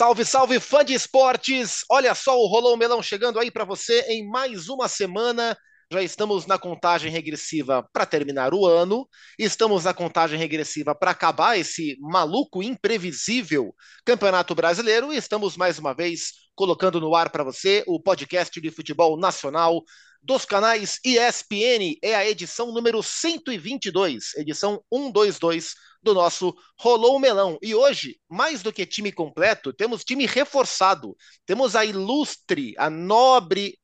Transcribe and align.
Salve, 0.00 0.24
salve, 0.24 0.58
fã 0.58 0.82
de 0.82 0.94
esportes! 0.94 1.84
Olha 1.90 2.14
só 2.14 2.34
o 2.34 2.46
Rolou 2.46 2.74
Melão 2.74 3.02
chegando 3.02 3.38
aí 3.38 3.50
para 3.50 3.66
você 3.66 4.00
em 4.08 4.26
mais 4.26 4.70
uma 4.70 4.88
semana. 4.88 5.54
Já 5.92 6.02
estamos 6.02 6.46
na 6.46 6.58
contagem 6.58 7.12
regressiva 7.12 7.86
para 7.92 8.06
terminar 8.06 8.54
o 8.54 8.64
ano, 8.64 9.06
estamos 9.38 9.84
na 9.84 9.92
contagem 9.92 10.38
regressiva 10.38 10.94
para 10.94 11.10
acabar 11.10 11.58
esse 11.58 11.98
maluco, 12.00 12.62
imprevisível 12.62 13.74
Campeonato 14.02 14.54
Brasileiro 14.54 15.12
e 15.12 15.18
estamos 15.18 15.54
mais 15.54 15.78
uma 15.78 15.92
vez 15.92 16.30
colocando 16.54 16.98
no 16.98 17.14
ar 17.14 17.28
para 17.28 17.44
você 17.44 17.84
o 17.86 18.00
podcast 18.00 18.58
de 18.58 18.70
futebol 18.70 19.18
nacional 19.18 19.82
dos 20.22 20.44
canais 20.44 20.98
ESPN. 21.04 21.98
É 22.02 22.14
a 22.14 22.28
edição 22.28 22.72
número 22.72 23.02
122, 23.02 24.34
edição 24.36 24.82
122 24.92 25.74
do 26.02 26.14
nosso 26.14 26.54
Rolou 26.78 27.18
Melão. 27.18 27.58
E 27.62 27.74
hoje, 27.74 28.20
mais 28.28 28.62
do 28.62 28.72
que 28.72 28.86
time 28.86 29.12
completo, 29.12 29.72
temos 29.72 30.04
time 30.04 30.26
reforçado. 30.26 31.16
Temos 31.46 31.76
a 31.76 31.84
ilustre, 31.84 32.74
a 32.78 32.88
nobre 32.88 33.78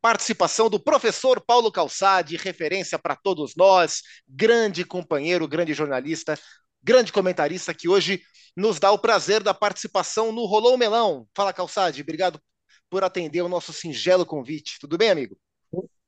participação 0.00 0.70
do 0.70 0.80
professor 0.80 1.40
Paulo 1.44 1.70
Calçade, 1.70 2.36
referência 2.36 2.98
para 2.98 3.14
todos 3.14 3.54
nós, 3.54 4.02
grande 4.26 4.84
companheiro, 4.84 5.46
grande 5.46 5.74
jornalista, 5.74 6.38
grande 6.82 7.12
comentarista 7.12 7.74
que 7.74 7.88
hoje 7.88 8.22
nos 8.56 8.78
dá 8.80 8.90
o 8.90 8.98
prazer 8.98 9.42
da 9.42 9.52
participação 9.52 10.32
no 10.32 10.46
Rolou 10.46 10.76
Melão. 10.78 11.28
Fala 11.34 11.52
Calçade, 11.52 12.00
obrigado 12.00 12.40
por 12.88 13.04
atender 13.04 13.42
o 13.42 13.48
nosso 13.48 13.72
singelo 13.72 14.26
convite. 14.26 14.78
Tudo 14.80 14.96
bem, 14.98 15.10
amigo? 15.10 15.36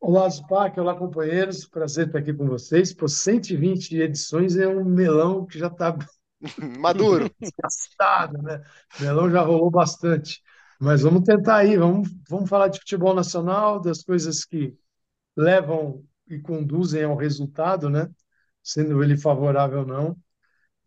Olá, 0.04 0.28
Zupac, 0.28 0.78
olá, 0.80 0.96
companheiros. 0.96 1.64
Prazer 1.64 2.08
estar 2.08 2.18
aqui 2.18 2.34
com 2.34 2.44
vocês. 2.44 2.92
Por 2.92 3.08
120 3.08 3.96
edições 4.00 4.56
é 4.56 4.66
um 4.66 4.84
melão 4.84 5.46
que 5.46 5.56
já 5.56 5.68
está 5.68 5.96
maduro, 6.80 7.30
desgastado, 7.40 8.42
né? 8.42 8.60
O 8.98 9.02
melão 9.04 9.30
já 9.30 9.42
rolou 9.42 9.70
bastante. 9.70 10.42
Mas 10.80 11.02
vamos 11.02 11.22
tentar 11.22 11.58
aí, 11.58 11.76
vamos, 11.76 12.08
vamos 12.28 12.50
falar 12.50 12.66
de 12.66 12.80
futebol 12.80 13.14
nacional, 13.14 13.80
das 13.80 14.02
coisas 14.02 14.44
que 14.44 14.76
levam 15.36 16.04
e 16.26 16.40
conduzem 16.40 17.04
ao 17.04 17.14
resultado, 17.14 17.88
né? 17.88 18.10
Sendo 18.60 19.04
ele 19.04 19.16
favorável 19.16 19.80
ou 19.80 19.86
não. 19.86 20.16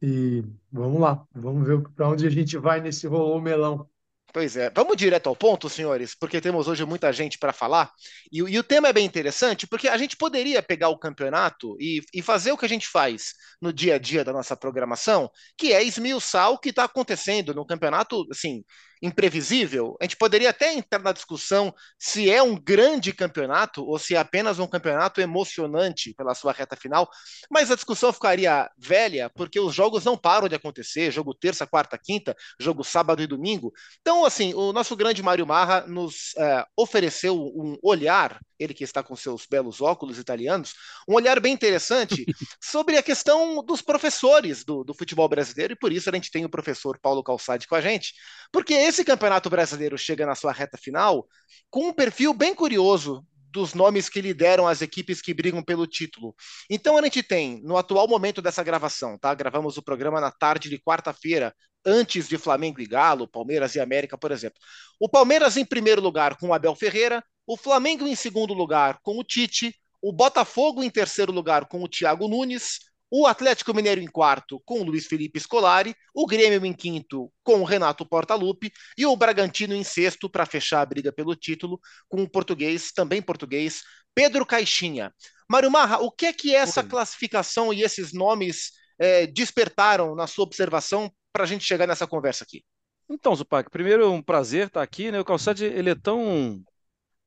E 0.02 0.44
vamos 0.70 1.00
lá, 1.00 1.26
vamos 1.34 1.66
ver 1.66 1.82
para 1.96 2.10
onde 2.10 2.28
a 2.28 2.30
gente 2.30 2.58
vai 2.58 2.82
nesse 2.82 3.08
rolou 3.08 3.40
melão. 3.42 3.90
Pois 4.36 4.58
é, 4.58 4.70
vamos 4.70 4.98
direto 4.98 5.30
ao 5.30 5.36
ponto, 5.36 5.70
senhores, 5.70 6.14
porque 6.14 6.42
temos 6.42 6.68
hoje 6.68 6.84
muita 6.84 7.10
gente 7.14 7.38
para 7.38 7.54
falar. 7.54 7.90
E, 8.30 8.40
e, 8.40 8.60
o 8.60 8.64
tema 8.64 8.90
é 8.90 8.92
bem 8.92 9.06
interessante, 9.06 9.66
porque 9.66 9.88
a 9.88 9.96
gente 9.98 10.18
poderia 10.18 10.62
pegar 10.62 10.90
o 10.90 11.00
campeonato 11.00 11.78
e, 11.80 12.02
e, 12.14 12.22
fazer 12.22 12.52
o 12.52 12.58
que 12.58 12.66
a 12.66 12.68
gente 12.68 12.86
faz 12.86 13.34
no 13.62 13.72
dia 13.72 13.96
a 13.96 13.98
dia 13.98 14.26
da 14.26 14.34
nossa 14.34 14.58
programação, 14.58 15.32
que 15.58 15.72
é 15.72 15.82
esmiuçar 15.82 16.52
o 16.52 16.60
que 16.60 16.72
está 16.72 16.84
acontecendo 16.84 17.54
no 17.54 17.66
campeonato, 17.66 18.26
assim, 18.30 18.62
imprevisível, 19.06 19.96
a 20.00 20.04
gente 20.04 20.18
poderia 20.18 20.50
até 20.50 20.74
entrar 20.74 21.00
na 21.00 21.12
discussão 21.12 21.74
se 21.98 22.30
é 22.30 22.42
um 22.42 22.56
grande 22.56 23.14
campeonato 23.14 23.86
ou 23.86 24.00
se 24.00 24.16
é 24.16 24.18
apenas 24.18 24.60
um 24.60 24.68
campeonato 24.68 25.22
emocionante 25.22 26.14
pela 26.14 26.34
sua 26.34 26.52
reta 26.52 26.76
final, 26.76 27.10
mas 27.50 27.72
a 27.72 27.76
discussão 27.76 28.12
ficaria 28.12 28.70
velha 28.78 29.30
porque 29.30 29.60
os 29.60 29.74
jogos 29.74 30.04
não 30.04 30.18
param 30.18 30.48
de 30.48 30.56
acontecer, 30.56 31.12
jogo 31.12 31.34
terça, 31.34 31.68
quarta, 31.68 31.98
quinta, 31.98 32.36
jogo 32.60 32.84
sábado 32.84 33.22
e 33.22 33.28
domingo. 33.28 33.74
Então, 34.02 34.26
assim, 34.26 34.54
o 34.54 34.74
nosso 34.74 34.96
grande 34.96 35.22
Mário 35.22 35.46
Marra 35.46 35.86
nos 35.88 36.36
é, 36.38 36.66
ofereceu 36.78 37.36
um 37.36 37.78
olhar, 37.82 38.40
ele 38.58 38.74
que 38.74 38.84
está 38.84 39.04
com 39.04 39.16
seus 39.16 39.46
belos 39.46 39.82
óculos 39.82 40.18
italianos, 40.18 40.74
um 41.08 41.14
olhar 41.16 41.40
bem 41.40 41.54
interessante 41.54 42.26
sobre 42.62 42.98
a 42.98 43.04
questão 43.04 43.64
dos 43.64 43.82
professores 43.82 44.64
do, 44.64 44.84
do 44.84 44.94
futebol 44.94 45.28
brasileiro 45.28 45.74
e 45.74 45.78
por 45.78 45.92
isso 45.92 46.10
a 46.10 46.14
gente 46.14 46.32
tem 46.32 46.46
o 46.46 46.50
professor 46.50 46.98
Paulo 47.00 47.24
Calçade 47.24 47.68
com 47.68 47.76
a 47.76 47.82
gente, 47.82 48.14
porque 48.52 48.74
esse 48.74 48.95
Campeonato 49.04 49.50
Brasileiro 49.50 49.98
chega 49.98 50.26
na 50.26 50.36
sua 50.36 50.52
reta 50.52 50.78
final 50.78 51.28
com 51.70 51.90
um 51.90 51.94
perfil 51.94 52.34
bem 52.34 52.54
curioso 52.54 53.26
dos 53.52 53.74
nomes 53.74 54.10
que 54.10 54.20
lideram 54.22 54.68
as 54.68 54.82
equipes 54.82 55.22
que 55.22 55.34
brigam 55.34 55.64
pelo 55.64 55.88
título. 55.88 56.36
Então 56.70 56.98
a 56.98 57.02
gente 57.02 57.24
tem, 57.24 57.62
no 57.64 57.78
atual 57.78 58.08
momento 58.08 58.42
dessa 58.42 58.62
gravação, 58.62 59.18
tá? 59.18 59.34
Gravamos 59.34 59.78
o 59.78 59.82
programa 59.82 60.20
na 60.20 60.30
tarde 60.30 60.70
de 60.70 60.78
quarta-feira, 60.78 61.56
antes 61.86 62.28
de 62.28 62.38
Flamengo 62.38 62.82
e 62.82 62.86
Galo, 62.86 63.28
Palmeiras 63.28 63.74
e 63.76 63.80
América, 63.80 64.18
por 64.18 64.32
exemplo. 64.32 64.60
O 65.00 65.08
Palmeiras 65.08 65.56
em 65.56 65.64
primeiro 65.64 66.02
lugar 66.02 66.36
com 66.38 66.50
o 66.50 66.54
Abel 66.54 66.76
Ferreira, 66.76 67.24
o 67.48 67.56
Flamengo 67.56 68.06
em 68.06 68.16
segundo 68.16 68.54
lugar 68.54 69.00
com 69.02 69.18
o 69.18 69.24
Tite, 69.24 69.74
o 70.02 70.12
Botafogo 70.12 70.84
em 70.84 70.90
terceiro 70.90 71.32
lugar 71.32 71.66
com 71.68 71.82
o 71.82 71.88
Thiago 71.88 72.28
Nunes, 72.28 72.80
o 73.10 73.28
Atlético 73.28 73.74
Mineiro 73.74 74.02
em 74.02 74.08
quarto 74.08 74.62
com 74.66 74.82
o 74.82 74.84
Luiz 74.84 75.06
Felipe 75.06 75.40
Scolari, 75.40 75.96
o 76.14 76.26
Grêmio 76.26 76.66
em 76.66 76.74
quinto 76.74 77.32
com 77.44 77.62
o 77.62 77.64
Renato 77.64 78.06
Portaluppi 78.06 78.72
e 78.98 79.06
o 79.06 79.16
Bragantino 79.16 79.74
em 79.74 79.84
sexto 79.84 80.30
para 80.30 80.46
fechar 80.46 80.82
a 80.82 80.86
briga 80.86 81.12
pelo 81.12 81.36
título 81.36 81.80
com 82.10 82.24
o 82.24 82.30
português, 82.30 82.92
também 82.92 83.22
português, 83.22 83.82
Pedro 84.14 84.46
Caixinha. 84.46 85.14
Mário 85.50 85.70
Marra, 85.70 86.00
o 86.00 86.12
que 86.12 86.26
é 86.26 86.34
que 86.34 86.56
essa 86.56 86.84
classificação 86.84 87.74
e 87.74 87.84
esses 87.84 88.12
nomes 88.12 88.72
é, 88.98 89.28
despertaram 89.28 90.16
na 90.16 90.28
sua 90.28 90.46
observação 90.46 91.12
para 91.32 91.44
a 91.44 91.48
gente 91.48 91.64
chegar 91.64 91.88
nessa 91.88 92.08
conversa 92.08 92.44
aqui? 92.44 92.64
Então, 93.10 93.36
Zupac, 93.36 93.70
primeiro 93.70 94.04
é 94.04 94.08
um 94.08 94.22
prazer 94.22 94.68
estar 94.68 94.82
aqui, 94.82 95.12
né? 95.12 95.20
O 95.20 95.26
Calçade, 95.26 95.64
ele 95.66 95.92
é 95.92 95.96
tão 95.96 96.64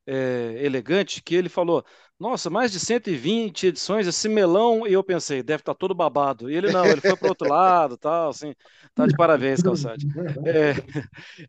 é, 0.06 0.56
elegante 0.64 1.22
que 1.22 1.34
ele 1.34 1.48
falou: 1.48 1.84
Nossa, 2.18 2.50
mais 2.50 2.72
de 2.72 2.80
120 2.80 3.68
edições, 3.68 4.06
esse 4.06 4.28
melão. 4.28 4.86
E 4.86 4.92
eu 4.92 5.04
pensei: 5.04 5.42
deve 5.42 5.62
estar 5.62 5.74
tá 5.74 5.78
todo 5.78 5.94
babado. 5.94 6.50
E 6.50 6.56
ele 6.56 6.72
não, 6.72 6.84
ele 6.84 7.00
foi 7.00 7.16
para 7.16 7.26
o 7.26 7.28
outro 7.28 7.48
lado, 7.48 7.96
tal, 7.96 8.30
assim. 8.30 8.54
Tá 8.94 9.06
de 9.06 9.16
parabéns, 9.16 9.62
Calçade. 9.62 10.06
É, 10.44 10.74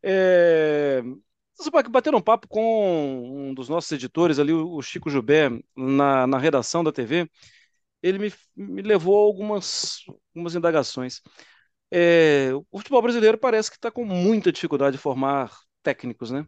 é, 0.03 1.03
bater 1.89 2.13
um 2.13 2.21
papo 2.21 2.47
com 2.47 3.49
um 3.49 3.53
dos 3.53 3.67
nossos 3.67 3.91
editores 3.91 4.37
ali, 4.37 4.53
o 4.53 4.81
Chico 4.81 5.09
Jubé, 5.09 5.49
na, 5.75 6.27
na 6.27 6.37
redação 6.37 6.83
da 6.83 6.91
TV, 6.91 7.29
ele 8.01 8.19
me, 8.19 8.33
me 8.55 8.81
levou 8.81 9.17
a 9.17 9.25
algumas, 9.25 10.03
algumas 10.35 10.55
indagações. 10.55 11.21
É, 11.91 12.51
o 12.71 12.77
futebol 12.77 13.01
brasileiro 13.01 13.37
parece 13.37 13.71
que 13.71 13.77
está 13.77 13.89
com 13.89 14.05
muita 14.05 14.51
dificuldade 14.51 14.97
de 14.97 15.01
formar 15.01 15.51
técnicos, 15.81 16.29
né? 16.29 16.45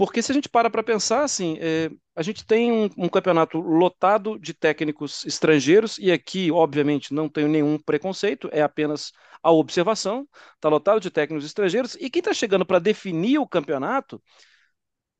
Porque 0.00 0.22
se 0.22 0.32
a 0.32 0.34
gente 0.34 0.48
para 0.48 0.70
para 0.70 0.82
pensar, 0.82 1.24
assim, 1.24 1.58
é, 1.60 1.90
a 2.16 2.22
gente 2.22 2.42
tem 2.46 2.72
um, 2.72 2.88
um, 2.96 3.06
campeonato 3.06 3.60
lotado 3.60 4.38
de 4.38 4.54
técnicos 4.54 5.26
estrangeiros, 5.26 5.98
e 5.98 6.10
aqui, 6.10 6.50
obviamente, 6.50 7.12
não 7.12 7.28
tenho 7.28 7.48
nenhum 7.48 7.78
preconceito, 7.78 8.48
é 8.50 8.62
apenas 8.62 9.12
a 9.42 9.50
observação, 9.52 10.26
está 10.54 10.70
lotado 10.70 11.00
de 11.00 11.10
técnicos 11.10 11.44
estrangeiros, 11.44 11.96
e 12.00 12.08
quem 12.08 12.20
está 12.20 12.32
chegando 12.32 12.64
para 12.64 12.78
definir 12.78 13.38
o 13.40 13.46
campeonato 13.46 14.22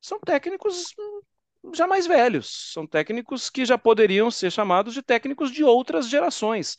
são 0.01 0.19
técnicos 0.19 0.95
já 1.75 1.85
mais 1.85 2.07
velhos, 2.07 2.71
são 2.73 2.87
técnicos 2.87 3.51
que 3.51 3.63
já 3.65 3.77
poderiam 3.77 4.31
ser 4.31 4.51
chamados 4.51 4.95
de 4.95 5.03
técnicos 5.03 5.51
de 5.51 5.63
outras 5.63 6.09
gerações. 6.09 6.75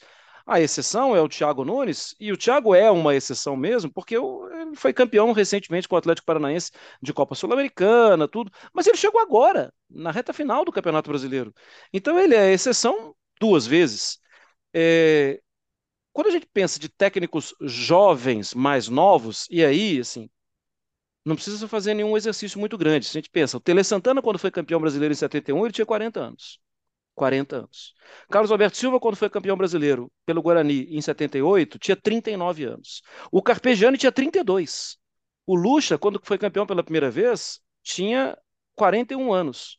A 0.46 0.60
exceção 0.60 1.14
é 1.14 1.20
o 1.20 1.28
Thiago 1.28 1.64
Nunes, 1.64 2.14
e 2.18 2.32
o 2.32 2.36
Thiago 2.36 2.74
é 2.74 2.90
uma 2.90 3.14
exceção 3.14 3.56
mesmo, 3.56 3.92
porque 3.92 4.16
ele 4.16 4.76
foi 4.76 4.92
campeão 4.92 5.32
recentemente 5.32 5.88
com 5.88 5.94
o 5.94 5.98
Atlético 5.98 6.26
Paranaense 6.26 6.70
de 7.00 7.12
Copa 7.12 7.34
Sul-Americana, 7.34 8.26
tudo, 8.28 8.50
mas 8.72 8.86
ele 8.86 8.96
chegou 8.96 9.20
agora, 9.20 9.72
na 9.88 10.10
reta 10.10 10.32
final 10.32 10.64
do 10.64 10.72
Campeonato 10.72 11.08
Brasileiro. 11.10 11.54
Então 11.92 12.18
ele 12.18 12.34
é 12.34 12.52
exceção 12.52 13.14
duas 13.40 13.66
vezes. 13.66 14.18
É... 14.74 15.40
Quando 16.12 16.28
a 16.28 16.30
gente 16.30 16.46
pensa 16.52 16.78
de 16.78 16.88
técnicos 16.88 17.54
jovens, 17.62 18.54
mais 18.54 18.88
novos, 18.88 19.46
e 19.50 19.64
aí, 19.64 20.00
assim, 20.00 20.28
não 21.24 21.34
precisa 21.36 21.68
fazer 21.68 21.94
nenhum 21.94 22.16
exercício 22.16 22.58
muito 22.58 22.76
grande. 22.76 23.06
Se 23.06 23.12
a 23.12 23.20
gente 23.20 23.30
pensa, 23.30 23.56
o 23.56 23.60
Tele 23.60 23.84
Santana, 23.84 24.22
quando 24.22 24.38
foi 24.38 24.50
campeão 24.50 24.80
brasileiro 24.80 25.12
em 25.12 25.16
71, 25.16 25.64
ele 25.64 25.72
tinha 25.72 25.86
40 25.86 26.20
anos. 26.20 26.60
40 27.14 27.56
anos. 27.56 27.94
Carlos 28.30 28.50
Alberto 28.50 28.76
Silva, 28.76 29.00
quando 29.00 29.16
foi 29.16 29.28
campeão 29.28 29.56
brasileiro 29.56 30.10
pelo 30.24 30.42
Guarani 30.42 30.84
em 30.90 31.00
78, 31.00 31.78
tinha 31.78 31.96
39 31.96 32.64
anos. 32.64 33.02
O 33.30 33.42
Carpegiani 33.42 33.98
tinha 33.98 34.12
32. 34.12 34.96
O 35.46 35.54
Lucha, 35.54 35.98
quando 35.98 36.20
foi 36.22 36.38
campeão 36.38 36.66
pela 36.66 36.82
primeira 36.82 37.10
vez, 37.10 37.60
tinha 37.82 38.36
41 38.74 39.32
anos. 39.32 39.78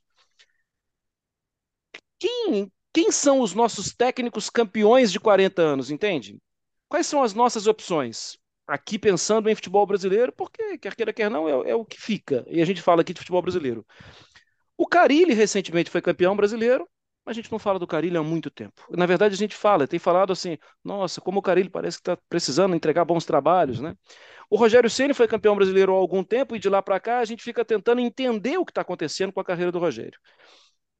Quem, 2.19 2.72
quem 2.94 3.12
são 3.12 3.42
os 3.42 3.54
nossos 3.54 3.94
técnicos 3.94 4.50
campeões 4.50 5.12
de 5.12 5.19
40 5.19 5.62
anos, 5.62 5.92
entende? 5.92 6.40
Quais 6.88 7.08
são 7.08 7.24
as 7.24 7.34
nossas 7.34 7.68
opções? 7.68 8.38
Aqui 8.68 8.98
pensando 8.98 9.50
em 9.50 9.56
futebol 9.56 9.86
brasileiro, 9.86 10.31
porque 10.31 10.78
quer 10.78 10.96
queira, 10.96 11.12
quer 11.12 11.30
não, 11.30 11.50
é, 11.50 11.72
é 11.72 11.75
o 11.75 11.84
que 11.84 12.00
fica. 12.00 12.46
E 12.48 12.62
a 12.62 12.66
gente 12.66 12.81
fala 12.81 13.02
aqui 13.02 13.13
de 13.13 13.19
futebol 13.19 13.42
brasileiro. 13.42 13.86
O 14.78 14.88
Carilli 14.88 15.34
recentemente 15.34 15.90
foi 15.90 16.02
campeão 16.02 16.36
brasileiro, 16.36 16.88
mas 17.25 17.34
a 17.38 17.42
gente 17.42 17.52
não 17.52 17.60
fala 17.60 17.80
do 17.80 17.88
Carilho 17.88 18.20
há 18.20 18.24
muito 18.24 18.50
tempo. 18.52 18.84
Na 18.92 19.06
verdade, 19.06 19.34
a 19.34 19.38
gente 19.38 19.56
fala, 19.56 19.88
tem 19.88 20.00
falado 20.00 20.34
assim, 20.34 20.58
nossa, 20.84 21.22
como 21.22 21.40
o 21.40 21.42
Carilho 21.42 21.72
parece 21.72 21.98
que 21.98 22.02
está 22.02 22.18
precisando 22.30 22.75
entregar 22.75 23.06
bons 23.06 23.25
trabalhos, 23.25 23.80
né? 23.80 23.96
O 24.50 24.58
Rogério 24.58 24.90
Ceni 24.90 25.14
foi 25.14 25.28
campeão 25.28 25.56
brasileiro 25.56 25.94
há 25.94 25.98
algum 25.98 26.24
tempo 26.24 26.56
e 26.56 26.60
de 26.60 26.70
lá 26.70 26.81
para 26.81 27.00
cá 27.00 27.20
a 27.20 27.25
gente 27.25 27.44
fica 27.44 27.64
tentando 27.66 28.02
entender 28.02 28.58
o 28.58 28.66
que 28.66 28.72
está 28.72 28.81
acontecendo 28.81 29.31
com 29.34 29.40
a 29.40 29.46
carreira 29.46 29.72
do 29.72 29.80
Rogério. 29.80 30.20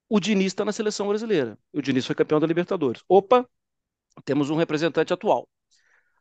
O 0.10 0.20
Diniz 0.20 0.48
está 0.48 0.64
na 0.66 0.72
seleção 0.72 1.08
brasileira. 1.08 1.58
O 1.74 1.82
Diniz 1.82 2.06
foi 2.06 2.16
campeão 2.16 2.40
da 2.40 2.48
Libertadores. 2.48 3.02
Opa, 3.08 3.48
temos 4.26 4.50
um 4.50 4.56
representante 4.58 5.14
atual. 5.14 5.50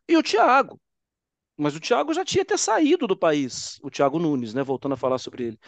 E 0.09 0.17
o 0.17 0.23
Thiago. 0.23 0.79
mas 1.57 1.75
o 1.75 1.79
Thiago 1.79 2.13
já 2.13 2.25
tinha 2.25 2.41
até 2.41 2.57
saído 2.57 3.07
do 3.07 3.15
país, 3.17 3.79
o 3.83 3.89
Thiago 3.91 4.19
Nunes, 4.19 4.53
né? 4.53 4.63
Voltando 4.63 4.93
a 4.93 4.97
falar 4.97 5.17
sobre 5.19 5.45
ele. 5.45 5.59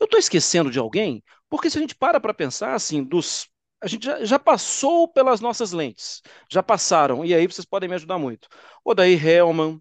Eu 0.00 0.06
estou 0.06 0.18
esquecendo 0.18 0.70
de 0.70 0.78
alguém, 0.78 1.22
porque 1.48 1.70
se 1.70 1.78
a 1.78 1.80
gente 1.80 1.94
para 1.94 2.20
para 2.20 2.34
pensar 2.34 2.74
assim, 2.74 3.04
dos 3.04 3.48
a 3.84 3.86
gente 3.86 4.06
já, 4.06 4.24
já, 4.24 4.38
passou 4.38 5.06
pelas 5.06 5.42
nossas 5.42 5.72
lentes, 5.72 6.22
já 6.50 6.62
passaram, 6.62 7.22
e 7.22 7.34
aí 7.34 7.46
vocês 7.46 7.66
podem 7.66 7.86
me 7.86 7.94
ajudar 7.94 8.18
muito. 8.18 8.48
Odair 8.82 9.26
Helman, 9.26 9.78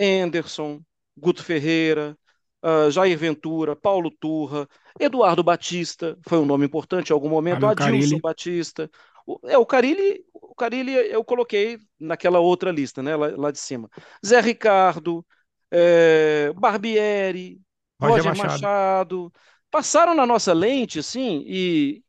Anderson, 0.00 0.80
Guto 1.14 1.44
Ferreira, 1.44 2.16
uh, 2.62 2.90
Jair 2.90 3.18
Ventura, 3.18 3.76
Paulo 3.76 4.10
Turra, 4.10 4.66
Eduardo 4.98 5.42
Batista, 5.42 6.18
foi 6.26 6.38
um 6.38 6.46
nome 6.46 6.64
importante 6.64 7.10
em 7.10 7.12
algum 7.12 7.28
momento, 7.28 7.66
Adilson 7.66 7.90
Carilli. 7.90 8.20
Batista. 8.20 8.90
O, 9.26 9.38
é, 9.44 9.58
o 9.58 9.66
Carilli, 9.66 10.24
o 10.32 10.54
Carilli 10.54 10.94
eu 10.94 11.22
coloquei 11.22 11.78
naquela 12.00 12.40
outra 12.40 12.70
lista, 12.70 13.02
né, 13.02 13.14
lá, 13.14 13.30
lá 13.36 13.50
de 13.50 13.58
cima. 13.58 13.90
Zé 14.24 14.40
Ricardo, 14.40 15.22
é, 15.70 16.50
Barbieri, 16.56 17.60
Roger, 18.00 18.24
Roger 18.24 18.36
Machado. 18.36 18.52
Machado. 18.54 19.32
passaram 19.70 20.14
na 20.14 20.24
nossa 20.24 20.54
lente, 20.54 21.00
assim, 21.00 21.44
e 21.46 22.02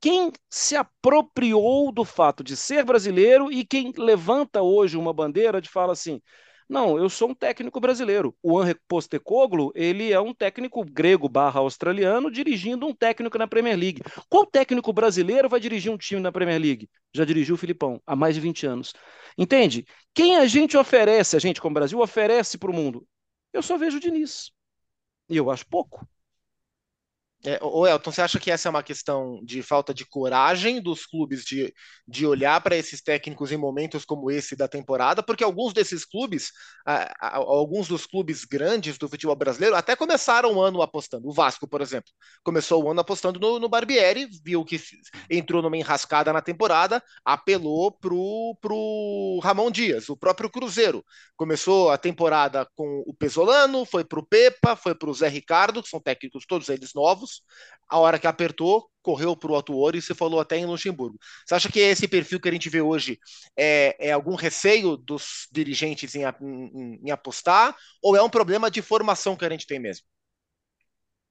quem 0.00 0.32
se 0.50 0.76
apropriou 0.76 1.92
do 1.92 2.04
fato 2.04 2.44
de 2.44 2.56
ser 2.56 2.84
brasileiro 2.84 3.50
e 3.52 3.64
quem 3.64 3.92
levanta 3.96 4.62
hoje 4.62 4.96
uma 4.96 5.12
bandeira 5.12 5.60
de 5.60 5.68
fala 5.68 5.92
assim, 5.92 6.20
não, 6.68 6.98
eu 6.98 7.08
sou 7.08 7.30
um 7.30 7.34
técnico 7.34 7.80
brasileiro. 7.80 8.36
O 8.42 8.62
Henrique 8.62 8.82
Postecoglou, 8.86 9.72
ele 9.74 10.12
é 10.12 10.20
um 10.20 10.34
técnico 10.34 10.84
grego 10.84 11.26
barra 11.28 11.60
australiano 11.60 12.30
dirigindo 12.30 12.86
um 12.86 12.94
técnico 12.94 13.38
na 13.38 13.48
Premier 13.48 13.76
League. 13.76 14.02
Qual 14.28 14.44
técnico 14.44 14.92
brasileiro 14.92 15.48
vai 15.48 15.58
dirigir 15.60 15.90
um 15.90 15.96
time 15.96 16.20
na 16.20 16.30
Premier 16.30 16.60
League? 16.60 16.88
Já 17.14 17.24
dirigiu 17.24 17.54
o 17.54 17.58
Filipão, 17.58 18.00
há 18.06 18.14
mais 18.14 18.34
de 18.34 18.40
20 18.42 18.66
anos. 18.66 18.92
Entende? 19.36 19.86
Quem 20.12 20.36
a 20.36 20.46
gente 20.46 20.76
oferece, 20.76 21.36
a 21.36 21.38
gente 21.38 21.60
como 21.60 21.74
Brasil, 21.74 21.98
oferece 22.00 22.58
para 22.58 22.70
o 22.70 22.74
mundo? 22.74 23.06
Eu 23.52 23.62
só 23.62 23.78
vejo 23.78 23.96
o 23.96 24.00
Diniz. 24.00 24.50
E 25.28 25.36
eu 25.36 25.50
acho 25.50 25.66
pouco. 25.68 26.06
É, 27.44 27.60
Elton, 27.62 28.10
você 28.10 28.20
acha 28.20 28.40
que 28.40 28.50
essa 28.50 28.68
é 28.68 28.70
uma 28.70 28.82
questão 28.82 29.40
de 29.44 29.62
falta 29.62 29.94
de 29.94 30.04
coragem 30.04 30.82
dos 30.82 31.06
clubes 31.06 31.44
de, 31.44 31.72
de 32.06 32.26
olhar 32.26 32.60
para 32.60 32.76
esses 32.76 33.00
técnicos 33.00 33.52
em 33.52 33.56
momentos 33.56 34.04
como 34.04 34.28
esse 34.28 34.56
da 34.56 34.66
temporada? 34.66 35.22
Porque 35.22 35.44
alguns 35.44 35.72
desses 35.72 36.04
clubes, 36.04 36.50
a, 36.84 37.04
a, 37.20 37.36
alguns 37.36 37.86
dos 37.86 38.06
clubes 38.06 38.44
grandes 38.44 38.98
do 38.98 39.08
futebol 39.08 39.36
brasileiro, 39.36 39.76
até 39.76 39.94
começaram 39.94 40.52
o 40.54 40.60
ano 40.60 40.82
apostando. 40.82 41.28
O 41.28 41.32
Vasco, 41.32 41.68
por 41.68 41.80
exemplo, 41.80 42.10
começou 42.42 42.82
o 42.82 42.90
ano 42.90 43.00
apostando 43.00 43.38
no, 43.38 43.60
no 43.60 43.68
Barbieri, 43.68 44.28
viu 44.44 44.64
que 44.64 44.80
entrou 45.30 45.62
numa 45.62 45.76
enrascada 45.76 46.32
na 46.32 46.42
temporada, 46.42 47.00
apelou 47.24 47.92
pro, 47.92 48.58
pro 48.60 49.38
Ramon 49.44 49.70
Dias, 49.70 50.08
o 50.08 50.16
próprio 50.16 50.50
Cruzeiro. 50.50 51.04
Começou 51.36 51.90
a 51.90 51.98
temporada 51.98 52.68
com 52.74 53.04
o 53.06 53.14
Pesolano, 53.14 53.84
foi 53.84 54.04
pro 54.04 54.26
Pepa, 54.26 54.74
foi 54.74 54.92
pro 54.92 55.14
Zé 55.14 55.28
Ricardo, 55.28 55.84
que 55.84 55.88
são 55.88 56.00
técnicos 56.00 56.44
todos 56.44 56.68
eles 56.68 56.92
novos 56.94 57.27
a 57.88 57.98
hora 57.98 58.18
que 58.18 58.26
apertou, 58.26 58.88
correu 59.02 59.34
para 59.34 59.50
o 59.50 59.56
Atuori 59.56 59.98
e 59.98 60.02
você 60.02 60.14
falou 60.14 60.38
até 60.38 60.58
em 60.58 60.66
Luxemburgo. 60.66 61.18
Você 61.46 61.54
acha 61.54 61.72
que 61.72 61.80
esse 61.80 62.06
perfil 62.06 62.38
que 62.38 62.48
a 62.48 62.52
gente 62.52 62.68
vê 62.68 62.82
hoje 62.82 63.18
é, 63.56 63.96
é 63.98 64.12
algum 64.12 64.34
receio 64.34 64.96
dos 64.96 65.48
dirigentes 65.50 66.14
em, 66.14 66.24
em, 66.24 67.00
em, 67.04 67.10
apostar 67.10 67.74
ou 68.02 68.14
é 68.14 68.22
um 68.22 68.28
problema 68.28 68.70
de 68.70 68.82
formação 68.82 69.34
que 69.34 69.44
a 69.46 69.50
gente 69.50 69.66
tem 69.66 69.78
mesmo? 69.78 70.04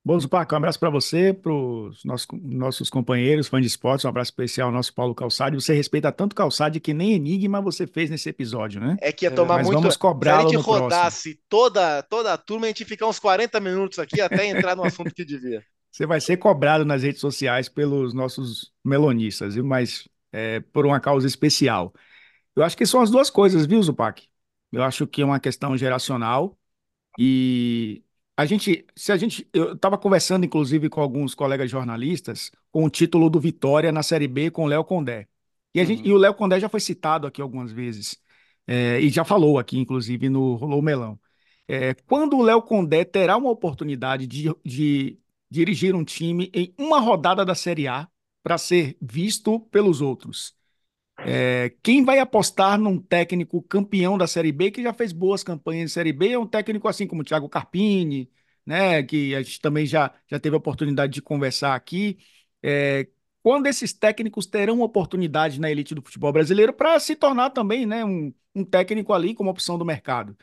Bozo 0.03 0.29
Paco, 0.29 0.55
um 0.55 0.57
abraço 0.57 0.79
para 0.79 0.89
você, 0.89 1.33
para 1.33 1.51
os 1.51 2.03
nossos, 2.05 2.27
nossos 2.41 2.89
companheiros, 2.89 3.49
fãs 3.49 3.61
de 3.61 3.67
esportes, 3.67 4.05
um 4.05 4.09
abraço 4.09 4.31
especial 4.31 4.69
ao 4.69 4.73
nosso 4.73 4.95
Paulo 4.95 5.13
Calçade. 5.13 5.57
Você 5.57 5.73
respeita 5.73 6.13
tanto 6.13 6.33
Calçade 6.33 6.79
que 6.79 6.93
nem 6.93 7.11
enigma 7.11 7.61
você 7.61 7.85
fez 7.85 8.09
nesse 8.09 8.29
episódio, 8.29 8.79
né? 8.79 8.95
É 9.01 9.11
que 9.11 9.25
ia 9.25 9.31
tomar 9.31 9.59
é, 9.59 9.63
muito. 9.63 9.81
Vamos 9.81 9.97
cobrar 9.97 10.39
Se 10.39 10.45
a 10.45 10.49
gente 10.49 10.61
rodasse 10.61 11.39
toda, 11.49 12.01
toda 12.03 12.31
a 12.31 12.37
turma, 12.37 12.67
a 12.67 12.69
gente 12.69 12.85
ficar 12.85 13.05
uns 13.05 13.19
40 13.19 13.59
minutos 13.59 13.99
aqui 13.99 14.21
até 14.21 14.47
entrar 14.47 14.77
no 14.77 14.85
assunto 14.85 15.13
que 15.13 15.25
devia. 15.25 15.61
Você 15.91 16.05
vai 16.05 16.21
ser 16.21 16.37
cobrado 16.37 16.85
nas 16.85 17.03
redes 17.03 17.21
sociais 17.21 17.69
pelos 17.69 18.13
nossos 18.13 18.73
melonistas, 18.83 19.55
viu? 19.55 19.65
mas 19.65 20.07
é, 20.31 20.59
por 20.59 20.85
uma 20.85 20.99
causa 20.99 21.27
especial. 21.27 21.93
Eu 22.55 22.63
acho 22.63 22.77
que 22.77 22.85
são 22.85 23.01
as 23.01 23.09
duas 23.09 23.29
coisas, 23.29 23.65
viu, 23.65 23.81
Zupac? 23.81 24.27
Eu 24.71 24.83
acho 24.83 25.07
que 25.07 25.21
é 25.21 25.25
uma 25.25 25.39
questão 25.39 25.77
geracional 25.77 26.57
e 27.17 28.03
a 28.35 28.45
gente, 28.45 28.85
se 28.95 29.11
a 29.11 29.17
gente, 29.17 29.47
eu 29.53 29.73
estava 29.73 29.97
conversando 29.97 30.45
inclusive 30.45 30.89
com 30.89 31.01
alguns 31.01 31.33
colegas 31.33 31.69
jornalistas 31.71 32.51
com 32.71 32.83
o 32.85 32.89
título 32.89 33.29
do 33.29 33.39
Vitória 33.39 33.91
na 33.91 34.03
Série 34.03 34.27
B 34.27 34.51
com 34.51 34.65
o 34.65 34.67
Léo 34.67 34.83
Condé. 34.83 35.27
E, 35.73 35.79
a 35.79 35.85
gente, 35.85 36.01
uhum. 36.03 36.07
e 36.07 36.13
o 36.13 36.17
Léo 36.17 36.33
Condé 36.33 36.59
já 36.59 36.69
foi 36.69 36.79
citado 36.79 37.27
aqui 37.27 37.41
algumas 37.41 37.71
vezes 37.71 38.19
é, 38.67 38.99
e 38.99 39.09
já 39.09 39.23
falou 39.23 39.57
aqui, 39.57 39.79
inclusive, 39.79 40.29
no 40.29 40.55
Rolou 40.55 40.81
Melão. 40.81 41.19
É, 41.67 41.93
quando 41.93 42.37
o 42.37 42.43
Léo 42.43 42.61
Condé 42.61 43.03
terá 43.05 43.37
uma 43.37 43.49
oportunidade 43.49 44.27
de, 44.27 44.53
de 44.65 45.19
dirigir 45.49 45.95
um 45.95 46.03
time 46.03 46.51
em 46.53 46.73
uma 46.77 46.99
rodada 46.99 47.45
da 47.45 47.55
Série 47.55 47.87
A 47.87 48.07
para 48.43 48.57
ser 48.57 48.97
visto 49.01 49.59
pelos 49.59 50.01
outros. 50.01 50.55
É, 51.19 51.73
quem 51.83 52.03
vai 52.05 52.19
apostar 52.19 52.77
num 52.79 52.99
técnico 52.99 53.61
campeão 53.63 54.17
da 54.17 54.27
Série 54.27 54.51
B, 54.51 54.71
que 54.71 54.83
já 54.83 54.93
fez 54.93 55.11
boas 55.11 55.43
campanhas 55.43 55.89
de 55.89 55.93
Série 55.93 56.13
B, 56.13 56.29
é 56.31 56.39
um 56.39 56.47
técnico 56.47 56.87
assim 56.87 57.07
como 57.07 57.21
o 57.21 57.25
Thiago 57.25 57.49
Carpini, 57.49 58.31
né, 58.65 59.03
que 59.03 59.33
a 59.35 59.41
gente 59.41 59.59
também 59.61 59.85
já, 59.85 60.13
já 60.27 60.39
teve 60.39 60.55
a 60.55 60.59
oportunidade 60.59 61.13
de 61.13 61.21
conversar 61.21 61.75
aqui. 61.75 62.17
É, 62.61 63.07
quando 63.41 63.67
esses 63.67 63.93
técnicos 63.93 64.45
terão 64.45 64.81
oportunidade 64.81 65.59
na 65.59 65.71
elite 65.71 65.95
do 65.95 66.01
futebol 66.01 66.31
brasileiro 66.31 66.73
para 66.73 66.99
se 66.99 67.15
tornar 67.15 67.49
também 67.51 67.85
né, 67.85 68.03
um, 68.05 68.33
um 68.53 68.63
técnico 68.65 69.13
ali 69.13 69.33
como 69.33 69.49
opção 69.49 69.77
do 69.77 69.85
mercado? 69.85 70.37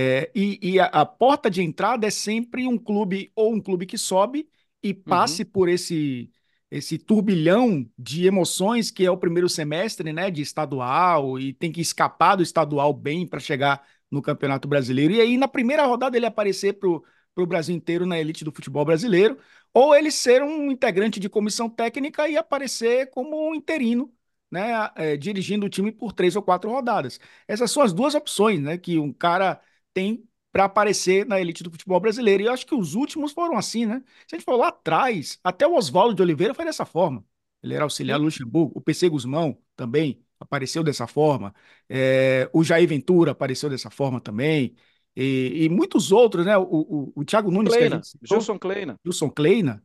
É, 0.00 0.30
e, 0.32 0.60
e 0.62 0.78
a, 0.78 0.84
a, 0.86 1.04
porta 1.04 1.50
de 1.50 1.60
entrada 1.60 2.06
é 2.06 2.10
sempre 2.10 2.68
um 2.68 2.78
clube 2.78 3.32
ou 3.34 3.52
um 3.52 3.60
clube 3.60 3.84
que 3.84 3.98
sobe 3.98 4.48
e 4.80 4.94
passe 4.94 5.42
uhum. 5.42 5.48
por 5.50 5.68
esse 5.68 6.30
esse 6.70 6.98
turbilhão 6.98 7.84
de 7.98 8.26
emoções 8.26 8.92
que 8.92 9.04
é 9.04 9.10
o 9.10 9.16
primeiro 9.16 9.48
semestre, 9.48 10.12
né, 10.12 10.30
de 10.30 10.40
estadual 10.40 11.36
e 11.38 11.52
tem 11.52 11.72
que 11.72 11.80
escapar 11.80 12.36
do 12.36 12.44
estadual 12.44 12.92
bem 12.92 13.26
para 13.26 13.40
chegar 13.40 13.84
no 14.08 14.22
Campeonato 14.22 14.68
Brasileiro. 14.68 15.14
E 15.14 15.20
aí 15.20 15.36
na 15.36 15.48
primeira 15.48 15.84
rodada 15.84 16.16
ele 16.16 16.26
aparecer 16.26 16.74
para 16.74 16.88
o 16.88 17.46
Brasil 17.46 17.74
inteiro 17.74 18.06
na 18.06 18.20
elite 18.20 18.44
do 18.44 18.52
futebol 18.52 18.84
brasileiro, 18.84 19.36
ou 19.74 19.96
ele 19.96 20.12
ser 20.12 20.42
um 20.42 20.70
integrante 20.70 21.18
de 21.18 21.28
comissão 21.28 21.68
técnica 21.68 22.28
e 22.28 22.36
aparecer 22.36 23.10
como 23.10 23.50
um 23.50 23.54
interino 23.54 24.12
né, 24.50 24.90
é, 24.94 25.16
dirigindo 25.16 25.66
o 25.66 25.68
time 25.68 25.90
por 25.92 26.12
três 26.12 26.36
ou 26.36 26.42
quatro 26.42 26.70
rodadas. 26.70 27.18
Essas 27.48 27.70
são 27.70 27.82
as 27.82 27.92
duas 27.92 28.14
opções, 28.14 28.60
né, 28.60 28.78
que 28.78 28.98
um 28.98 29.12
cara 29.12 29.60
tem 29.98 30.24
para 30.52 30.64
aparecer 30.64 31.26
na 31.26 31.40
elite 31.40 31.62
do 31.62 31.70
futebol 31.70 31.98
brasileiro. 32.00 32.42
E 32.42 32.46
eu 32.46 32.52
acho 32.52 32.64
que 32.64 32.74
os 32.74 32.94
últimos 32.94 33.32
foram 33.32 33.58
assim, 33.58 33.84
né? 33.84 34.02
Se 34.26 34.34
a 34.34 34.38
gente 34.38 34.44
for 34.44 34.56
lá 34.56 34.68
atrás, 34.68 35.38
até 35.42 35.66
o 35.66 35.74
Oswaldo 35.74 36.14
de 36.14 36.22
Oliveira 36.22 36.54
foi 36.54 36.64
dessa 36.64 36.86
forma. 36.86 37.24
Ele 37.62 37.74
era 37.74 37.82
auxiliar 37.82 38.18
do 38.18 38.24
Luxemburgo. 38.24 38.72
O 38.74 38.80
PC 38.80 39.08
Guzmão 39.08 39.58
também 39.76 40.22
apareceu 40.38 40.84
dessa 40.84 41.06
forma. 41.06 41.52
É, 41.88 42.48
o 42.52 42.62
Jair 42.62 42.88
Ventura 42.88 43.32
apareceu 43.32 43.68
dessa 43.68 43.90
forma 43.90 44.20
também. 44.20 44.76
E, 45.16 45.64
e 45.64 45.68
muitos 45.68 46.12
outros, 46.12 46.46
né? 46.46 46.56
O, 46.56 46.62
o, 46.62 47.12
o 47.16 47.24
Thiago 47.24 47.50
Nunes. 47.50 47.74
Kleina, 47.74 48.02
citou, 48.02 48.38
Gilson 48.38 48.58
Kleina. 48.58 48.96
Gilson 49.04 49.30
Kleina. 49.30 49.82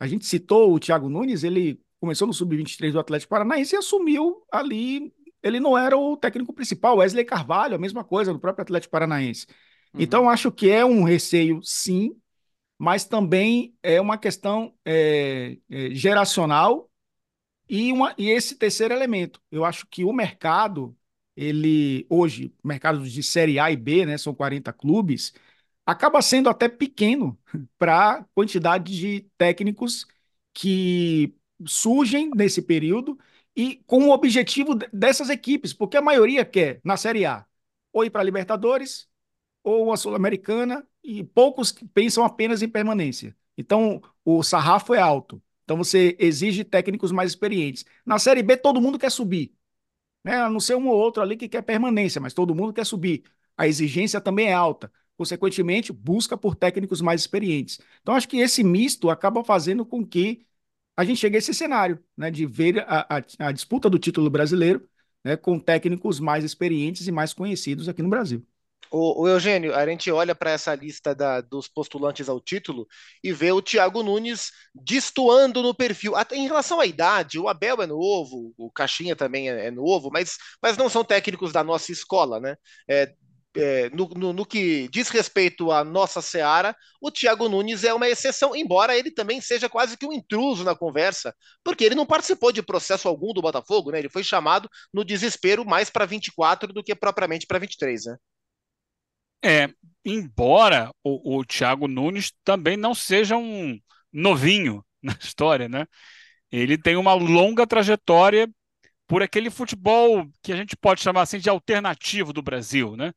A 0.00 0.06
gente 0.08 0.26
citou 0.26 0.74
o 0.74 0.80
Thiago 0.80 1.08
Nunes, 1.08 1.44
ele 1.44 1.80
começou 2.00 2.26
no 2.26 2.34
Sub-23 2.34 2.90
do 2.90 2.98
Atlético 2.98 3.30
Paranaense 3.30 3.76
e 3.76 3.78
assumiu 3.78 4.42
ali 4.50 5.14
ele 5.42 5.60
não 5.60 5.76
era 5.76 5.96
o 5.96 6.16
técnico 6.16 6.52
principal. 6.52 6.98
Wesley 6.98 7.24
Carvalho, 7.24 7.74
a 7.74 7.78
mesma 7.78 8.04
coisa, 8.04 8.32
no 8.32 8.38
próprio 8.38 8.62
Atlético 8.62 8.92
Paranaense. 8.92 9.46
Uhum. 9.94 10.00
Então, 10.00 10.30
acho 10.30 10.50
que 10.52 10.70
é 10.70 10.84
um 10.84 11.02
receio, 11.02 11.60
sim, 11.62 12.16
mas 12.78 13.04
também 13.04 13.74
é 13.82 14.00
uma 14.00 14.18
questão 14.18 14.74
é, 14.84 15.58
é, 15.70 15.90
geracional 15.94 16.90
e, 17.68 17.92
uma, 17.92 18.14
e 18.18 18.30
esse 18.30 18.56
terceiro 18.56 18.94
elemento. 18.94 19.40
Eu 19.50 19.64
acho 19.64 19.86
que 19.86 20.04
o 20.04 20.12
mercado, 20.12 20.96
ele 21.36 22.06
hoje, 22.08 22.54
mercado 22.62 23.08
de 23.08 23.22
Série 23.22 23.58
A 23.58 23.70
e 23.70 23.76
B, 23.76 24.06
né, 24.06 24.18
são 24.18 24.34
40 24.34 24.72
clubes, 24.72 25.32
acaba 25.86 26.22
sendo 26.22 26.48
até 26.48 26.68
pequeno 26.68 27.38
para 27.78 28.12
a 28.12 28.24
quantidade 28.34 28.96
de 28.96 29.28
técnicos 29.38 30.06
que 30.54 31.34
surgem 31.66 32.30
nesse 32.34 32.62
período 32.62 33.18
e 33.56 33.76
com 33.86 34.08
o 34.08 34.12
objetivo 34.12 34.74
dessas 34.92 35.28
equipes, 35.28 35.72
porque 35.72 35.96
a 35.96 36.02
maioria 36.02 36.44
quer, 36.44 36.80
na 36.84 36.96
Série 36.96 37.26
A, 37.26 37.46
ou 37.92 38.04
ir 38.04 38.10
para 38.10 38.22
a 38.22 38.24
Libertadores, 38.24 39.08
ou 39.62 39.84
uma 39.84 39.96
Sul-Americana, 39.96 40.86
e 41.04 41.22
poucos 41.22 41.72
pensam 41.92 42.24
apenas 42.24 42.62
em 42.62 42.68
permanência. 42.68 43.36
Então, 43.56 44.02
o 44.24 44.42
sarrafo 44.42 44.94
é 44.94 45.00
alto. 45.00 45.42
Então, 45.64 45.76
você 45.76 46.16
exige 46.18 46.64
técnicos 46.64 47.12
mais 47.12 47.30
experientes. 47.30 47.84
Na 48.04 48.18
Série 48.18 48.42
B, 48.42 48.56
todo 48.56 48.80
mundo 48.80 48.98
quer 48.98 49.10
subir. 49.10 49.54
Né? 50.24 50.36
A 50.36 50.50
não 50.50 50.60
ser 50.60 50.76
um 50.76 50.88
ou 50.88 50.96
outro 50.96 51.22
ali 51.22 51.36
que 51.36 51.48
quer 51.48 51.62
permanência, 51.62 52.20
mas 52.20 52.34
todo 52.34 52.54
mundo 52.54 52.72
quer 52.72 52.86
subir. 52.86 53.24
A 53.56 53.66
exigência 53.68 54.20
também 54.20 54.48
é 54.48 54.52
alta. 54.52 54.92
Consequentemente, 55.16 55.92
busca 55.92 56.36
por 56.36 56.54
técnicos 56.56 57.00
mais 57.00 57.20
experientes. 57.20 57.78
Então, 58.00 58.14
acho 58.14 58.28
que 58.28 58.38
esse 58.38 58.64
misto 58.64 59.10
acaba 59.10 59.44
fazendo 59.44 59.84
com 59.84 60.04
que 60.04 60.46
a 60.96 61.04
gente 61.04 61.18
chegue 61.18 61.36
a 61.36 61.38
esse 61.38 61.54
cenário, 61.54 62.02
né, 62.16 62.30
de 62.30 62.46
ver 62.46 62.80
a, 62.86 63.06
a, 63.18 63.46
a 63.48 63.52
disputa 63.52 63.88
do 63.88 63.98
título 63.98 64.28
brasileiro 64.28 64.88
né, 65.24 65.36
com 65.36 65.58
técnicos 65.58 66.20
mais 66.20 66.44
experientes 66.44 67.06
e 67.06 67.12
mais 67.12 67.32
conhecidos 67.32 67.88
aqui 67.88 68.02
no 68.02 68.10
Brasil. 68.10 68.44
O, 68.90 69.22
o, 69.22 69.28
Eugênio, 69.28 69.74
a 69.74 69.86
gente 69.86 70.10
olha 70.10 70.34
para 70.34 70.50
essa 70.50 70.74
lista 70.74 71.14
da, 71.14 71.40
dos 71.40 71.66
postulantes 71.66 72.28
ao 72.28 72.38
título 72.38 72.86
e 73.24 73.32
vê 73.32 73.50
o 73.50 73.62
Thiago 73.62 74.02
Nunes 74.02 74.50
destoando 74.74 75.62
no 75.62 75.74
perfil. 75.74 76.14
Até 76.14 76.36
em 76.36 76.46
relação 76.46 76.78
à 76.78 76.84
idade, 76.84 77.38
o 77.38 77.48
Abel 77.48 77.80
é 77.80 77.86
novo, 77.86 78.52
o 78.54 78.70
Caixinha 78.70 79.16
também 79.16 79.48
é, 79.48 79.68
é 79.68 79.70
novo, 79.70 80.10
mas, 80.12 80.36
mas 80.62 80.76
não 80.76 80.90
são 80.90 81.02
técnicos 81.02 81.52
da 81.52 81.64
nossa 81.64 81.90
escola, 81.90 82.38
né? 82.38 82.54
É, 82.86 83.14
é, 83.54 83.90
no, 83.90 84.08
no, 84.08 84.32
no, 84.32 84.46
que 84.46 84.88
diz 84.88 85.08
respeito 85.08 85.70
à 85.70 85.84
nossa 85.84 86.22
seara, 86.22 86.74
o 87.00 87.10
Thiago 87.10 87.48
Nunes 87.48 87.84
é 87.84 87.92
uma 87.92 88.08
exceção, 88.08 88.56
embora 88.56 88.96
ele 88.96 89.10
também 89.10 89.40
seja 89.40 89.68
quase 89.68 89.96
que 89.96 90.06
um 90.06 90.12
intruso 90.12 90.64
na 90.64 90.74
conversa, 90.74 91.34
porque 91.62 91.84
ele 91.84 91.94
não 91.94 92.06
participou 92.06 92.50
de 92.50 92.62
processo 92.62 93.08
algum 93.08 93.32
do 93.32 93.42
Botafogo, 93.42 93.90
né? 93.90 93.98
Ele 93.98 94.08
foi 94.08 94.24
chamado 94.24 94.68
no 94.92 95.04
desespero 95.04 95.64
mais 95.64 95.90
para 95.90 96.06
24 96.06 96.72
do 96.72 96.82
que 96.82 96.94
propriamente 96.94 97.46
para 97.46 97.58
23, 97.58 98.06
né? 98.06 98.16
É, 99.44 99.68
embora 100.04 100.90
o, 101.02 101.38
o 101.38 101.44
Thiago 101.44 101.88
Nunes 101.88 102.32
também 102.44 102.76
não 102.76 102.94
seja 102.94 103.36
um 103.36 103.78
novinho 104.12 104.84
na 105.02 105.16
história, 105.20 105.68
né? 105.68 105.86
Ele 106.50 106.78
tem 106.78 106.96
uma 106.96 107.14
longa 107.14 107.66
trajetória 107.66 108.48
por 109.12 109.22
aquele 109.22 109.50
futebol 109.50 110.26
que 110.42 110.54
a 110.54 110.56
gente 110.56 110.74
pode 110.74 111.02
chamar 111.02 111.20
assim 111.20 111.38
de 111.38 111.50
alternativo 111.50 112.32
do 112.32 112.40
Brasil, 112.40 112.96
né? 112.96 113.12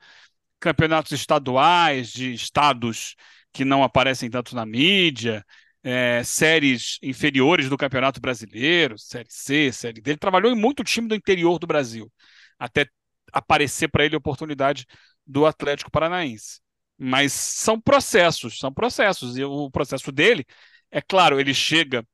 Campeonatos 0.59 1.13
estaduais 1.13 2.11
de 2.11 2.33
estados 2.33 3.15
que 3.53 3.63
não 3.63 3.81
aparecem 3.81 4.29
tanto 4.29 4.57
na 4.57 4.65
mídia, 4.65 5.41
é, 5.81 6.21
séries 6.21 6.99
inferiores 7.01 7.69
do 7.69 7.77
Campeonato 7.77 8.19
Brasileiro, 8.19 8.97
Série 8.99 9.29
C, 9.29 9.71
Série 9.71 10.01
D. 10.01 10.11
Ele 10.11 10.17
trabalhou 10.17 10.51
em 10.51 10.55
muito 10.59 10.83
time 10.83 11.07
do 11.07 11.15
interior 11.15 11.57
do 11.59 11.65
Brasil, 11.65 12.11
até 12.59 12.87
aparecer 13.31 13.87
para 13.87 14.03
ele 14.03 14.15
a 14.15 14.17
oportunidade 14.17 14.85
do 15.25 15.45
Atlético 15.45 15.89
Paranaense. 15.89 16.59
Mas 16.97 17.31
são 17.31 17.79
processos, 17.79 18.59
são 18.59 18.73
processos. 18.73 19.37
E 19.37 19.45
o 19.45 19.71
processo 19.71 20.11
dele, 20.11 20.45
é 20.91 21.01
claro, 21.01 21.39
ele 21.39 21.53
chega, 21.53 22.05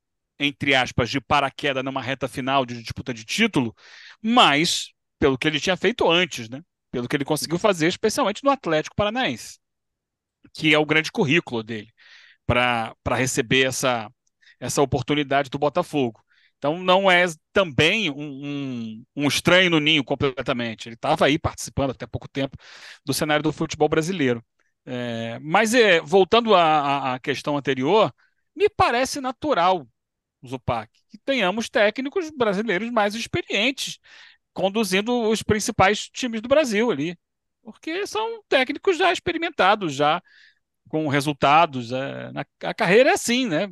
entre 0.41 0.75
aspas, 0.75 1.10
de 1.10 1.21
paraquedas 1.21 1.83
numa 1.83 2.01
reta 2.01 2.27
final 2.27 2.65
de 2.65 2.81
disputa 2.81 3.13
de 3.13 3.24
título, 3.25 3.75
mas 4.21 4.91
pelo 5.19 5.38
que 5.38 5.48
ele 5.48 5.60
tinha 5.60 5.77
feito 5.77 6.10
antes, 6.10 6.50
né? 6.50 6.62
Pelo 6.91 7.07
que 7.07 7.15
ele 7.15 7.25
conseguiu 7.25 7.60
fazer, 7.60 7.88
especialmente 7.88 8.43
no 8.43 8.51
Atlético 8.51 8.95
Paranaense, 8.95 9.60
que 10.53 10.74
é 10.74 10.79
o 10.79 10.86
grande 10.86 11.12
currículo 11.12 11.63
dele, 11.63 11.91
para 12.45 12.95
receber 13.15 13.67
essa, 13.67 14.10
essa 14.60 14.81
oportunidade 14.81 15.50
do 15.50 15.60
Botafogo. 15.60 16.21
Então 16.57 16.79
não 16.79 17.10
é 17.10 17.25
também 17.53 18.10
um, 18.12 18.15
um, 18.15 19.05
um 19.15 19.27
estranho 19.27 19.69
no 19.69 19.79
ninho 19.79 20.03
completamente. 20.03 20.88
Ele 20.89 20.95
estava 20.95 21.25
aí 21.25 21.39
participando 21.39 21.91
até 21.91 22.05
pouco 22.07 22.27
tempo 22.29 22.57
do 23.05 23.13
cenário 23.13 23.43
do 23.43 23.53
futebol 23.53 23.89
brasileiro. 23.89 24.43
É, 24.86 25.39
mas 25.39 25.74
é, 25.74 26.00
voltando 26.01 26.55
à, 26.55 27.15
à, 27.15 27.19
questão 27.19 27.57
anterior, 27.57 28.13
me 28.55 28.69
parece 28.69 29.21
natural, 29.21 29.88
Zupac, 30.45 30.91
que 31.10 31.17
tenhamos 31.19 31.69
técnicos 31.69 32.29
brasileiros 32.31 32.89
mais 32.89 33.15
experientes 33.15 34.00
conduzindo 34.53 35.29
os 35.29 35.41
principais 35.43 36.10
times 36.10 36.41
do 36.41 36.50
Brasil 36.50 36.91
ali. 36.91 37.17
Porque 37.63 38.05
são 38.07 38.41
técnicos 38.50 38.98
já 38.98 39.12
experimentados, 39.13 39.93
já 39.93 40.21
com 40.89 41.07
resultados. 41.07 41.91
É, 41.91 42.31
na, 42.31 42.45
a 42.63 42.74
carreira 42.74 43.12
é 43.12 43.13
assim, 43.13 43.48
né? 43.48 43.67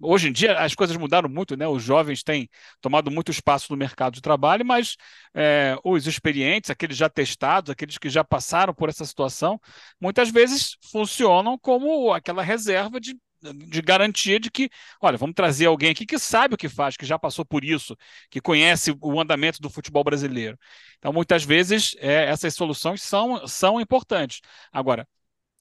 Hoje 0.00 0.28
em 0.28 0.32
dia 0.32 0.58
as 0.58 0.74
coisas 0.74 0.96
mudaram 0.96 1.28
muito, 1.28 1.56
né? 1.56 1.66
Os 1.68 1.82
jovens 1.82 2.22
têm 2.22 2.48
tomado 2.80 3.10
muito 3.10 3.30
espaço 3.30 3.72
no 3.72 3.76
mercado 3.78 4.14
de 4.14 4.20
trabalho, 4.20 4.64
mas 4.64 4.96
é, 5.34 5.76
os 5.84 6.06
experientes, 6.06 6.70
aqueles 6.70 6.96
já 6.96 7.08
testados, 7.08 7.70
aqueles 7.70 7.96
que 7.96 8.10
já 8.10 8.24
passaram 8.24 8.74
por 8.74 8.88
essa 8.88 9.04
situação, 9.04 9.60
muitas 10.00 10.30
vezes 10.30 10.76
funcionam 10.90 11.58
como 11.58 12.12
aquela 12.12 12.42
reserva 12.42 13.00
de, 13.00 13.16
de 13.52 13.82
garantia 13.82 14.40
de 14.40 14.50
que, 14.50 14.70
olha, 15.00 15.18
vamos 15.18 15.34
trazer 15.34 15.66
alguém 15.66 15.90
aqui 15.90 16.06
que 16.06 16.18
sabe 16.18 16.54
o 16.54 16.58
que 16.58 16.68
faz, 16.68 16.96
que 16.96 17.06
já 17.06 17.18
passou 17.18 17.44
por 17.44 17.64
isso, 17.64 17.96
que 18.30 18.40
conhece 18.40 18.96
o 19.00 19.20
andamento 19.20 19.60
do 19.60 19.70
futebol 19.70 20.04
brasileiro. 20.04 20.58
Então, 20.98 21.12
muitas 21.12 21.44
vezes 21.44 21.94
é, 21.98 22.24
essas 22.24 22.54
soluções 22.54 23.02
são, 23.02 23.46
são 23.46 23.80
importantes. 23.80 24.40
Agora, 24.72 25.06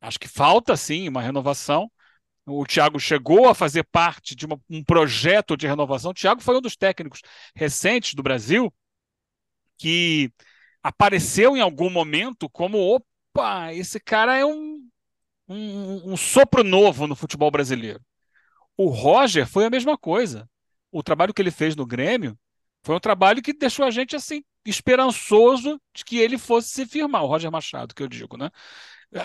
acho 0.01 0.19
que 0.19 0.27
falta 0.27 0.75
sim 0.77 1.07
uma 1.09 1.21
renovação 1.21 1.89
o 2.45 2.65
Thiago 2.65 2.99
chegou 2.99 3.47
a 3.47 3.55
fazer 3.55 3.83
parte 3.83 4.35
de 4.35 4.45
uma, 4.45 4.59
um 4.69 4.83
projeto 4.83 5.55
de 5.55 5.67
renovação. 5.67 6.11
O 6.11 6.13
Thiago 6.13 6.41
foi 6.41 6.57
um 6.57 6.61
dos 6.61 6.75
técnicos 6.75 7.21
recentes 7.55 8.13
do 8.13 8.23
Brasil 8.23 8.73
que 9.77 10.31
apareceu 10.81 11.55
em 11.57 11.61
algum 11.61 11.89
momento 11.89 12.49
como 12.49 12.77
opa, 12.77 13.73
esse 13.73 13.99
cara 13.99 14.37
é 14.37 14.45
um, 14.45 14.72
um, 15.47 16.13
um 16.13 16.17
sopro 16.17 16.63
novo 16.63 17.07
no 17.07 17.15
futebol 17.15 17.51
brasileiro. 17.51 18.01
O 18.77 18.87
Roger 18.87 19.47
foi 19.47 19.65
a 19.65 19.69
mesma 19.69 19.97
coisa. 19.97 20.49
O 20.91 21.03
trabalho 21.03 21.33
que 21.33 21.41
ele 21.41 21.51
fez 21.51 21.75
no 21.75 21.85
Grêmio 21.85 22.37
foi 22.83 22.95
um 22.95 22.99
trabalho 22.99 23.41
que 23.41 23.53
deixou 23.53 23.85
a 23.85 23.91
gente 23.91 24.15
assim 24.15 24.43
esperançoso 24.65 25.79
de 25.93 26.05
que 26.05 26.17
ele 26.17 26.37
fosse 26.37 26.69
se 26.69 26.85
firmar. 26.85 27.23
O 27.23 27.27
Roger 27.27 27.51
Machado, 27.51 27.93
que 27.93 28.01
eu 28.01 28.07
digo, 28.07 28.37
né? 28.37 28.49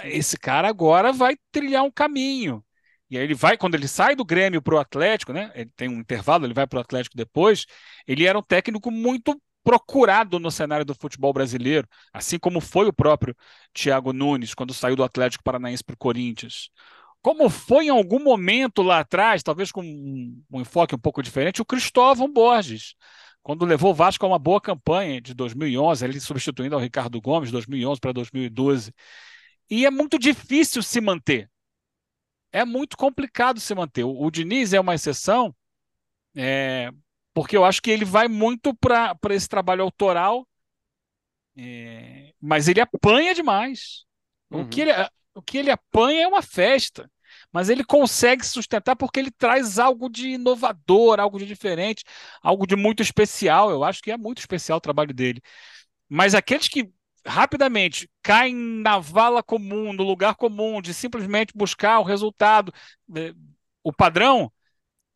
Esse 0.05 0.39
cara 0.39 0.69
agora 0.69 1.13
vai 1.13 1.37
trilhar 1.51 1.85
um 1.85 1.91
caminho. 1.91 2.65
E 3.11 3.17
aí 3.17 3.25
ele 3.25 3.35
vai, 3.35 3.57
quando 3.57 3.75
ele 3.75 3.89
sai 3.89 4.15
do 4.15 4.25
Grêmio 4.25 4.61
para 4.61 4.75
o 4.75 4.79
Atlético, 4.79 5.33
né? 5.33 5.51
Ele 5.55 5.71
tem 5.77 5.89
um 5.89 6.01
intervalo, 6.01 6.45
ele 6.45 6.53
vai 6.53 6.67
para 6.67 6.79
o 6.79 6.81
Atlético 6.81 7.17
depois. 7.17 7.65
Ele 8.07 8.27
era 8.27 8.39
um 8.39 8.43
técnico 8.43 8.91
muito 8.91 9.41
procurado 9.69 10.39
no 10.39 10.51
cenário 10.51 10.83
do 10.83 10.95
futebol 10.95 11.31
brasileiro, 11.31 11.87
assim 12.11 12.39
como 12.39 12.59
foi 12.59 12.87
o 12.89 12.93
próprio 12.93 13.37
Thiago 13.75 14.15
Nunes 14.15 14.55
quando 14.55 14.73
saiu 14.73 14.97
do 14.97 15.05
Atlético 15.05 15.45
Paranaense 15.45 15.85
para 15.85 15.93
o 15.93 15.99
Corinthians. 15.99 16.71
Como 17.21 17.51
foi 17.51 17.87
em 17.87 17.91
algum 17.91 18.19
momento 18.19 18.81
lá 18.81 19.01
atrás, 19.01 19.43
talvez 19.43 19.71
com 19.71 19.83
um, 19.83 20.61
enfoque 20.61 20.95
um 20.95 20.99
pouco 20.99 21.23
diferente, 21.23 21.61
o 21.61 21.67
Cristóvão 21.67 22.33
Borges, 22.33 22.95
quando 23.43 23.67
levou 23.67 23.91
o 23.91 23.95
Vasco 23.95 24.25
a 24.25 24.29
uma 24.29 24.39
boa 24.39 24.61
campanha 24.61 25.21
de 25.21 25.35
2011, 25.35 26.03
ele 26.03 26.19
substituindo 26.19 26.75
ao 26.75 26.81
Ricardo 26.81 27.21
Gomes, 27.21 27.51
2011 27.51 28.01
para 28.01 28.13
2012. 28.13 28.95
E 29.69 29.85
é 29.85 29.91
muito 29.91 30.19
difícil 30.19 30.83
se 30.83 30.99
manter 30.99 31.51
é 32.51 32.65
muito 32.65 32.97
complicado 32.97 33.61
se 33.61 33.75
manter. 33.75 34.05
O, 34.05 34.25
o 34.25 34.31
Diniz 34.31 34.73
é 34.73 34.81
uma 34.81 34.95
exceção, 34.95 35.55
é, 36.35 36.91
porque 37.39 37.57
eu 37.57 37.65
acho 37.65 37.81
que 37.81 37.89
ele 37.89 38.05
vai 38.05 38.27
muito 38.27 38.75
para 38.75 39.17
esse 39.31 39.49
trabalho 39.49 39.85
autoral, 39.85 40.45
é, 41.57 42.33
mas 42.41 42.67
ele 42.67 42.81
apanha 42.81 43.33
demais. 43.33 44.05
Uhum. 44.51 44.63
O, 44.63 44.69
que 44.69 44.81
ele, 44.81 44.91
o 45.37 45.41
que 45.41 45.57
ele 45.57 45.71
apanha 45.71 46.25
é 46.25 46.27
uma 46.27 46.43
festa, 46.43 47.09
mas 47.53 47.69
ele 47.69 47.85
consegue 47.85 48.45
sustentar 48.45 48.97
porque 48.97 49.21
ele 49.21 49.31
traz 49.31 49.79
algo 49.79 50.09
de 50.09 50.31
inovador, 50.31 51.21
algo 51.21 51.39
de 51.39 51.47
diferente, 51.47 52.03
algo 52.43 52.67
de 52.67 52.75
muito 52.75 53.05
especial. 53.05 53.71
Eu 53.71 53.85
acho 53.85 54.03
que 54.03 54.11
é 54.11 54.17
muito 54.17 54.39
especial 54.39 54.79
o 54.79 54.81
trabalho 54.81 55.15
dele. 55.15 55.41
Mas 56.09 56.35
aqueles 56.35 56.67
que 56.67 56.91
rapidamente 57.25 58.11
caem 58.21 58.53
na 58.53 58.99
vala 58.99 59.45
comum, 59.45 59.93
no 59.93 60.03
lugar 60.03 60.35
comum, 60.35 60.83
de 60.83 60.93
simplesmente 60.93 61.53
buscar 61.55 62.01
o 62.01 62.05
resultado, 62.05 62.75
né, 63.09 63.33
o 63.85 63.93
padrão, 63.93 64.51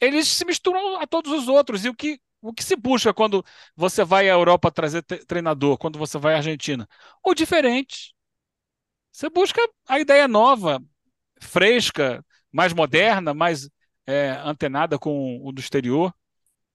eles 0.03 0.29
se 0.29 0.45
misturam 0.45 0.99
a 1.01 1.07
todos 1.07 1.33
os 1.33 1.49
outros. 1.49 1.85
E 1.85 1.89
o 1.89 1.95
que, 1.95 2.21
o 2.41 2.53
que 2.53 2.65
se 2.65 2.77
busca 2.77 3.15
quando 3.15 3.45
você 3.77 4.05
vai 4.05 4.29
à 4.29 4.33
Europa 4.33 4.71
trazer 4.71 5.03
treinador, 5.03 5.79
quando 5.79 5.99
você 5.99 6.19
vai 6.19 6.35
à 6.35 6.39
Argentina? 6.39 6.89
O 7.25 7.35
diferente. 7.35 8.15
Você 9.13 9.31
busca 9.31 9.61
a 9.89 10.01
ideia 10.01 10.27
nova, 10.27 10.83
fresca, 11.41 12.25
mais 12.51 12.73
moderna, 12.73 13.35
mais 13.35 13.69
é, 14.07 14.31
antenada 14.45 14.99
com 14.99 15.39
o 15.47 15.53
do 15.53 15.61
exterior. 15.61 16.15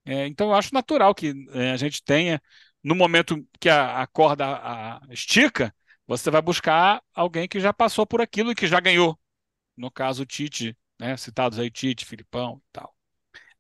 É, 0.06 0.28
então, 0.28 0.50
eu 0.50 0.56
acho 0.56 0.74
natural 0.74 1.14
que 1.16 1.34
é, 1.54 1.72
a 1.72 1.78
gente 1.78 2.04
tenha 2.04 2.42
no 2.84 2.96
momento 2.96 3.46
que 3.60 3.70
a, 3.70 4.02
a 4.04 4.08
corda 4.08 4.46
a, 4.48 5.02
estica, 5.12 5.76
você 6.08 6.32
vai 6.32 6.42
buscar 6.42 7.04
alguém 7.14 7.48
que 7.48 7.60
já 7.60 7.74
passou 7.74 8.06
por 8.08 8.22
aquilo 8.22 8.52
e 8.52 8.56
que 8.56 8.68
já 8.68 8.80
ganhou. 8.80 9.20
No 9.78 9.92
caso, 9.92 10.24
o 10.24 10.26
Tite, 10.26 10.78
né? 11.00 11.18
citados 11.18 11.60
aí 11.60 11.70
Tite, 11.72 12.06
Filipão 12.06 12.62
e 12.66 12.72
tal. 12.72 12.97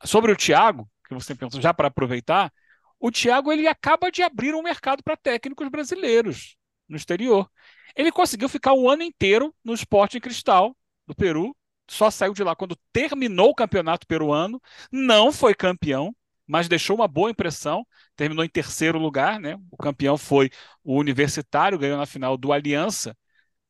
Sobre 0.03 0.31
o 0.31 0.35
Thiago, 0.35 0.89
que 1.07 1.13
você 1.13 1.35
pensou 1.35 1.61
já 1.61 1.73
para 1.73 1.87
aproveitar, 1.87 2.51
o 2.99 3.11
Thiago 3.11 3.51
ele 3.51 3.67
acaba 3.67 4.11
de 4.11 4.21
abrir 4.23 4.53
um 4.55 4.61
mercado 4.61 5.03
para 5.03 5.17
técnicos 5.17 5.67
brasileiros 5.69 6.55
no 6.87 6.95
exterior. 6.95 7.49
Ele 7.95 8.11
conseguiu 8.11 8.49
ficar 8.49 8.73
um 8.73 8.89
ano 8.89 9.03
inteiro 9.03 9.53
no 9.63 9.73
Sporting 9.73 10.19
Cristal 10.19 10.75
do 11.05 11.15
Peru, 11.15 11.55
só 11.89 12.11
saiu 12.11 12.33
de 12.33 12.43
lá 12.43 12.55
quando 12.55 12.77
terminou 12.91 13.49
o 13.49 13.55
campeonato 13.55 14.05
peruano, 14.05 14.61
não 14.91 15.31
foi 15.31 15.55
campeão, 15.55 16.13
mas 16.45 16.67
deixou 16.67 16.95
uma 16.95 17.07
boa 17.07 17.29
impressão. 17.29 17.85
Terminou 18.15 18.43
em 18.43 18.49
terceiro 18.49 18.97
lugar, 18.97 19.39
né? 19.39 19.57
O 19.69 19.77
campeão 19.77 20.17
foi 20.17 20.49
o 20.83 20.97
Universitário, 20.97 21.77
ganhou 21.77 21.97
na 21.97 22.05
final 22.05 22.37
do 22.37 22.53
Aliança. 22.53 23.15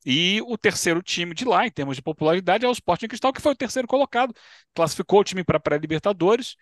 E 0.06 0.40
o 0.42 0.56
terceiro 0.56 1.02
time 1.02 1.34
de 1.34 1.44
lá, 1.44 1.66
em 1.66 1.70
termos 1.70 1.96
de 1.96 2.02
popularidade, 2.02 2.64
é 2.64 2.68
o 2.68 2.72
Sporting 2.72 3.08
Cristal, 3.08 3.32
que 3.32 3.42
foi 3.42 3.52
o 3.52 3.56
terceiro 3.56 3.88
colocado. 3.88 4.34
Classificou 4.74 5.20
o 5.20 5.24
time 5.24 5.44
para 5.44 5.60
pré-Libertadores. 5.60 6.56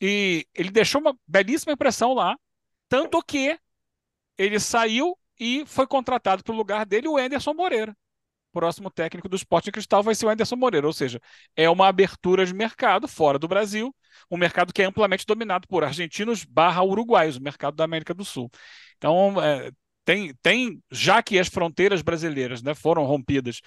E 0.00 0.46
ele 0.54 0.70
deixou 0.70 1.00
uma 1.00 1.16
belíssima 1.26 1.72
impressão 1.72 2.14
lá. 2.14 2.36
Tanto 2.88 3.22
que 3.22 3.58
ele 4.38 4.58
saiu 4.58 5.16
e 5.38 5.64
foi 5.66 5.86
contratado 5.86 6.42
para 6.42 6.52
o 6.52 6.56
lugar 6.56 6.86
dele 6.86 7.08
o 7.08 7.16
Anderson 7.16 7.54
Moreira. 7.54 7.96
Próximo 8.52 8.90
técnico 8.90 9.28
do 9.28 9.36
Esporte 9.36 9.70
Cristal 9.70 10.02
vai 10.02 10.14
ser 10.14 10.26
o 10.26 10.28
Anderson 10.28 10.56
Moreira, 10.56 10.86
ou 10.86 10.92
seja, 10.92 11.20
é 11.54 11.70
uma 11.70 11.86
abertura 11.86 12.44
de 12.44 12.52
mercado 12.52 13.06
fora 13.06 13.38
do 13.38 13.46
Brasil, 13.46 13.94
um 14.28 14.36
mercado 14.36 14.72
que 14.72 14.82
é 14.82 14.86
amplamente 14.86 15.24
dominado 15.24 15.68
por 15.68 15.84
argentinos 15.84 16.44
barra 16.44 16.82
uruguaios, 16.82 17.36
o 17.36 17.42
mercado 17.42 17.76
da 17.76 17.84
América 17.84 18.12
do 18.12 18.24
Sul. 18.24 18.50
Então, 18.96 19.40
é, 19.40 19.70
tem, 20.04 20.34
tem, 20.42 20.82
já 20.90 21.22
que 21.22 21.38
as 21.38 21.48
fronteiras 21.48 22.02
brasileiras 22.02 22.62
né, 22.62 22.74
foram 22.74 23.04
rompidas 23.04 23.60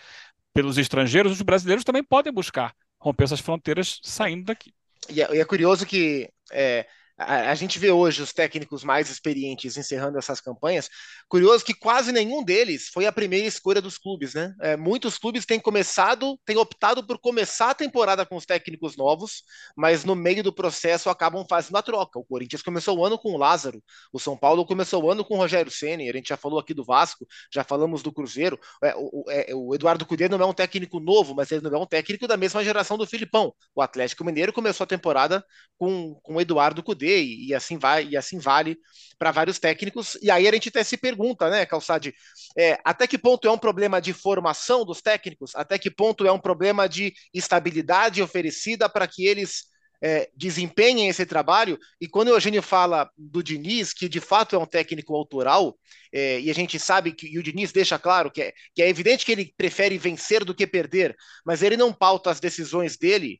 pelos 0.54 0.78
estrangeiros, 0.78 1.34
os 1.34 1.42
brasileiros 1.42 1.84
também 1.84 2.04
podem 2.04 2.32
buscar 2.32 2.74
romper 3.00 3.26
essas 3.26 3.40
fronteiras 3.40 4.00
saindo 4.02 4.46
daqui. 4.46 4.74
E 5.10 5.22
é, 5.22 5.36
e 5.36 5.40
é 5.40 5.46
curioso 5.46 5.86
que 5.86 6.30
é, 6.52 6.88
a, 7.24 7.56
gente 7.56 7.80
vê 7.80 7.92
hoje 7.92 8.22
os 8.22 8.34
técnicos 8.34 8.84
mais 8.84 9.10
experientes 9.10 9.78
encerrando 9.78 10.18
essas 10.18 10.42
campanhas. 10.42 10.90
Curioso 11.28 11.66
que 11.66 11.74
quase 11.74 12.12
nenhum 12.12 12.44
deles 12.44 12.90
foi 12.94 13.06
a 13.06 13.12
primeira 13.12 13.48
escolha 13.48 13.82
dos 13.82 13.98
clubes, 13.98 14.34
né? 14.34 14.54
É, 14.62 14.78
muitos 14.78 15.18
clubes 15.18 15.46
têm 15.46 15.60
começado, 15.60 16.40
têm 16.46 16.58
optado 16.58 17.06
por 17.06 17.20
começar 17.20 17.72
a 17.72 17.74
temporada 17.74 18.26
com 18.26 18.36
os 18.36 18.46
técnicos 18.46 18.98
novos, 18.98 19.44
mas 19.76 20.04
no 20.04 20.16
meio 20.16 20.44
do 20.44 20.54
processo 20.54 21.10
acabam 21.10 21.46
fazendo 21.48 21.78
a 21.78 21.82
troca. 21.82 22.20
O 22.20 22.24
Corinthians 22.24 22.62
começou 22.62 22.98
o 22.98 23.06
ano 23.06 23.18
com 23.18 23.32
o 23.34 23.38
Lázaro, 23.38 23.84
o 24.12 24.20
São 24.20 24.38
Paulo 24.38 24.66
começou 24.66 25.04
o 25.04 25.12
ano 25.12 25.24
com 25.24 25.36
o 25.36 25.38
Rogério 25.38 25.72
Ceni. 25.72 26.10
A 26.10 26.14
gente 26.14 26.30
já 26.30 26.38
falou 26.38 26.60
aqui 26.60 26.74
do 26.74 26.84
Vasco, 26.84 27.28
já 27.52 27.64
falamos 27.64 28.02
do 28.02 28.12
Cruzeiro. 28.12 28.60
É, 28.84 28.94
o, 28.96 29.24
é, 29.30 29.48
o, 29.54 29.74
Eduardo 29.76 30.06
Cudê 30.06 30.28
não 30.30 30.40
é 30.40 30.46
um 30.46 30.54
técnico 30.54 31.00
novo, 31.00 31.34
mas 31.36 31.52
ele 31.52 31.62
não 31.62 31.76
é 31.76 31.80
um 31.80 31.86
técnico 31.86 32.28
da 32.28 32.38
mesma 32.38 32.64
geração 32.64 32.98
do 32.98 33.06
Filipão. 33.06 33.54
O 33.76 33.82
Atlético 33.82 34.24
Mineiro 34.24 34.54
começou 34.54 34.84
a 34.84 34.88
temporada 34.88 35.44
com, 35.78 36.16
com 36.22 36.36
o 36.36 36.42
Eduardo 36.42 36.84
Cudê 36.84 37.13
e, 37.22 37.54
assim 37.54 37.78
vai 37.78 38.06
e 38.06 38.18
assim 38.18 38.40
vale 38.40 38.78
para 39.18 39.32
vários 39.32 39.60
técnicos. 39.60 40.18
E 40.22 40.30
aí 40.30 40.48
a 40.48 40.52
gente 40.52 40.70
até 40.70 40.84
se 40.84 40.98
pergunta, 40.98 41.50
né, 41.50 41.66
Calçade, 41.66 42.14
é, 42.58 42.80
até 42.84 43.08
que 43.08 43.18
ponto 43.18 43.48
é 43.48 43.52
um 43.52 43.58
problema 43.58 44.02
de 44.02 44.14
formação 44.14 44.86
dos 44.86 45.02
técnicos? 45.02 45.56
Até 45.56 45.78
que 45.78 45.90
ponto 45.90 46.26
é 46.26 46.32
um 46.32 46.40
problema 46.40 46.88
de 46.88 47.14
estabilidade 47.34 48.22
oferecida 48.22 48.90
para 48.90 49.08
que 49.08 49.26
eles 49.26 49.74
é, 50.04 50.30
desempenhem 50.36 51.08
esse 51.08 51.26
trabalho. 51.26 51.80
E 52.00 52.10
quando 52.10 52.28
o 52.28 52.32
Eugênio 52.32 52.62
fala 52.62 53.10
do 53.18 53.42
Diniz, 53.42 53.94
que 53.94 54.10
de 54.10 54.20
fato 54.20 54.54
é 54.54 54.60
um 54.60 54.66
técnico 54.66 55.16
autoral, 55.16 55.80
é, 56.12 56.42
e 56.42 56.52
a 56.52 56.54
gente 56.54 56.78
sabe 56.78 57.14
que 57.14 57.40
o 57.40 57.42
Diniz 57.42 57.72
deixa 57.72 57.98
claro 57.98 58.30
que 58.30 58.42
é, 58.42 58.54
que 58.76 58.84
é 58.84 58.90
evidente 58.90 59.26
que 59.26 59.32
ele 59.32 59.54
prefere 59.56 59.98
vencer 59.98 60.44
do 60.44 60.54
que 60.54 60.68
perder, 60.68 61.16
mas 61.46 61.64
ele 61.64 61.78
não 61.78 61.94
pauta 61.94 62.30
as 62.30 62.42
decisões 62.42 62.98
dele 62.98 63.40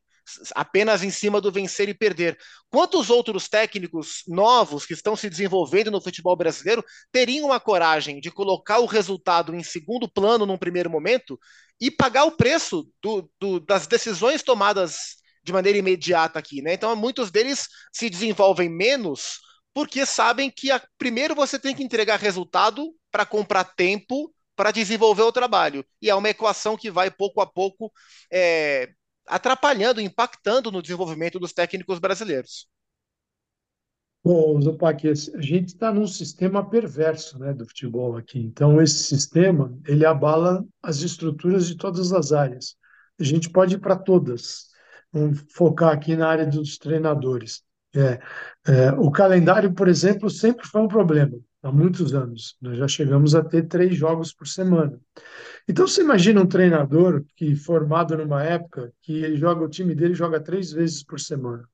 apenas 0.54 1.02
em 1.02 1.10
cima 1.10 1.40
do 1.40 1.52
vencer 1.52 1.88
e 1.88 1.94
perder. 1.94 2.38
Quantos 2.70 3.10
outros 3.10 3.48
técnicos 3.48 4.22
novos 4.26 4.86
que 4.86 4.94
estão 4.94 5.16
se 5.16 5.28
desenvolvendo 5.28 5.90
no 5.90 6.00
futebol 6.00 6.36
brasileiro 6.36 6.84
teriam 7.12 7.52
a 7.52 7.60
coragem 7.60 8.20
de 8.20 8.30
colocar 8.30 8.78
o 8.78 8.86
resultado 8.86 9.54
em 9.54 9.62
segundo 9.62 10.08
plano 10.08 10.46
num 10.46 10.58
primeiro 10.58 10.90
momento 10.90 11.38
e 11.80 11.90
pagar 11.90 12.24
o 12.24 12.32
preço 12.32 12.88
do, 13.02 13.30
do, 13.40 13.60
das 13.60 13.86
decisões 13.86 14.42
tomadas 14.42 15.16
de 15.42 15.52
maneira 15.52 15.78
imediata 15.78 16.38
aqui, 16.38 16.62
né? 16.62 16.72
Então, 16.72 16.94
muitos 16.96 17.30
deles 17.30 17.68
se 17.92 18.08
desenvolvem 18.08 18.68
menos 18.68 19.38
porque 19.74 20.06
sabem 20.06 20.50
que 20.50 20.70
a, 20.70 20.80
primeiro 20.96 21.34
você 21.34 21.58
tem 21.58 21.74
que 21.74 21.82
entregar 21.82 22.18
resultado 22.18 22.94
para 23.10 23.26
comprar 23.26 23.64
tempo 23.64 24.32
para 24.56 24.70
desenvolver 24.70 25.22
o 25.22 25.32
trabalho. 25.32 25.84
E 26.00 26.08
é 26.08 26.14
uma 26.14 26.30
equação 26.30 26.76
que 26.76 26.90
vai 26.90 27.10
pouco 27.10 27.40
a 27.40 27.46
pouco 27.46 27.92
é, 28.32 28.88
atrapalhando, 29.26 30.00
impactando 30.00 30.70
no 30.70 30.82
desenvolvimento 30.82 31.38
dos 31.38 31.52
técnicos 31.52 31.98
brasileiros. 31.98 32.68
Bom, 34.22 34.58
Zupac, 34.60 35.06
a 35.06 35.40
gente 35.42 35.68
está 35.68 35.92
num 35.92 36.06
sistema 36.06 36.68
perverso 36.68 37.38
né, 37.38 37.52
do 37.52 37.66
futebol 37.66 38.16
aqui. 38.16 38.38
Então, 38.38 38.80
esse 38.80 39.04
sistema 39.04 39.76
ele 39.86 40.06
abala 40.06 40.64
as 40.82 41.02
estruturas 41.02 41.66
de 41.66 41.76
todas 41.76 42.10
as 42.10 42.32
áreas. 42.32 42.74
A 43.20 43.24
gente 43.24 43.50
pode 43.50 43.74
ir 43.74 43.80
para 43.80 43.96
todas. 43.96 44.70
Vamos 45.12 45.44
focar 45.50 45.92
aqui 45.92 46.16
na 46.16 46.26
área 46.26 46.46
dos 46.46 46.78
treinadores. 46.78 47.62
É, 47.94 48.18
é, 48.66 48.92
o 48.92 49.10
calendário, 49.10 49.74
por 49.74 49.88
exemplo, 49.88 50.30
sempre 50.30 50.66
foi 50.66 50.80
um 50.80 50.88
problema 50.88 51.38
há 51.64 51.72
muitos 51.72 52.14
anos. 52.14 52.56
Nós 52.60 52.76
já 52.76 52.86
chegamos 52.86 53.34
a 53.34 53.42
ter 53.42 53.66
três 53.66 53.96
jogos 53.96 54.32
por 54.32 54.46
semana. 54.46 55.00
Então, 55.66 55.86
você 55.86 56.02
imagina 56.02 56.42
um 56.42 56.46
treinador 56.46 57.24
que, 57.34 57.56
formado 57.56 58.16
numa 58.16 58.44
época, 58.44 58.92
que 59.02 59.24
ele 59.24 59.36
joga, 59.36 59.64
o 59.64 59.68
time 59.68 59.94
dele 59.94 60.14
joga 60.14 60.38
três 60.38 60.70
vezes 60.70 61.02
por 61.02 61.18
semana. 61.18 61.66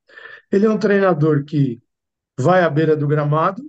Ele 0.51 0.65
é 0.65 0.71
um 0.71 0.79
treinador 0.79 1.45
que 1.45 1.81
vai 2.39 2.63
à 2.63 2.71
beira 2.71 2.97
do 2.97 3.09
gramado, 3.09 3.63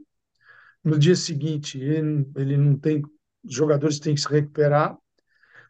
no 0.84 0.98
dia 0.98 1.16
seguinte 1.16 1.80
ele, 1.80 2.28
ele 2.36 2.58
não 2.58 2.78
tem, 2.78 3.02
os 3.44 3.54
jogadores 3.54 4.00
têm 4.00 4.16
que 4.16 4.22
se 4.22 4.30
recuperar, 4.30 4.98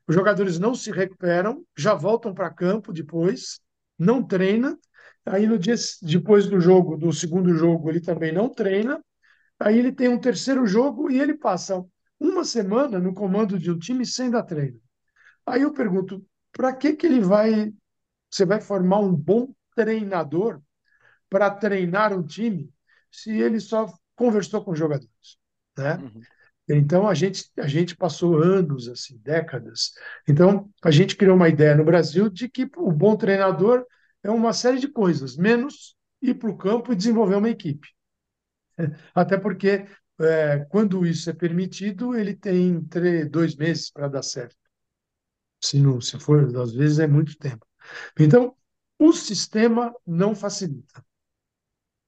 os 0.08 0.16
jogadores 0.16 0.60
não 0.60 0.76
se 0.76 0.92
recuperam, 0.92 1.66
já 1.78 1.94
voltam 1.94 2.34
para 2.34 2.50
campo 2.50 2.94
depois, 2.94 3.60
não 3.98 4.22
treina, 4.22 4.78
aí 5.26 5.48
no 5.48 5.58
dia 5.58 5.76
depois 6.02 6.48
do 6.48 6.60
jogo, 6.60 6.98
do 6.98 7.12
segundo 7.12 7.54
jogo, 7.54 7.90
ele 7.90 8.02
também 8.02 8.32
não 8.32 8.50
treina, 8.50 9.02
aí 9.62 9.80
ele 9.80 9.92
tem 9.92 10.08
um 10.10 10.20
terceiro 10.20 10.66
jogo 10.66 11.10
e 11.10 11.20
ele 11.20 11.34
passa 11.34 11.84
uma 12.20 12.44
semana 12.44 13.00
no 13.00 13.14
comando 13.14 13.58
de 13.58 13.72
um 13.72 13.80
time 13.80 14.06
sem 14.06 14.30
dar 14.30 14.44
treino. 14.44 14.80
Aí 15.46 15.62
eu 15.62 15.74
pergunto, 15.74 16.26
para 16.52 16.74
que 16.74 16.94
que 16.94 17.06
ele 17.06 17.20
vai, 17.20 17.74
você 18.30 18.46
vai 18.46 18.62
formar 18.62 19.00
um 19.00 19.14
bom 19.14 19.54
treinador 19.76 20.62
para 21.30 21.50
treinar 21.50 22.14
um 22.14 22.24
time 22.24 22.70
se 23.12 23.32
ele 23.32 23.60
só 23.60 23.92
conversou 24.16 24.64
com 24.64 24.76
jogadores, 24.76 25.38
né? 25.78 25.96
Uhum. 25.96 26.22
Então 26.70 27.08
a 27.08 27.14
gente 27.14 27.52
a 27.58 27.68
gente 27.68 27.96
passou 27.96 28.42
anos 28.42 28.88
assim, 28.88 29.18
décadas. 29.18 29.92
Então 30.28 30.70
a 30.84 30.92
gente 30.92 31.16
criou 31.16 31.36
uma 31.36 31.50
ideia 31.50 31.76
no 31.76 31.84
Brasil 31.84 32.30
de 32.30 32.48
que 32.48 32.70
o 32.78 32.92
bom 32.92 33.16
treinador 33.18 33.86
é 34.24 34.30
uma 34.30 34.54
série 34.54 34.80
de 34.80 34.88
coisas, 34.88 35.36
menos 35.36 35.96
ir 36.22 36.36
para 36.36 36.50
o 36.50 36.58
campo 36.58 36.94
e 36.94 36.96
desenvolver 36.96 37.36
uma 37.36 37.50
equipe. 37.50 37.88
Até 39.16 39.38
porque 39.38 39.86
é, 40.20 40.60
quando 40.70 41.06
isso 41.06 41.30
é 41.30 41.34
permitido, 41.34 42.16
ele 42.16 42.36
tem 42.36 42.84
três, 42.86 43.30
dois 43.30 43.56
meses 43.56 43.92
para 43.92 44.08
dar 44.08 44.24
certo. 44.24 44.56
Se 45.64 45.80
não, 45.80 46.02
se 46.02 46.20
for, 46.20 46.56
às 46.58 46.74
vezes 46.74 47.00
é 47.00 47.08
muito 47.08 47.38
tempo. 47.38 47.66
Então, 48.20 48.56
o 49.00 49.14
sistema 49.14 49.94
não 50.06 50.36
facilita. 50.36 51.04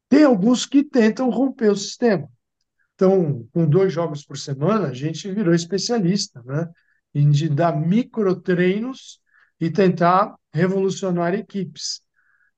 Tem 0.10 0.24
alguns 0.24 0.66
que 0.66 0.84
tentam 0.84 1.30
romper 1.30 1.72
o 1.72 1.76
sistema. 1.76 2.30
Então, 2.96 3.48
com 3.54 3.68
dois 3.68 3.94
jogos 3.94 4.26
por 4.26 4.38
semana, 4.38 4.90
a 4.90 4.94
gente 4.94 5.32
virou 5.32 5.54
especialista, 5.54 6.42
né? 6.44 6.70
Em 7.14 7.30
de 7.32 7.50
dar 7.50 7.76
microtreinos 7.76 9.22
e 9.60 9.72
tentar 9.72 10.36
revolucionar 10.54 11.34
equipes. 11.34 12.02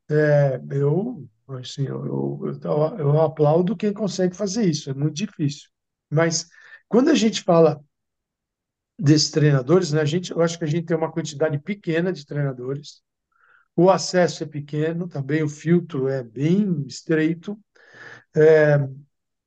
É, 0.09 0.61
eu 0.71 1.27
Assim, 1.47 1.85
eu, 1.85 2.05
eu, 2.05 2.97
eu 2.97 3.21
aplaudo 3.21 3.75
quem 3.77 3.93
consegue 3.93 4.35
fazer 4.35 4.65
isso, 4.67 4.89
é 4.89 4.93
muito 4.93 5.13
difícil. 5.15 5.69
Mas 6.09 6.47
quando 6.87 7.09
a 7.09 7.15
gente 7.15 7.43
fala 7.43 7.79
desses 8.97 9.29
treinadores, 9.31 9.91
né, 9.91 10.01
a 10.01 10.05
gente, 10.05 10.31
eu 10.31 10.41
acho 10.41 10.57
que 10.57 10.63
a 10.63 10.67
gente 10.67 10.85
tem 10.85 10.95
uma 10.97 11.11
quantidade 11.11 11.57
pequena 11.59 12.11
de 12.13 12.25
treinadores, 12.25 13.01
o 13.75 13.89
acesso 13.89 14.43
é 14.43 14.47
pequeno, 14.47 15.07
também 15.07 15.43
o 15.43 15.49
filtro 15.49 16.07
é 16.09 16.23
bem 16.23 16.85
estreito, 16.87 17.59
é, 18.35 18.79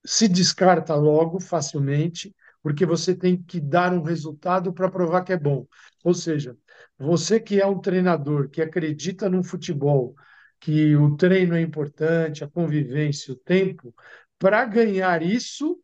se 0.07 0.29
descarta 0.29 0.95
logo, 0.95 1.41
facilmente, 1.41 2.35
porque 2.63 2.87
você 2.87 3.15
tem 3.15 3.41
que 3.43 3.61
dar 3.61 3.93
um 3.93 4.03
resultado 4.03 4.73
para 4.73 4.91
provar 4.91 5.25
que 5.25 5.33
é 5.33 5.39
bom. 5.39 5.67
Ou 6.05 6.15
seja, 6.15 6.57
você 6.99 7.41
que 7.41 7.61
é 7.61 7.67
um 7.67 7.81
treinador 7.81 8.49
que 8.51 8.63
acredita 8.63 9.29
no 9.29 9.43
futebol, 9.45 10.15
que 10.61 10.97
o 10.97 11.17
treino 11.17 11.55
é 11.55 11.61
importante, 11.61 12.45
a 12.45 12.49
convivência, 12.49 13.33
o 13.33 13.37
tempo, 13.37 13.95
para 14.39 14.65
ganhar 14.65 15.23
isso, 15.23 15.81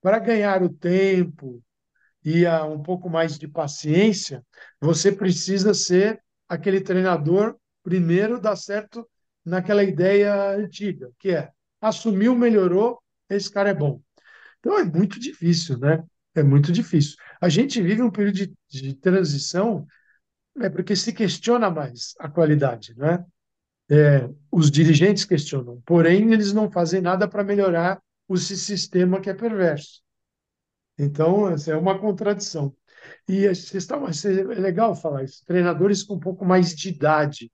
para 0.00 0.18
ganhar 0.18 0.62
o 0.62 0.68
tempo 0.68 1.62
e 2.24 2.46
a, 2.46 2.64
um 2.64 2.82
pouco 2.82 3.10
mais 3.10 3.38
de 3.38 3.46
paciência, 3.48 4.44
você 4.80 5.12
precisa 5.12 5.74
ser 5.74 6.22
aquele 6.48 6.80
treinador 6.80 7.56
primeiro 7.82 8.40
dar 8.40 8.56
certo 8.56 9.08
naquela 9.44 9.84
ideia 9.84 10.52
antiga, 10.56 11.10
que 11.18 11.30
é 11.30 11.50
assumiu, 11.80 12.34
melhorou, 12.34 12.98
esse 13.28 13.50
cara 13.50 13.70
é 13.70 13.74
bom. 13.74 14.00
Então 14.60 14.78
é 14.78 14.84
muito 14.84 15.20
difícil, 15.20 15.78
né? 15.78 16.02
É 16.34 16.42
muito 16.42 16.72
difícil. 16.72 17.16
A 17.40 17.48
gente 17.48 17.80
vive 17.82 18.02
um 18.02 18.10
período 18.10 18.36
de, 18.36 18.54
de 18.70 18.94
transição, 18.94 19.86
é 20.60 20.70
porque 20.70 20.96
se 20.96 21.12
questiona 21.12 21.70
mais 21.70 22.14
a 22.18 22.28
qualidade, 22.28 22.94
né? 22.96 23.24
É, 23.90 24.28
os 24.50 24.70
dirigentes 24.70 25.24
questionam, 25.24 25.82
porém 25.84 26.32
eles 26.32 26.52
não 26.52 26.70
fazem 26.70 27.00
nada 27.00 27.28
para 27.28 27.44
melhorar 27.44 28.02
o 28.26 28.36
sistema 28.36 29.20
que 29.20 29.28
é 29.28 29.34
perverso. 29.34 30.02
Então, 30.98 31.48
essa 31.48 31.72
é 31.72 31.76
uma 31.76 31.98
contradição. 31.98 32.74
E 33.28 33.44
estão, 33.44 34.06
é 34.06 34.60
legal 34.60 34.94
falar 34.94 35.24
isso, 35.24 35.44
treinadores 35.44 36.02
com 36.02 36.14
um 36.14 36.20
pouco 36.20 36.44
mais 36.44 36.74
de 36.74 36.88
idade, 36.88 37.52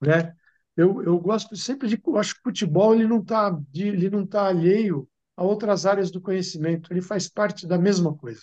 né? 0.00 0.34
Eu, 0.76 1.02
eu 1.02 1.18
gosto 1.18 1.56
sempre 1.56 1.88
de, 1.88 2.00
eu 2.04 2.16
acho 2.16 2.34
que 2.34 2.40
o 2.40 2.44
futebol 2.44 2.94
ele 2.94 3.06
não 3.06 3.20
está 3.20 3.56
ele 3.74 4.08
não 4.08 4.24
tá 4.24 4.46
alheio 4.46 5.08
a 5.36 5.42
outras 5.42 5.86
áreas 5.86 6.10
do 6.10 6.20
conhecimento, 6.20 6.92
ele 6.92 7.02
faz 7.02 7.28
parte 7.28 7.66
da 7.66 7.78
mesma 7.78 8.16
coisa. 8.16 8.42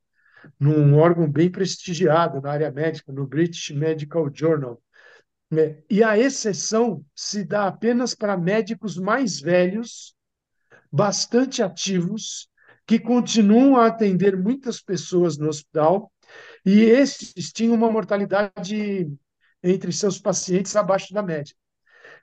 num 0.59 0.97
órgão 0.97 1.31
bem 1.31 1.51
prestigiado 1.51 2.41
na 2.41 2.51
área 2.53 2.71
médica, 2.71 3.13
no 3.13 3.27
British 3.27 3.71
Medical 3.71 4.31
Journal. 4.33 4.81
Né? 5.51 5.83
E 5.91 6.03
a 6.03 6.19
exceção 6.19 7.05
se 7.15 7.45
dá 7.45 7.67
apenas 7.67 8.15
para 8.15 8.37
médicos 8.37 8.97
mais 8.97 9.41
velhos, 9.41 10.15
bastante 10.91 11.63
ativos, 11.63 12.49
que 12.87 12.99
continuam 12.99 13.77
a 13.77 13.87
atender 13.87 14.37
muitas 14.37 14.81
pessoas 14.81 15.37
no 15.37 15.49
hospital, 15.49 16.13
e 16.65 16.81
esses 16.81 17.53
tinham 17.53 17.75
uma 17.75 17.91
mortalidade 17.91 19.11
entre 19.63 19.93
seus 19.93 20.19
pacientes 20.19 20.75
abaixo 20.75 21.13
da 21.13 21.23
média. 21.23 21.55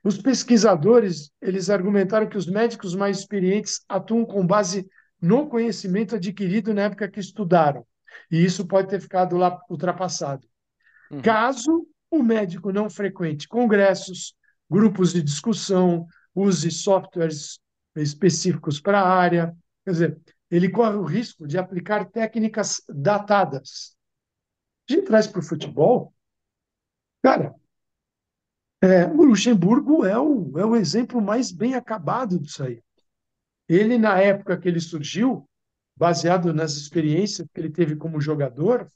Os 0.03 0.17
pesquisadores, 0.17 1.31
eles 1.41 1.69
argumentaram 1.69 2.27
que 2.27 2.37
os 2.37 2.47
médicos 2.47 2.95
mais 2.95 3.19
experientes 3.19 3.83
atuam 3.87 4.25
com 4.25 4.45
base 4.45 4.89
no 5.21 5.47
conhecimento 5.47 6.15
adquirido 6.15 6.73
na 6.73 6.83
época 6.83 7.09
que 7.09 7.19
estudaram. 7.19 7.85
E 8.31 8.43
isso 8.43 8.65
pode 8.65 8.87
ter 8.87 9.01
ficado 9.01 9.35
lá 9.35 9.59
ultrapassado. 9.69 10.47
Uhum. 11.11 11.21
Caso 11.21 11.87
o 12.09 12.23
médico 12.23 12.71
não 12.71 12.89
frequente 12.89 13.47
congressos, 13.47 14.33
grupos 14.69 15.13
de 15.13 15.21
discussão, 15.21 16.07
use 16.33 16.71
softwares 16.71 17.59
específicos 17.95 18.79
para 18.79 19.01
a 19.01 19.09
área, 19.09 19.55
quer 19.83 19.91
dizer, 19.91 20.21
ele 20.49 20.69
corre 20.69 20.95
o 20.95 21.03
risco 21.03 21.47
de 21.47 21.57
aplicar 21.57 22.05
técnicas 22.05 22.81
datadas. 22.87 23.95
A 24.89 24.93
gente 24.93 25.05
traz 25.05 25.27
para 25.27 25.39
o 25.39 25.43
futebol, 25.43 26.13
cara, 27.21 27.53
é, 28.81 29.05
o 29.05 29.23
Luxemburgo 29.23 30.05
é 30.05 30.17
o, 30.17 30.57
é 30.57 30.65
o 30.65 30.75
exemplo 30.75 31.21
mais 31.21 31.51
bem 31.51 31.75
acabado 31.75 32.39
disso 32.39 32.63
aí. 32.63 32.81
Ele, 33.67 33.97
na 33.97 34.19
época 34.19 34.57
que 34.57 34.67
ele 34.67 34.79
surgiu, 34.79 35.47
baseado 35.95 36.53
nas 36.53 36.73
experiências 36.73 37.47
que 37.53 37.59
ele 37.59 37.69
teve 37.69 37.95
como 37.95 38.21
jogador, 38.21 38.89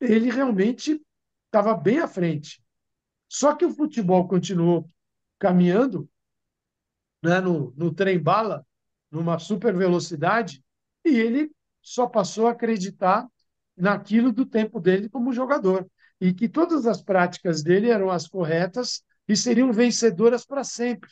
ele 0.00 0.30
realmente 0.30 1.02
estava 1.46 1.74
bem 1.74 1.98
à 1.98 2.06
frente. 2.06 2.62
Só 3.28 3.54
que 3.54 3.64
o 3.64 3.74
futebol 3.74 4.28
continuou 4.28 4.88
caminhando 5.38 6.08
né, 7.22 7.40
no, 7.40 7.72
no 7.76 7.92
trem-bala, 7.92 8.64
numa 9.10 9.38
super 9.38 9.76
velocidade, 9.76 10.62
e 11.04 11.10
ele 11.10 11.50
só 11.82 12.06
passou 12.06 12.46
a 12.46 12.52
acreditar 12.52 13.28
naquilo 13.76 14.32
do 14.32 14.46
tempo 14.46 14.80
dele 14.80 15.08
como 15.08 15.32
jogador. 15.32 15.88
E 16.20 16.32
que 16.32 16.48
todas 16.48 16.86
as 16.86 17.02
práticas 17.02 17.62
dele 17.62 17.90
eram 17.90 18.10
as 18.10 18.26
corretas 18.26 19.04
e 19.28 19.36
seriam 19.36 19.72
vencedoras 19.72 20.44
para 20.44 20.64
sempre. 20.64 21.10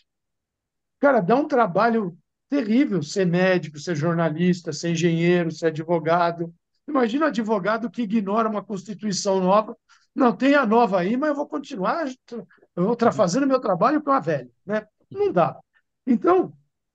Cara, 0.99 1.21
dá 1.21 1.37
um 1.37 1.47
trabalho 1.47 2.17
terrível 2.49 3.03
ser 3.03 3.27
médico, 3.27 3.79
ser 3.79 3.95
jornalista, 3.95 4.73
ser 4.73 4.91
engenheiro, 4.91 5.51
ser 5.51 5.67
advogado. 5.67 6.53
Imagina 6.89 7.27
advogado 7.27 7.91
que 7.91 8.03
ignora 8.03 8.49
uma 8.49 8.65
Constituição 8.65 9.41
nova. 9.41 9.77
Não, 10.15 10.35
tem 10.35 10.55
a 10.55 10.65
nova 10.65 11.01
aí, 11.01 11.17
mas 11.17 11.31
eu 11.31 11.35
vou 11.35 11.47
continuar, 11.47 12.07
eu 12.31 12.47
vou 12.85 12.97
fazendo 13.13 13.47
meu 13.47 13.61
trabalho 13.61 14.03
com 14.03 14.11
a 14.11 14.21
velha. 14.21 14.51
Né? 14.65 14.87
Não 15.11 15.31
dá. 15.31 15.59
Então, 16.07 16.53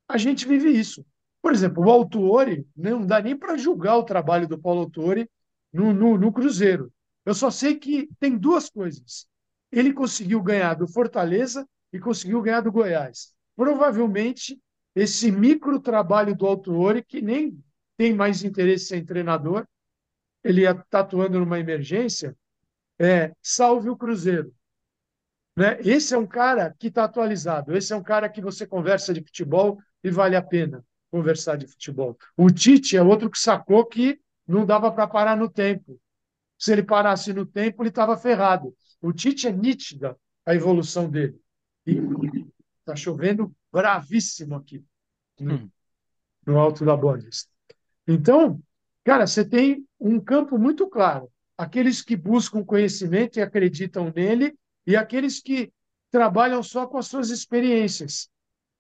a 0.08 0.18
gente 0.18 0.48
vive 0.48 0.70
isso. 0.70 1.06
Por 1.42 1.52
exemplo, 1.52 1.86
o 1.86 1.90
Autuori, 1.90 2.66
não 2.76 3.06
dá 3.06 3.22
nem 3.22 3.36
para 3.36 3.58
julgar 3.58 3.98
o 3.98 4.04
trabalho 4.04 4.48
do 4.48 4.60
Paulo 4.60 4.82
Autuori 4.82 5.30
no, 5.72 5.94
no, 5.94 6.18
no 6.18 6.32
Cruzeiro. 6.32 6.92
Eu 7.26 7.34
só 7.34 7.52
sei 7.52 7.76
que 7.76 8.10
tem 8.20 8.38
duas 8.38 8.70
coisas. 8.70 9.28
Ele 9.72 9.94
conseguiu 9.94 10.42
ganhar 10.42 10.74
do 10.74 10.88
Fortaleza 10.88 11.68
e 11.94 12.00
conseguiu 12.00 12.42
ganhar 12.42 12.62
do 12.62 12.72
Goiás. 12.72 13.34
Provavelmente 13.56 14.60
esse 14.96 15.32
micro 15.32 15.80
trabalho 15.80 16.36
do 16.36 16.46
Autuori, 16.46 17.04
que 17.04 17.22
nem 17.22 17.58
tem 17.98 18.14
mais 18.14 18.44
interesse 18.44 18.96
em 18.96 19.06
treinador, 19.06 19.66
ele 20.44 20.66
está 20.66 21.00
atuando 21.00 21.40
numa 21.40 21.60
emergência, 21.60 22.36
é, 23.00 23.34
salve 23.42 23.90
o 23.90 23.96
Cruzeiro. 23.96 24.54
Né? 25.56 25.80
Esse 25.82 26.14
é 26.14 26.18
um 26.18 26.28
cara 26.28 26.76
que 26.80 26.88
está 26.88 27.04
atualizado, 27.04 27.76
esse 27.76 27.94
é 27.94 27.96
um 27.96 28.04
cara 28.04 28.30
que 28.30 28.42
você 28.42 28.66
conversa 28.66 29.14
de 29.14 29.22
futebol 29.22 29.80
e 30.04 30.10
vale 30.10 30.36
a 30.36 30.42
pena 30.42 30.84
conversar 31.10 31.58
de 31.58 31.68
futebol. 31.68 32.18
O 32.38 32.50
Tite 32.50 32.96
é 32.98 33.04
outro 33.04 33.30
que 33.30 33.38
sacou 33.38 33.86
que 33.86 34.20
não 34.48 34.66
dava 34.66 34.92
para 34.92 35.08
parar 35.08 35.36
no 35.36 35.50
tempo. 35.50 36.00
Se 36.58 36.72
ele 36.72 36.84
parasse 36.84 37.34
no 37.34 37.46
tempo, 37.46 37.82
ele 37.82 37.90
estava 37.90 38.18
ferrado. 38.18 38.76
O 39.02 39.12
Tite 39.12 39.48
é 39.48 39.52
nítida 39.52 40.18
a 40.46 40.54
evolução 40.54 41.10
dele. 41.10 41.40
E 41.86 41.98
está 42.80 42.96
chovendo 42.96 43.54
bravíssimo 43.72 44.56
aqui 44.56 44.84
no, 45.40 45.56
hum. 45.56 45.70
no 46.46 46.60
alto 46.60 46.86
da 46.86 46.96
Boa 46.96 47.18
Vista. 47.18 47.50
Então, 48.08 48.62
cara, 49.04 49.26
você 49.26 49.44
tem 49.44 49.86
um 50.00 50.20
campo 50.20 50.58
muito 50.58 50.88
claro. 50.88 51.32
Aqueles 51.58 52.02
que 52.02 52.16
buscam 52.16 52.64
conhecimento 52.64 53.38
e 53.38 53.42
acreditam 53.42 54.12
nele, 54.16 54.58
e 54.86 54.96
aqueles 54.96 55.40
que 55.40 55.72
trabalham 56.10 56.62
só 56.62 56.88
com 56.88 56.98
as 56.98 57.08
suas 57.08 57.30
experiências 57.30 58.30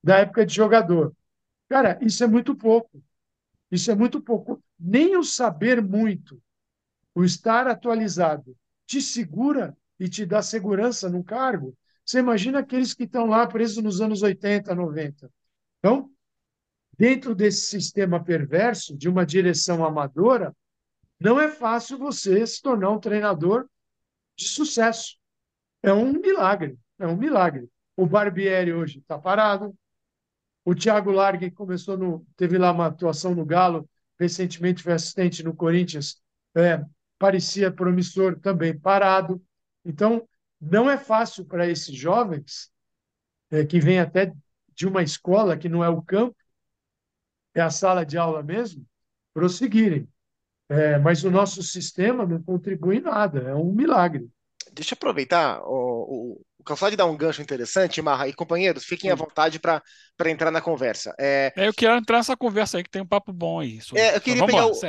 da 0.03 0.17
época 0.17 0.45
de 0.45 0.53
jogador. 0.53 1.15
Cara, 1.69 1.97
isso 2.01 2.23
é 2.23 2.27
muito 2.27 2.55
pouco. 2.55 3.01
Isso 3.71 3.89
é 3.89 3.95
muito 3.95 4.21
pouco. 4.21 4.61
Nem 4.77 5.15
o 5.15 5.23
saber 5.23 5.81
muito, 5.81 6.41
o 7.15 7.23
estar 7.23 7.67
atualizado, 7.67 8.57
te 8.85 9.01
segura 9.01 9.77
e 10.01 10.09
te 10.09 10.25
dá 10.25 10.41
segurança 10.41 11.07
no 11.07 11.23
cargo. 11.23 11.77
Você 12.03 12.17
imagina 12.17 12.57
aqueles 12.57 12.91
que 12.91 13.03
estão 13.03 13.27
lá 13.27 13.45
presos 13.45 13.83
nos 13.83 14.01
anos 14.01 14.23
80, 14.23 14.73
90. 14.73 15.31
Então, 15.77 16.09
dentro 16.97 17.35
desse 17.35 17.67
sistema 17.67 18.21
perverso, 18.23 18.97
de 18.97 19.07
uma 19.07 19.23
direção 19.23 19.85
amadora, 19.85 20.55
não 21.19 21.39
é 21.39 21.49
fácil 21.49 21.99
você 21.99 22.47
se 22.47 22.59
tornar 22.63 22.89
um 22.89 22.99
treinador 22.99 23.69
de 24.35 24.47
sucesso. 24.47 25.19
É 25.83 25.93
um 25.93 26.13
milagre, 26.13 26.79
é 26.97 27.05
um 27.05 27.15
milagre. 27.15 27.69
O 27.95 28.07
Barbieri 28.07 28.73
hoje 28.73 28.97
está 28.97 29.19
parado. 29.19 29.71
O 30.65 30.73
Thiago 30.73 31.11
Largue 31.11 31.51
começou 31.51 31.95
no, 31.95 32.25
teve 32.35 32.57
lá 32.57 32.71
uma 32.71 32.87
atuação 32.87 33.35
no 33.35 33.45
Galo, 33.45 33.87
recentemente 34.19 34.81
foi 34.81 34.93
assistente 34.93 35.43
no 35.43 35.55
Corinthians, 35.55 36.19
é, 36.55 36.83
parecia 37.19 37.71
promissor, 37.71 38.39
também 38.39 38.75
parado. 38.75 39.39
Então, 39.83 40.27
não 40.59 40.89
é 40.89 40.97
fácil 40.97 41.45
para 41.45 41.67
esses 41.67 41.95
jovens 41.95 42.71
é, 43.49 43.65
que 43.65 43.79
vêm 43.79 43.99
até 43.99 44.31
de 44.73 44.87
uma 44.87 45.03
escola 45.03 45.57
que 45.57 45.69
não 45.69 45.83
é 45.83 45.89
o 45.89 46.01
campo, 46.01 46.35
é 47.53 47.61
a 47.61 47.69
sala 47.69 48.05
de 48.05 48.17
aula 48.17 48.41
mesmo, 48.41 48.85
prosseguirem. 49.33 50.07
É, 50.69 50.97
mas 50.97 51.23
o 51.23 51.31
nosso 51.31 51.61
sistema 51.61 52.25
não 52.25 52.41
contribui 52.41 52.97
em 52.97 53.01
nada, 53.01 53.41
é 53.41 53.53
um 53.53 53.73
milagre. 53.73 54.29
Deixa 54.71 54.93
eu 54.93 54.95
aproveitar 54.95 55.61
o, 55.63 56.37
o, 56.37 56.41
o 56.59 56.63
cansado 56.63 56.91
de 56.91 56.95
dar 56.95 57.07
um 57.07 57.17
gancho 57.17 57.41
interessante, 57.41 58.01
Marra, 58.01 58.29
e 58.29 58.33
companheiros, 58.33 58.85
fiquem 58.85 59.11
à 59.11 59.15
vontade 59.15 59.59
para 59.59 59.81
entrar 60.27 60.49
na 60.49 60.61
conversa. 60.61 61.13
É, 61.19 61.51
é, 61.57 61.67
eu 61.67 61.73
quero 61.73 61.97
entrar 61.97 62.17
nessa 62.17 62.37
conversa 62.37 62.77
aí, 62.77 62.83
que 62.83 62.89
tem 62.89 63.01
um 63.01 63.07
papo 63.07 63.33
bom 63.33 63.59
aí. 63.59 63.79
É, 63.95 64.15
eu 64.15 64.21
queria 64.21 64.45
pegar, 64.45 64.67
o, 64.67 64.79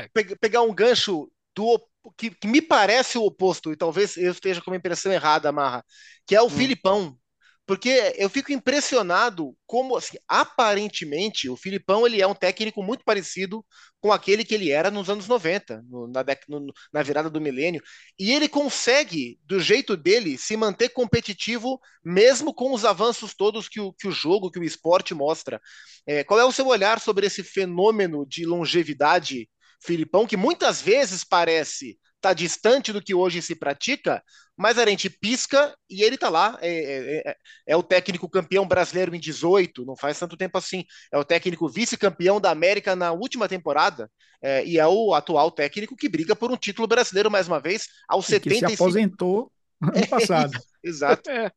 pegar 0.40 0.62
um 0.62 0.72
gancho 0.72 1.28
do, 1.52 1.82
que, 2.10 2.30
que, 2.30 2.48
me 2.48 2.60
parece 2.60 3.18
o 3.18 3.24
oposto, 3.24 3.72
e 3.72 3.76
talvez 3.76 4.16
eu 4.16 4.32
esteja 4.32 4.60
com 4.60 4.70
uma 4.70 4.76
impressão 4.76 5.12
errada, 5.12 5.52
Marra, 5.52 5.84
que 6.26 6.34
é 6.34 6.42
o 6.42 6.46
hum. 6.46 6.50
Filipão. 6.50 7.16
Porque 7.64 8.12
eu 8.16 8.28
fico 8.28 8.52
impressionado 8.52 9.56
como, 9.66 9.96
assim, 9.96 10.18
aparentemente, 10.26 11.48
o 11.48 11.56
Filipão 11.56 12.04
ele 12.04 12.20
é 12.20 12.26
um 12.26 12.34
técnico 12.34 12.82
muito 12.82 13.04
parecido 13.04 13.64
com 14.00 14.10
aquele 14.10 14.44
que 14.44 14.52
ele 14.52 14.70
era 14.70 14.90
nos 14.90 15.08
anos 15.08 15.28
90, 15.28 15.80
no, 15.88 16.08
na, 16.08 16.24
no, 16.48 16.72
na 16.92 17.02
virada 17.04 17.30
do 17.30 17.40
milênio, 17.40 17.80
e 18.18 18.32
ele 18.32 18.48
consegue, 18.48 19.38
do 19.44 19.60
jeito 19.60 19.96
dele, 19.96 20.36
se 20.36 20.56
manter 20.56 20.88
competitivo, 20.88 21.80
mesmo 22.04 22.52
com 22.52 22.72
os 22.74 22.84
avanços 22.84 23.32
todos 23.32 23.68
que 23.68 23.80
o, 23.80 23.92
que 23.92 24.08
o 24.08 24.12
jogo, 24.12 24.50
que 24.50 24.58
o 24.58 24.64
esporte 24.64 25.14
mostra. 25.14 25.60
É, 26.04 26.24
qual 26.24 26.40
é 26.40 26.44
o 26.44 26.52
seu 26.52 26.66
olhar 26.66 26.98
sobre 26.98 27.26
esse 27.26 27.44
fenômeno 27.44 28.26
de 28.26 28.44
longevidade 28.44 29.48
Filipão, 29.82 30.26
que 30.26 30.36
muitas 30.36 30.80
vezes 30.80 31.24
parece 31.24 31.98
estar 32.16 32.30
tá 32.30 32.32
distante 32.32 32.92
do 32.92 33.02
que 33.02 33.14
hoje 33.14 33.42
se 33.42 33.54
pratica, 33.54 34.22
mas 34.56 34.78
a 34.78 34.86
gente 34.86 35.10
pisca 35.10 35.74
e 35.90 36.02
ele 36.02 36.14
está 36.14 36.28
lá. 36.28 36.56
É, 36.60 36.68
é, 36.68 37.30
é, 37.30 37.36
é, 37.66 37.76
o 37.76 37.82
técnico 37.82 38.28
campeão 38.28 38.66
brasileiro 38.66 39.14
em 39.14 39.18
18, 39.18 39.84
não 39.84 39.96
faz 39.96 40.18
tanto 40.18 40.36
tempo 40.36 40.56
assim. 40.56 40.84
É 41.12 41.18
o 41.18 41.24
técnico 41.24 41.68
vice-campeão 41.68 42.40
da 42.40 42.50
América 42.50 42.94
na 42.94 43.12
última 43.12 43.48
temporada. 43.48 44.10
É, 44.40 44.64
e 44.64 44.78
é 44.78 44.86
o 44.86 45.14
atual 45.14 45.50
técnico 45.50 45.96
que 45.96 46.08
briga 46.08 46.34
por 46.36 46.50
um 46.50 46.56
título 46.56 46.86
brasileiro 46.86 47.30
mais 47.30 47.48
uma 47.48 47.60
vez, 47.60 47.86
aos 48.08 48.26
e 48.28 48.32
75. 48.32 48.70
Que 48.70 48.76
se 48.76 48.82
aposentou 48.82 49.50
ano 49.80 50.06
passado. 50.08 50.52
Exato. 50.82 51.28
É. 51.30 51.50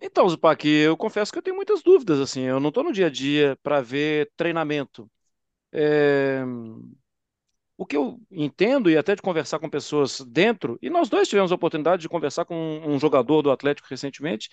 Então, 0.00 0.28
Zupac, 0.28 0.66
eu 0.66 0.96
confesso 0.96 1.32
que 1.32 1.38
eu 1.38 1.42
tenho 1.42 1.56
muitas 1.56 1.82
dúvidas. 1.82 2.20
assim. 2.20 2.42
Eu 2.42 2.60
não 2.60 2.68
estou 2.68 2.84
no 2.84 2.92
dia 2.92 3.06
a 3.06 3.10
dia 3.10 3.58
para 3.62 3.80
ver 3.80 4.30
treinamento. 4.36 5.10
É... 5.72 6.42
O 7.80 7.86
que 7.86 7.96
eu 7.96 8.20
entendo, 8.30 8.90
e 8.90 8.98
até 8.98 9.16
de 9.16 9.22
conversar 9.22 9.58
com 9.58 9.66
pessoas 9.70 10.20
dentro, 10.20 10.78
e 10.82 10.90
nós 10.90 11.08
dois 11.08 11.26
tivemos 11.26 11.50
a 11.50 11.54
oportunidade 11.54 12.02
de 12.02 12.10
conversar 12.10 12.44
com 12.44 12.54
um, 12.84 12.98
jogador 12.98 13.40
do 13.40 13.50
Atlético 13.50 13.88
recentemente, 13.88 14.50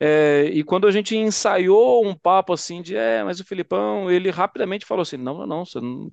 é, 0.00 0.46
e 0.52 0.64
quando 0.64 0.88
a 0.88 0.90
gente 0.90 1.16
ensaiou 1.16 2.04
um 2.04 2.16
papo 2.16 2.52
assim 2.52 2.82
de, 2.82 2.96
é, 2.96 3.22
mas 3.22 3.38
o 3.38 3.44
Filipão, 3.44 4.10
ele 4.10 4.28
rapidamente 4.28 4.84
falou 4.86 5.02
assim: 5.02 5.16
não, 5.16 5.46
não, 5.46 5.62
não, 5.76 6.10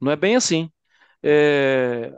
não 0.00 0.12
é 0.12 0.16
bem 0.16 0.36
assim. 0.36 0.70
É, 1.24 2.12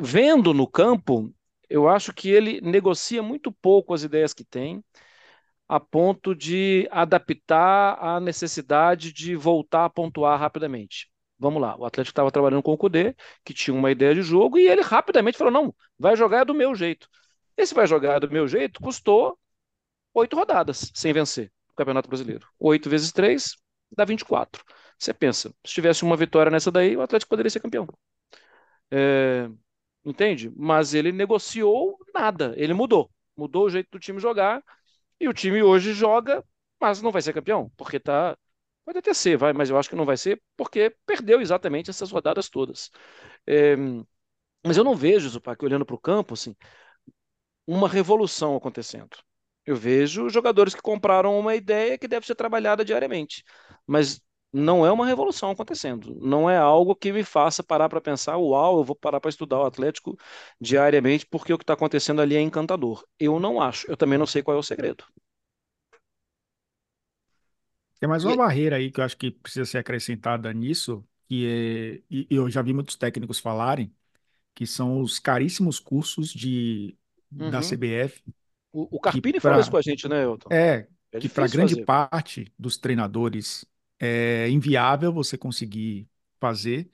vendo 0.00 0.52
no 0.52 0.66
campo, 0.66 1.32
eu 1.70 1.88
acho 1.88 2.12
que 2.12 2.28
ele 2.28 2.60
negocia 2.60 3.22
muito 3.22 3.52
pouco 3.52 3.94
as 3.94 4.02
ideias 4.02 4.34
que 4.34 4.44
tem, 4.44 4.82
a 5.68 5.78
ponto 5.80 6.34
de 6.34 6.88
adaptar 6.90 7.98
à 8.00 8.20
necessidade 8.20 9.12
de 9.12 9.36
voltar 9.36 9.84
a 9.84 9.90
pontuar 9.90 10.40
rapidamente. 10.40 11.11
Vamos 11.42 11.60
lá, 11.60 11.76
o 11.76 11.84
Atlético 11.84 12.12
estava 12.12 12.30
trabalhando 12.30 12.62
com 12.62 12.72
o 12.72 12.78
Cudê, 12.78 13.16
que 13.44 13.52
tinha 13.52 13.74
uma 13.74 13.90
ideia 13.90 14.14
de 14.14 14.22
jogo, 14.22 14.58
e 14.58 14.68
ele 14.68 14.80
rapidamente 14.80 15.36
falou: 15.36 15.52
não, 15.52 15.74
vai 15.98 16.16
jogar 16.16 16.44
do 16.44 16.54
meu 16.54 16.72
jeito. 16.72 17.08
Esse 17.56 17.74
vai 17.74 17.84
jogar 17.86 18.20
do 18.20 18.30
meu 18.30 18.46
jeito 18.46 18.80
custou 18.80 19.36
oito 20.14 20.36
rodadas 20.36 20.92
sem 20.94 21.12
vencer 21.12 21.52
o 21.70 21.74
Campeonato 21.74 22.08
Brasileiro. 22.08 22.46
Oito 22.60 22.88
vezes 22.88 23.12
três 23.12 23.56
dá 23.90 24.04
24. 24.04 24.64
Você 24.98 25.12
pensa, 25.12 25.50
se 25.66 25.74
tivesse 25.74 26.04
uma 26.04 26.16
vitória 26.16 26.50
nessa 26.50 26.70
daí, 26.70 26.96
o 26.96 27.02
Atlético 27.02 27.30
poderia 27.30 27.50
ser 27.50 27.60
campeão. 27.60 27.88
É, 28.90 29.48
entende? 30.04 30.52
Mas 30.56 30.94
ele 30.94 31.12
negociou 31.12 31.98
nada, 32.14 32.54
ele 32.56 32.74
mudou. 32.74 33.10
Mudou 33.36 33.66
o 33.66 33.70
jeito 33.70 33.90
do 33.90 33.98
time 33.98 34.20
jogar, 34.20 34.62
e 35.20 35.28
o 35.28 35.34
time 35.34 35.62
hoje 35.62 35.92
joga, 35.92 36.44
mas 36.80 37.02
não 37.02 37.10
vai 37.12 37.22
ser 37.22 37.32
campeão, 37.32 37.70
porque 37.76 37.96
está 37.96 38.36
Pode 38.84 38.98
até 38.98 39.14
ser, 39.14 39.36
vai, 39.36 39.52
mas 39.52 39.70
eu 39.70 39.78
acho 39.78 39.88
que 39.88 39.94
não 39.96 40.04
vai 40.04 40.16
ser 40.16 40.42
porque 40.56 40.94
perdeu 41.06 41.40
exatamente 41.40 41.90
essas 41.90 42.10
rodadas 42.10 42.48
todas. 42.48 42.90
É, 43.46 43.76
mas 44.66 44.76
eu 44.76 44.84
não 44.84 44.96
vejo, 44.96 45.28
Zupac, 45.28 45.64
olhando 45.64 45.86
para 45.86 45.94
o 45.96 46.00
campo, 46.00 46.34
assim, 46.34 46.54
uma 47.66 47.88
revolução 47.88 48.56
acontecendo. 48.56 49.16
Eu 49.64 49.76
vejo 49.76 50.28
jogadores 50.28 50.74
que 50.74 50.82
compraram 50.82 51.38
uma 51.38 51.54
ideia 51.54 51.96
que 51.98 52.08
deve 52.08 52.26
ser 52.26 52.34
trabalhada 52.34 52.84
diariamente, 52.84 53.44
mas 53.86 54.20
não 54.52 54.84
é 54.84 54.90
uma 54.92 55.06
revolução 55.06 55.50
acontecendo. 55.50 56.14
Não 56.20 56.50
é 56.50 56.56
algo 56.58 56.94
que 56.96 57.12
me 57.12 57.24
faça 57.24 57.62
parar 57.62 57.88
para 57.88 58.00
pensar, 58.00 58.36
uau, 58.36 58.78
eu 58.78 58.84
vou 58.84 58.96
parar 58.96 59.20
para 59.20 59.30
estudar 59.30 59.58
o 59.60 59.64
Atlético 59.66 60.16
diariamente 60.60 61.26
porque 61.26 61.52
o 61.52 61.58
que 61.58 61.62
está 61.64 61.74
acontecendo 61.74 62.20
ali 62.20 62.36
é 62.36 62.40
encantador. 62.40 63.04
Eu 63.18 63.38
não 63.40 63.60
acho. 63.60 63.90
Eu 63.90 63.96
também 63.96 64.18
não 64.18 64.26
sei 64.26 64.42
qual 64.42 64.56
é 64.56 64.60
o 64.60 64.62
segredo. 64.62 65.04
Tem 68.02 68.08
mais 68.08 68.24
uma 68.24 68.34
e... 68.34 68.36
barreira 68.36 68.74
aí 68.74 68.90
que 68.90 68.98
eu 68.98 69.04
acho 69.04 69.16
que 69.16 69.30
precisa 69.30 69.64
ser 69.64 69.78
acrescentada 69.78 70.52
nisso, 70.52 71.04
que 71.28 71.46
é, 71.46 72.02
e 72.10 72.26
eu 72.28 72.50
já 72.50 72.60
vi 72.60 72.72
muitos 72.72 72.96
técnicos 72.96 73.38
falarem, 73.38 73.94
que 74.56 74.66
são 74.66 75.00
os 75.00 75.20
caríssimos 75.20 75.78
cursos 75.78 76.30
de, 76.30 76.96
uhum. 77.30 77.48
da 77.48 77.60
CBF. 77.60 78.20
O, 78.72 78.96
o 78.96 78.98
Carpini 78.98 79.34
pra, 79.34 79.42
falou 79.42 79.60
isso 79.60 79.70
com 79.70 79.76
a 79.76 79.82
gente, 79.82 80.08
né, 80.08 80.24
Elton? 80.24 80.52
É, 80.52 80.88
é 81.12 81.20
que 81.20 81.28
para 81.28 81.46
grande 81.46 81.74
fazer. 81.74 81.84
parte 81.84 82.52
dos 82.58 82.76
treinadores 82.76 83.64
é 84.00 84.50
inviável 84.50 85.12
você 85.12 85.38
conseguir 85.38 86.08
fazer. 86.40 86.90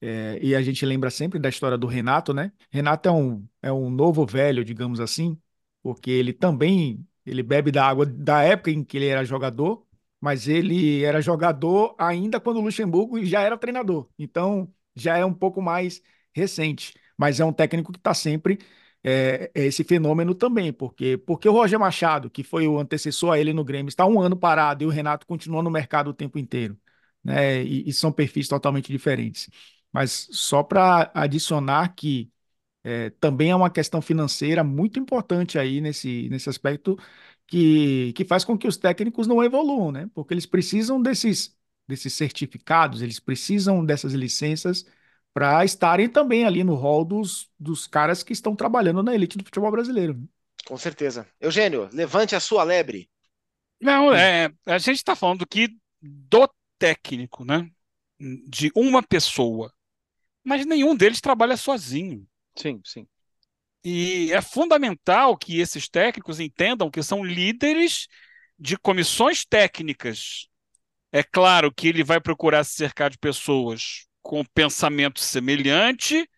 É, 0.00 0.38
e 0.40 0.54
a 0.54 0.62
gente 0.62 0.86
lembra 0.86 1.10
sempre 1.10 1.40
da 1.40 1.48
história 1.48 1.76
do 1.76 1.88
Renato, 1.88 2.32
né? 2.32 2.52
Renato 2.70 3.08
é 3.08 3.12
um, 3.12 3.44
é 3.60 3.72
um 3.72 3.90
novo 3.90 4.24
velho, 4.24 4.64
digamos 4.64 5.00
assim, 5.00 5.36
porque 5.82 6.12
ele 6.12 6.32
também 6.32 7.04
ele 7.26 7.42
bebe 7.42 7.72
da 7.72 7.84
água 7.84 8.06
da 8.06 8.42
época 8.44 8.70
em 8.70 8.84
que 8.84 8.96
ele 8.96 9.06
era 9.06 9.24
jogador, 9.24 9.84
mas 10.20 10.48
ele 10.48 11.02
era 11.04 11.20
jogador 11.20 11.94
ainda 11.98 12.40
quando 12.40 12.58
o 12.58 12.60
Luxemburgo 12.62 13.24
já 13.24 13.42
era 13.42 13.56
treinador. 13.58 14.08
Então, 14.18 14.72
já 14.94 15.16
é 15.18 15.24
um 15.24 15.34
pouco 15.34 15.60
mais 15.62 16.02
recente. 16.34 16.94
Mas 17.16 17.40
é 17.40 17.44
um 17.44 17.52
técnico 17.52 17.92
que 17.92 17.98
está 17.98 18.12
sempre 18.14 18.58
é, 19.02 19.50
é, 19.54 19.64
esse 19.66 19.84
fenômeno 19.84 20.34
também, 20.34 20.72
porque 20.72 21.16
porque 21.18 21.48
o 21.48 21.52
Roger 21.52 21.78
Machado, 21.78 22.30
que 22.30 22.42
foi 22.42 22.66
o 22.66 22.78
antecessor 22.78 23.32
a 23.34 23.38
ele 23.38 23.52
no 23.52 23.64
Grêmio, 23.64 23.88
está 23.88 24.04
um 24.06 24.20
ano 24.20 24.36
parado 24.36 24.82
e 24.84 24.86
o 24.86 24.90
Renato 24.90 25.26
continua 25.26 25.62
no 25.62 25.70
mercado 25.70 26.08
o 26.10 26.14
tempo 26.14 26.38
inteiro, 26.38 26.78
né? 27.22 27.62
E, 27.62 27.88
e 27.88 27.92
são 27.92 28.12
perfis 28.12 28.48
totalmente 28.48 28.90
diferentes. 28.92 29.48
Mas 29.92 30.28
só 30.32 30.62
para 30.62 31.10
adicionar 31.14 31.94
que 31.94 32.30
é, 32.84 33.10
também 33.10 33.50
é 33.50 33.56
uma 33.56 33.70
questão 33.70 34.00
financeira 34.02 34.62
muito 34.64 34.98
importante 35.00 35.58
aí 35.58 35.80
nesse, 35.80 36.28
nesse 36.30 36.48
aspecto 36.48 36.96
que, 37.46 38.12
que 38.14 38.24
faz 38.24 38.44
com 38.44 38.58
que 38.58 38.66
os 38.68 38.76
técnicos 38.76 39.26
não 39.26 39.42
evoluam, 39.42 39.92
né? 39.92 40.10
Porque 40.14 40.34
eles 40.34 40.46
precisam 40.46 41.00
desses, 41.00 41.56
desses 41.86 42.12
certificados, 42.14 43.02
eles 43.02 43.20
precisam 43.20 43.84
dessas 43.84 44.12
licenças 44.12 44.86
para 45.32 45.64
estarem 45.64 46.08
também 46.08 46.44
ali 46.44 46.64
no 46.64 46.74
rol 46.74 47.04
dos, 47.04 47.50
dos 47.58 47.86
caras 47.86 48.22
que 48.22 48.32
estão 48.32 48.56
trabalhando 48.56 49.02
na 49.02 49.14
elite 49.14 49.36
do 49.36 49.44
futebol 49.44 49.70
brasileiro. 49.70 50.18
Com 50.66 50.76
certeza. 50.76 51.26
Eugênio, 51.40 51.88
levante 51.92 52.34
a 52.34 52.40
sua 52.40 52.64
lebre. 52.64 53.08
Não, 53.80 54.12
é, 54.14 54.50
a 54.64 54.78
gente 54.78 54.96
está 54.96 55.14
falando 55.14 55.42
aqui 55.42 55.68
do 56.00 56.48
técnico, 56.78 57.44
né? 57.44 57.70
De 58.48 58.72
uma 58.74 59.02
pessoa. 59.02 59.72
Mas 60.42 60.64
nenhum 60.64 60.96
deles 60.96 61.20
trabalha 61.20 61.56
sozinho. 61.56 62.26
Sim, 62.56 62.80
sim. 62.84 63.06
E 63.88 64.32
é 64.32 64.42
fundamental 64.42 65.36
que 65.36 65.60
esses 65.60 65.88
técnicos 65.88 66.40
entendam 66.40 66.90
que 66.90 67.00
são 67.04 67.22
líderes 67.22 68.08
de 68.58 68.76
comissões 68.76 69.44
técnicas. 69.44 70.48
É 71.12 71.22
claro 71.22 71.72
que 71.72 71.86
ele 71.86 72.02
vai 72.02 72.20
procurar 72.20 72.64
se 72.64 72.74
cercar 72.74 73.10
de 73.10 73.16
pessoas 73.16 74.08
com 74.22 74.44
pensamento 74.44 75.20
semelhante 75.20 76.28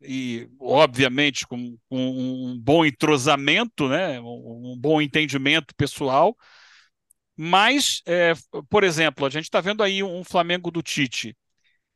e, 0.00 0.48
obviamente, 0.60 1.44
com, 1.44 1.76
com 1.88 1.98
um 1.98 2.56
bom 2.56 2.84
entrosamento, 2.84 3.88
né? 3.88 4.20
um 4.20 4.76
bom 4.78 5.02
entendimento 5.02 5.74
pessoal. 5.74 6.36
Mas, 7.36 8.00
é, 8.06 8.32
por 8.70 8.84
exemplo, 8.84 9.26
a 9.26 9.28
gente 9.28 9.46
está 9.46 9.60
vendo 9.60 9.82
aí 9.82 10.04
um 10.04 10.22
Flamengo 10.22 10.70
do 10.70 10.80
Tite 10.80 11.36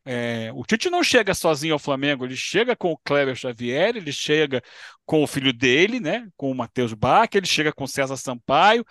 é, 0.09 0.53
o 0.55 0.65
Tite 0.65 0.89
não 0.89 1.03
chega 1.03 1.35
sozinho 1.35 1.75
ao 1.75 1.81
Flamengo, 1.81 2.25
ele 2.25 2.37
chega 2.37 2.77
com 2.77 2.93
o 2.93 2.99
Kleber 2.99 3.35
Xavier, 3.35 3.97
ele 3.97 4.13
chega 4.13 4.63
com 5.05 5.21
o 5.21 5.27
filho 5.27 5.53
dele, 5.53 5.99
né, 5.99 6.29
com 6.37 6.49
o 6.49 6.55
Matheus 6.55 6.95
Bach, 6.95 7.29
ele 7.35 7.47
chega 7.47 7.73
com 7.73 7.83
o 7.85 7.89
César 7.89 8.17
Sampaio. 8.17 8.87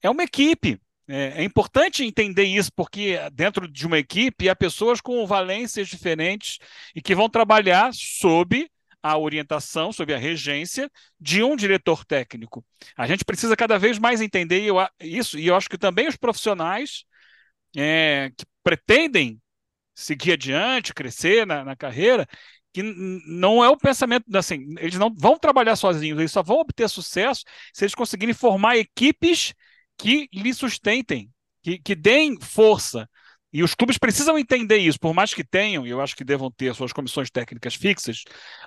É 0.00 0.08
uma 0.08 0.22
equipe. 0.22 0.80
É, 1.08 1.42
é, 1.42 1.44
importante 1.44 2.04
entender 2.04 2.44
isso, 2.44 2.70
porque 2.72 3.18
dentro 3.32 3.66
de 3.66 3.84
uma 3.84 3.98
equipe 3.98 4.48
há 4.48 4.54
pessoas 4.54 5.00
com 5.00 5.26
valências 5.26 5.88
diferentes 5.88 6.58
e 6.94 7.02
que 7.02 7.16
vão 7.16 7.28
trabalhar 7.28 7.92
sob 7.92 8.70
a 9.02 9.18
orientação, 9.18 9.92
sob 9.92 10.14
a 10.14 10.18
regência 10.18 10.88
de 11.18 11.42
um 11.42 11.56
diretor 11.56 12.04
técnico. 12.04 12.64
A 12.96 13.08
gente 13.08 13.24
precisa 13.24 13.56
cada 13.56 13.76
vez 13.76 13.98
mais 13.98 14.20
entender 14.20 14.68
isso, 15.00 15.36
e 15.36 15.48
eu 15.48 15.56
acho 15.56 15.68
que 15.68 15.78
também 15.78 16.06
os 16.06 16.16
profissionais 16.16 17.04
é, 17.76 18.30
que 18.36 18.44
pretendem 18.62 19.40
seguir 20.00 20.32
adiante, 20.32 20.94
crescer 20.94 21.46
na, 21.46 21.64
na 21.64 21.76
carreira, 21.76 22.26
que 22.72 22.82
não 22.82 23.64
é 23.64 23.68
o 23.68 23.76
pensamento, 23.76 24.24
assim, 24.34 24.74
eles 24.78 24.96
não 24.96 25.12
vão 25.12 25.36
trabalhar 25.38 25.76
sozinhos, 25.76 26.18
eles 26.18 26.32
só 26.32 26.42
vão 26.42 26.60
obter 26.60 26.88
sucesso 26.88 27.44
se 27.72 27.84
eles 27.84 27.94
conseguirem 27.94 28.34
formar 28.34 28.76
equipes 28.76 29.52
que 29.98 30.28
lhe 30.32 30.54
sustentem, 30.54 31.30
que, 31.62 31.78
que 31.78 31.94
deem 31.94 32.40
força. 32.40 33.08
E 33.52 33.64
os 33.64 33.74
clubes 33.74 33.98
precisam 33.98 34.38
entender 34.38 34.78
isso, 34.78 35.00
por 35.00 35.12
mais 35.12 35.34
que 35.34 35.42
tenham, 35.42 35.84
e 35.84 35.90
eu 35.90 36.00
acho 36.00 36.14
que 36.14 36.22
devam 36.22 36.50
ter 36.52 36.72
suas 36.74 36.92
comissões 36.92 37.30
técnicas 37.30 37.74
fixas, 37.74 38.22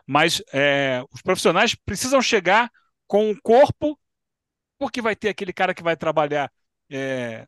mas 0.06 0.42
é, 0.54 1.02
os 1.10 1.22
profissionais 1.22 1.74
precisam 1.74 2.22
chegar 2.22 2.70
com 3.08 3.30
um 3.30 3.36
corpo, 3.42 3.98
porque 4.78 5.02
vai 5.02 5.16
ter 5.16 5.30
aquele 5.30 5.54
cara 5.54 5.74
que 5.74 5.84
vai 5.84 5.96
trabalhar 5.96 6.52
é, 6.90 7.48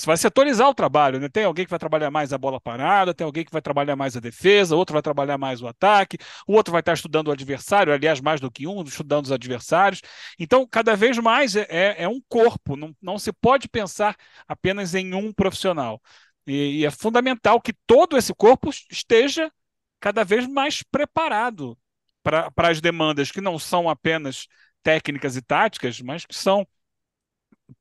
você 0.00 0.06
vai 0.06 0.16
setorizar 0.16 0.68
o 0.68 0.74
trabalho, 0.74 1.18
né? 1.20 1.28
Tem 1.28 1.44
alguém 1.44 1.64
que 1.64 1.70
vai 1.70 1.78
trabalhar 1.78 2.10
mais 2.10 2.32
a 2.32 2.38
bola 2.38 2.60
parada, 2.60 3.14
tem 3.14 3.24
alguém 3.24 3.44
que 3.44 3.52
vai 3.52 3.62
trabalhar 3.62 3.96
mais 3.96 4.16
a 4.16 4.20
defesa, 4.20 4.76
outro 4.76 4.92
vai 4.92 5.02
trabalhar 5.02 5.38
mais 5.38 5.62
o 5.62 5.66
ataque, 5.66 6.18
o 6.46 6.54
outro 6.54 6.72
vai 6.72 6.80
estar 6.80 6.92
estudando 6.94 7.28
o 7.28 7.32
adversário, 7.32 7.92
aliás, 7.92 8.20
mais 8.20 8.40
do 8.40 8.50
que 8.50 8.66
um, 8.66 8.82
estudando 8.82 9.26
os 9.26 9.32
adversários. 9.32 10.02
Então, 10.38 10.66
cada 10.66 10.94
vez 10.96 11.18
mais 11.18 11.56
é, 11.56 11.66
é, 11.68 12.02
é 12.04 12.08
um 12.08 12.20
corpo, 12.28 12.76
não, 12.76 12.94
não 13.00 13.18
se 13.18 13.32
pode 13.32 13.68
pensar 13.68 14.16
apenas 14.46 14.94
em 14.94 15.14
um 15.14 15.32
profissional. 15.32 16.00
E, 16.46 16.80
e 16.80 16.86
é 16.86 16.90
fundamental 16.90 17.60
que 17.60 17.72
todo 17.86 18.16
esse 18.16 18.34
corpo 18.34 18.70
esteja 18.90 19.50
cada 20.00 20.24
vez 20.24 20.46
mais 20.46 20.82
preparado 20.82 21.78
para 22.22 22.68
as 22.68 22.80
demandas 22.80 23.30
que 23.30 23.40
não 23.40 23.58
são 23.58 23.88
apenas 23.88 24.46
técnicas 24.82 25.36
e 25.36 25.42
táticas, 25.42 26.00
mas 26.00 26.26
que 26.26 26.34
são, 26.34 26.66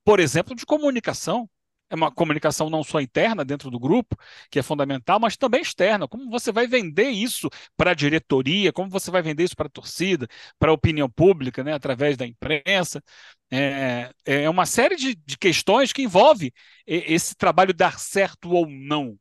por 0.04 0.20
exemplo, 0.20 0.56
de 0.56 0.66
comunicação 0.66 1.50
é 1.92 1.96
uma 1.96 2.12
comunicação 2.12 2.70
não 2.70 2.84
só 2.84 3.00
interna 3.02 3.44
dentro 3.46 3.70
do 3.70 3.80
grupo, 3.80 4.16
que 4.50 4.58
é 4.60 4.64
fundamental, 4.64 5.20
mas 5.20 5.38
também 5.38 5.62
externa. 5.62 6.08
Como 6.08 6.30
você 6.30 6.52
vai 6.52 6.66
vender 6.68 7.10
isso 7.10 7.50
para 7.76 7.92
a 7.92 7.94
diretoria, 7.94 8.72
como 8.74 8.90
você 8.90 9.12
vai 9.12 9.22
vender 9.22 9.44
isso 9.44 9.56
para 9.56 9.68
a 9.68 9.70
torcida, 9.70 10.28
para 10.58 10.72
a 10.72 10.74
opinião 10.74 11.10
pública, 11.10 11.64
né, 11.64 11.74
através 11.74 12.18
da 12.18 12.26
imprensa. 12.26 13.04
É, 13.52 14.10
é 14.26 14.50
uma 14.50 14.66
série 14.66 14.96
de, 14.96 15.16
de 15.16 15.38
questões 15.38 15.92
que 15.92 16.02
envolve 16.04 16.54
esse 16.88 17.36
trabalho 17.36 17.74
dar 17.74 18.00
certo 18.00 18.50
ou 18.52 18.68
não. 18.68 19.18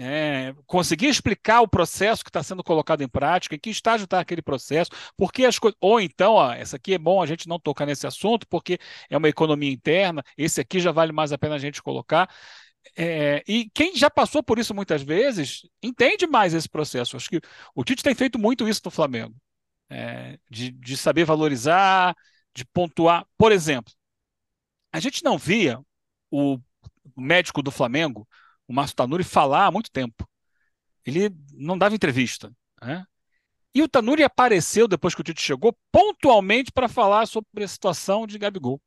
É, 0.00 0.54
conseguir 0.64 1.08
explicar 1.08 1.60
o 1.60 1.66
processo 1.66 2.22
que 2.22 2.30
está 2.30 2.40
sendo 2.40 2.62
colocado 2.62 3.02
em 3.02 3.08
prática, 3.08 3.56
em 3.56 3.58
que 3.58 3.68
estágio 3.68 4.04
está 4.04 4.20
aquele 4.20 4.40
processo, 4.40 4.90
porque 5.16 5.44
as 5.44 5.58
coisas. 5.58 5.76
Ou 5.80 6.00
então, 6.00 6.34
ó, 6.34 6.52
essa 6.52 6.76
aqui 6.76 6.94
é 6.94 6.98
bom 6.98 7.20
a 7.20 7.26
gente 7.26 7.48
não 7.48 7.58
tocar 7.58 7.84
nesse 7.84 8.06
assunto, 8.06 8.46
porque 8.48 8.78
é 9.10 9.16
uma 9.16 9.28
economia 9.28 9.72
interna, 9.72 10.22
esse 10.36 10.60
aqui 10.60 10.78
já 10.78 10.92
vale 10.92 11.10
mais 11.10 11.32
a 11.32 11.38
pena 11.38 11.56
a 11.56 11.58
gente 11.58 11.82
colocar. 11.82 12.30
É, 12.96 13.42
e 13.46 13.70
quem 13.74 13.96
já 13.96 14.08
passou 14.08 14.42
por 14.42 14.58
isso 14.58 14.74
muitas 14.74 15.02
vezes 15.02 15.62
entende 15.82 16.26
mais 16.26 16.54
esse 16.54 16.68
processo. 16.68 17.16
Acho 17.16 17.28
que 17.28 17.40
o 17.74 17.84
Tite 17.84 18.02
tem 18.02 18.14
feito 18.14 18.38
muito 18.38 18.68
isso 18.68 18.82
no 18.84 18.90
Flamengo, 18.90 19.34
é, 19.90 20.38
de, 20.48 20.70
de 20.70 20.96
saber 20.96 21.24
valorizar, 21.24 22.14
de 22.54 22.64
pontuar. 22.64 23.26
Por 23.36 23.52
exemplo, 23.52 23.92
a 24.92 25.00
gente 25.00 25.24
não 25.24 25.36
via 25.38 25.80
o 26.30 26.58
médico 27.16 27.62
do 27.62 27.70
Flamengo 27.70 28.26
o 28.68 28.72
Márcio 28.72 28.96
Tanuri 28.96 29.24
falar 29.24 29.66
há 29.66 29.70
muito 29.70 29.90
tempo. 29.90 30.28
Ele 31.04 31.34
não 31.54 31.76
dava 31.76 31.94
entrevista. 31.94 32.52
Né? 32.80 33.04
E 33.74 33.82
o 33.82 33.88
Tanuri 33.88 34.22
apareceu, 34.22 34.86
depois 34.86 35.14
que 35.14 35.22
o 35.22 35.24
Tite 35.24 35.40
chegou, 35.40 35.76
pontualmente 35.90 36.70
para 36.70 36.88
falar 36.88 37.26
sobre 37.26 37.64
a 37.64 37.68
situação 37.68 38.26
de 38.26 38.38
Gabigol. 38.38 38.80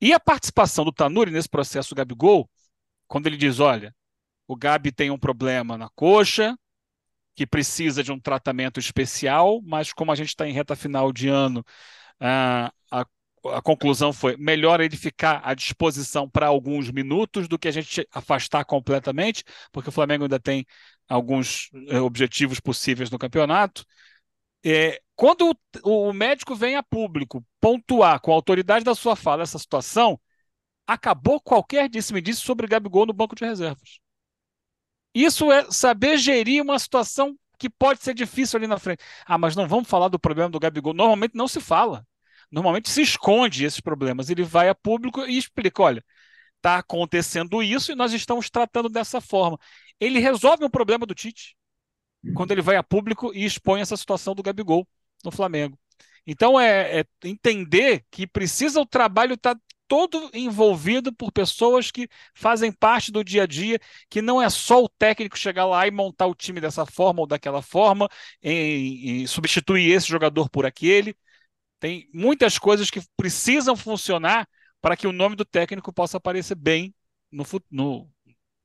E 0.00 0.12
a 0.12 0.20
participação 0.20 0.84
do 0.84 0.92
Tanuri 0.92 1.30
nesse 1.30 1.48
processo 1.48 1.94
Gabigol, 1.94 2.48
quando 3.06 3.26
ele 3.26 3.36
diz: 3.36 3.60
olha, 3.60 3.94
o 4.46 4.56
Gabi 4.56 4.92
tem 4.92 5.10
um 5.10 5.18
problema 5.18 5.76
na 5.76 5.88
coxa, 5.90 6.56
que 7.34 7.46
precisa 7.46 8.02
de 8.02 8.10
um 8.10 8.18
tratamento 8.18 8.80
especial, 8.80 9.60
mas 9.62 9.92
como 9.92 10.10
a 10.10 10.14
gente 10.14 10.28
está 10.28 10.46
em 10.48 10.52
reta 10.52 10.74
final 10.74 11.12
de 11.12 11.28
ano, 11.28 11.64
a, 12.20 12.72
a 12.90 13.06
a 13.46 13.62
conclusão 13.62 14.12
foi 14.12 14.36
melhor 14.36 14.80
ele 14.80 14.96
ficar 14.96 15.40
à 15.44 15.54
disposição 15.54 16.28
para 16.28 16.46
alguns 16.46 16.90
minutos 16.90 17.48
do 17.48 17.58
que 17.58 17.68
a 17.68 17.70
gente 17.70 18.06
afastar 18.12 18.64
completamente, 18.64 19.44
porque 19.72 19.88
o 19.88 19.92
Flamengo 19.92 20.24
ainda 20.24 20.40
tem 20.40 20.66
alguns 21.08 21.70
é, 21.88 22.00
objetivos 22.00 22.60
possíveis 22.60 23.10
no 23.10 23.18
campeonato. 23.18 23.84
É, 24.64 25.00
quando 25.14 25.56
o, 25.84 26.08
o, 26.08 26.12
médico 26.12 26.54
vem 26.54 26.76
a 26.76 26.82
público 26.82 27.44
pontuar 27.60 28.20
com 28.20 28.32
a 28.32 28.34
autoridade 28.34 28.84
da 28.84 28.94
sua 28.94 29.16
fala 29.16 29.42
essa 29.42 29.58
situação, 29.58 30.20
acabou 30.86 31.40
qualquer 31.40 31.88
disse-me-disse 31.88 32.40
sobre 32.40 32.66
Gabigol 32.66 33.06
no 33.06 33.12
banco 33.12 33.34
de 33.34 33.44
reservas. 33.44 34.00
Isso 35.14 35.50
é 35.52 35.70
saber 35.70 36.18
gerir 36.18 36.62
uma 36.62 36.78
situação 36.78 37.36
que 37.58 37.68
pode 37.68 38.02
ser 38.02 38.14
difícil 38.14 38.56
ali 38.56 38.66
na 38.66 38.78
frente. 38.78 39.02
Ah, 39.26 39.36
mas 39.38 39.56
não 39.56 39.66
vamos 39.66 39.88
falar 39.88 40.08
do 40.08 40.18
problema 40.18 40.50
do 40.50 40.60
Gabigol. 40.60 40.94
Normalmente 40.94 41.34
não 41.34 41.48
se 41.48 41.60
fala 41.60 42.06
normalmente 42.50 42.90
se 42.90 43.02
esconde 43.02 43.64
esses 43.64 43.80
problemas. 43.80 44.30
Ele 44.30 44.42
vai 44.42 44.68
a 44.68 44.74
público 44.74 45.24
e 45.26 45.38
explica: 45.38 45.82
olha, 45.82 46.04
está 46.56 46.78
acontecendo 46.78 47.62
isso 47.62 47.92
e 47.92 47.94
nós 47.94 48.12
estamos 48.12 48.50
tratando 48.50 48.88
dessa 48.88 49.20
forma. 49.20 49.58
Ele 50.00 50.18
resolve 50.18 50.64
um 50.64 50.70
problema 50.70 51.06
do 51.06 51.14
Tite 51.14 51.56
quando 52.34 52.52
ele 52.52 52.62
vai 52.62 52.76
a 52.76 52.82
público 52.82 53.32
e 53.34 53.44
expõe 53.44 53.80
essa 53.80 53.96
situação 53.96 54.34
do 54.34 54.42
Gabigol 54.42 54.86
no 55.24 55.30
Flamengo. 55.30 55.78
Então 56.26 56.60
é, 56.60 57.00
é 57.00 57.04
entender 57.24 58.04
que 58.10 58.26
precisa 58.26 58.80
o 58.80 58.86
trabalho 58.86 59.34
estar 59.34 59.54
tá 59.54 59.60
todo 59.88 60.30
envolvido 60.34 61.12
por 61.12 61.32
pessoas 61.32 61.90
que 61.90 62.08
fazem 62.34 62.70
parte 62.70 63.10
do 63.10 63.24
dia 63.24 63.44
a 63.44 63.46
dia, 63.46 63.80
que 64.10 64.20
não 64.20 64.40
é 64.40 64.50
só 64.50 64.84
o 64.84 64.88
técnico 64.88 65.38
chegar 65.38 65.64
lá 65.64 65.86
e 65.86 65.90
montar 65.90 66.26
o 66.26 66.34
time 66.34 66.60
dessa 66.60 66.84
forma 66.84 67.20
ou 67.20 67.26
daquela 67.26 67.62
forma, 67.62 68.08
e, 68.42 69.22
e 69.22 69.28
substituir 69.28 69.90
esse 69.90 70.06
jogador 70.06 70.50
por 70.50 70.66
aquele, 70.66 71.16
tem 71.80 72.08
muitas 72.12 72.58
coisas 72.58 72.90
que 72.90 73.00
precisam 73.16 73.76
funcionar 73.76 74.48
para 74.80 74.96
que 74.96 75.06
o 75.06 75.12
nome 75.12 75.36
do 75.36 75.44
técnico 75.44 75.92
possa 75.92 76.16
aparecer 76.16 76.54
bem 76.54 76.94
no, 77.30 77.44
no, 77.70 78.10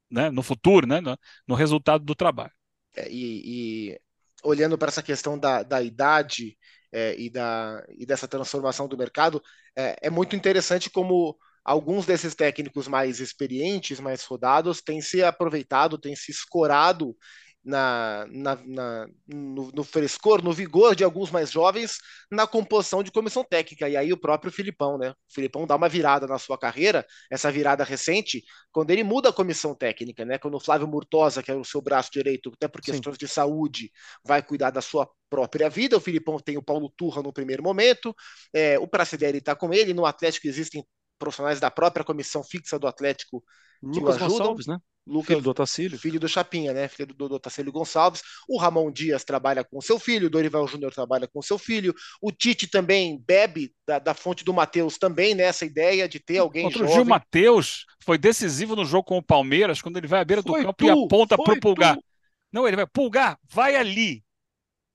né, 0.09 0.29
no 0.29 0.43
futuro, 0.43 0.87
né, 0.87 1.01
no, 1.01 1.17
no 1.47 1.55
resultado 1.55 2.03
do 2.03 2.15
trabalho. 2.15 2.53
É, 2.95 3.09
e, 3.09 3.91
e, 3.91 3.99
olhando 4.43 4.77
para 4.77 4.89
essa 4.89 5.01
questão 5.01 5.37
da, 5.37 5.63
da 5.63 5.81
idade 5.81 6.57
é, 6.91 7.15
e, 7.19 7.29
da, 7.29 7.83
e 7.89 8.05
dessa 8.05 8.27
transformação 8.27 8.87
do 8.87 8.97
mercado, 8.97 9.41
é, 9.75 9.95
é 10.03 10.09
muito 10.09 10.35
interessante 10.35 10.89
como 10.89 11.37
alguns 11.63 12.05
desses 12.05 12.35
técnicos 12.35 12.87
mais 12.87 13.19
experientes, 13.19 13.99
mais 13.99 14.23
rodados, 14.23 14.81
têm 14.81 15.01
se 15.01 15.23
aproveitado, 15.23 15.97
têm 15.97 16.15
se 16.15 16.31
escorado 16.31 17.15
na, 17.63 18.25
na, 18.29 18.55
na 18.65 19.07
no, 19.27 19.71
no, 19.71 19.83
frescor, 19.83 20.43
no 20.43 20.51
vigor 20.51 20.95
de 20.95 21.03
alguns 21.03 21.31
mais 21.31 21.49
jovens 21.51 21.97
na 22.29 22.45
composição 22.45 23.01
de 23.01 23.11
comissão 23.11 23.43
técnica. 23.43 23.87
E 23.87 23.95
aí 23.95 24.11
o 24.11 24.17
próprio 24.17 24.51
Filipão, 24.51 24.97
né? 24.97 25.11
O 25.11 25.33
Filipão 25.33 25.65
dá 25.65 25.75
uma 25.75 25.87
virada 25.87 26.27
na 26.27 26.37
sua 26.37 26.57
carreira, 26.57 27.05
essa 27.31 27.51
virada 27.51 27.83
recente, 27.83 28.43
quando 28.71 28.91
ele 28.91 29.03
muda 29.03 29.29
a 29.29 29.33
comissão 29.33 29.73
técnica, 29.73 30.25
né? 30.25 30.37
Quando 30.37 30.55
o 30.55 30.59
Flávio 30.59 30.87
Murtosa, 30.87 31.41
que 31.41 31.51
é 31.51 31.55
o 31.55 31.63
seu 31.63 31.81
braço 31.81 32.09
direito, 32.11 32.51
até 32.53 32.67
por 32.67 32.81
questões 32.81 33.15
Sim. 33.15 33.25
de 33.25 33.27
saúde, 33.27 33.91
vai 34.25 34.43
cuidar 34.43 34.71
da 34.71 34.81
sua 34.81 35.09
própria 35.29 35.69
vida. 35.69 35.97
O 35.97 36.01
Filipão 36.01 36.37
tem 36.39 36.57
o 36.57 36.63
Paulo 36.63 36.91
Turra 36.97 37.21
no 37.23 37.31
primeiro 37.31 37.63
momento, 37.63 38.13
é, 38.53 38.77
o 38.77 38.87
Pracidelli 38.87 39.37
está 39.37 39.55
com 39.55 39.73
ele. 39.73 39.93
No 39.93 40.05
Atlético 40.05 40.47
existem 40.47 40.85
profissionais 41.17 41.59
da 41.59 41.71
própria 41.71 42.05
comissão 42.05 42.43
fixa 42.43 42.77
do 42.77 42.87
Atlético 42.87 43.43
que 43.91 43.99
Lucas 43.99 44.15
o 44.15 44.25
ajudam. 44.25 44.37
Gonçalves, 44.37 44.67
né? 44.67 44.77
Lucas, 45.05 45.27
filho 45.27 45.41
do 45.41 45.49
Otacílio. 45.49 45.99
Filho 45.99 46.19
do 46.19 46.29
Chapinha, 46.29 46.71
né? 46.71 46.87
Filho 46.87 47.13
do, 47.13 47.27
do 47.27 47.35
Otacílio 47.35 47.71
Gonçalves. 47.71 48.21
O 48.47 48.57
Ramon 48.57 48.89
Dias 48.89 49.23
trabalha 49.23 49.63
com 49.63 49.81
seu 49.81 49.99
filho, 49.99 50.27
o 50.27 50.29
Dorival 50.29 50.65
Júnior 50.65 50.93
trabalha 50.93 51.27
com 51.27 51.41
seu 51.41 51.57
filho. 51.57 51.93
O 52.21 52.31
Tite 52.31 52.67
também 52.67 53.21
bebe 53.27 53.73
da, 53.85 53.99
da 53.99 54.13
fonte 54.13 54.45
do 54.45 54.53
Matheus 54.53 54.97
também, 54.97 55.35
né? 55.35 55.43
Essa 55.43 55.65
ideia 55.65 56.07
de 56.07 56.19
ter 56.19 56.37
alguém 56.37 56.65
Outro 56.65 56.79
jovem. 56.79 56.95
Gil 56.95 57.05
Matheus 57.05 57.85
foi 58.01 58.17
decisivo 58.17 58.75
no 58.75 58.85
jogo 58.85 59.03
com 59.03 59.17
o 59.17 59.23
Palmeiras, 59.23 59.81
quando 59.81 59.97
ele 59.97 60.07
vai 60.07 60.21
à 60.21 60.25
beira 60.25 60.41
do 60.41 60.53
campo 60.53 60.73
tu, 60.73 60.85
e 60.85 60.89
aponta 60.89 61.37
para 61.37 61.53
o 61.53 61.59
Pulgar. 61.59 61.97
Tu. 61.97 62.03
Não, 62.51 62.65
ele 62.65 62.77
vai, 62.77 62.87
Pulgar, 62.87 63.37
vai 63.51 63.75
ali. 63.75 64.23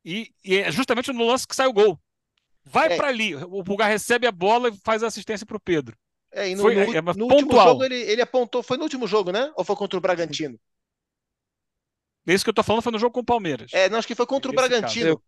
E, 0.04 0.30
e, 0.42 0.56
é 0.56 0.72
justamente 0.72 1.12
no 1.12 1.26
lance 1.26 1.46
que 1.46 1.54
sai 1.54 1.66
o 1.66 1.72
gol. 1.72 2.00
Vai 2.64 2.92
é. 2.92 2.96
para 2.96 3.08
ali. 3.08 3.34
O 3.34 3.62
Pulgar 3.62 3.90
recebe 3.90 4.26
a 4.26 4.32
bola 4.32 4.70
e 4.70 4.76
faz 4.84 5.02
a 5.02 5.08
assistência 5.08 5.44
para 5.44 5.56
o 5.56 5.60
Pedro. 5.60 5.94
É, 6.38 6.50
e 6.50 6.54
no, 6.54 6.62
foi, 6.62 6.74
no, 6.74 6.80
é, 6.80 7.00
no 7.00 7.24
último 7.24 7.52
jogo 7.52 7.84
ele, 7.84 7.96
ele 7.96 8.22
apontou. 8.22 8.62
Foi 8.62 8.76
no 8.76 8.84
último 8.84 9.06
jogo, 9.06 9.32
né? 9.32 9.52
Ou 9.56 9.64
foi 9.64 9.74
contra 9.74 9.98
o 9.98 10.00
Bragantino? 10.00 10.58
Esse 12.26 12.44
que 12.44 12.50
eu 12.50 12.54
tô 12.54 12.62
falando 12.62 12.82
foi 12.82 12.92
no 12.92 12.98
jogo 12.98 13.12
com 13.12 13.20
o 13.20 13.24
Palmeiras. 13.24 13.72
É, 13.72 13.88
não, 13.88 13.98
acho 13.98 14.06
que 14.06 14.14
foi 14.14 14.26
contra 14.26 14.50
o 14.50 14.54
Bragantino. 14.54 15.08
Eu, 15.08 15.22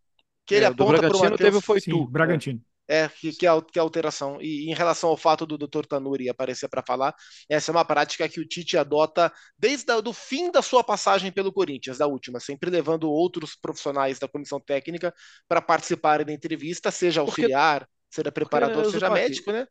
que 0.46 0.54
ele 0.54 0.64
é, 0.64 0.68
aponta 0.68 0.98
para 0.98 1.16
o 1.16 1.20
Matheus. 1.20 1.38
teve 1.38 1.60
foi 1.60 1.80
Sim, 1.80 1.90
tu. 1.92 2.06
Bragantino. 2.06 2.60
É, 2.88 3.08
que, 3.08 3.32
que, 3.32 3.46
é, 3.46 3.50
que 3.60 3.78
é 3.78 3.82
alteração. 3.82 4.38
E 4.40 4.68
em 4.68 4.74
relação 4.74 5.10
ao 5.10 5.16
fato 5.16 5.46
do 5.46 5.56
Dr. 5.56 5.86
Tanuri 5.86 6.28
aparecer 6.28 6.68
para 6.68 6.82
falar, 6.84 7.14
essa 7.48 7.70
é 7.70 7.72
uma 7.72 7.84
prática 7.84 8.28
que 8.28 8.40
o 8.40 8.44
Tite 8.44 8.76
adota 8.76 9.32
desde 9.56 9.92
o 9.92 10.12
fim 10.12 10.50
da 10.50 10.60
sua 10.60 10.82
passagem 10.82 11.30
pelo 11.30 11.52
Corinthians, 11.52 11.98
da 11.98 12.06
última, 12.06 12.40
sempre 12.40 12.68
levando 12.68 13.08
outros 13.08 13.54
profissionais 13.54 14.18
da 14.18 14.26
comissão 14.26 14.60
técnica 14.60 15.14
para 15.48 15.62
participarem 15.62 16.26
da 16.26 16.32
entrevista, 16.32 16.90
seja 16.90 17.20
auxiliar, 17.20 17.80
porque, 17.80 17.92
seja 18.10 18.32
preparador, 18.32 18.82
porque, 18.82 18.90
seja 18.90 19.08
médico, 19.08 19.52
né? 19.52 19.68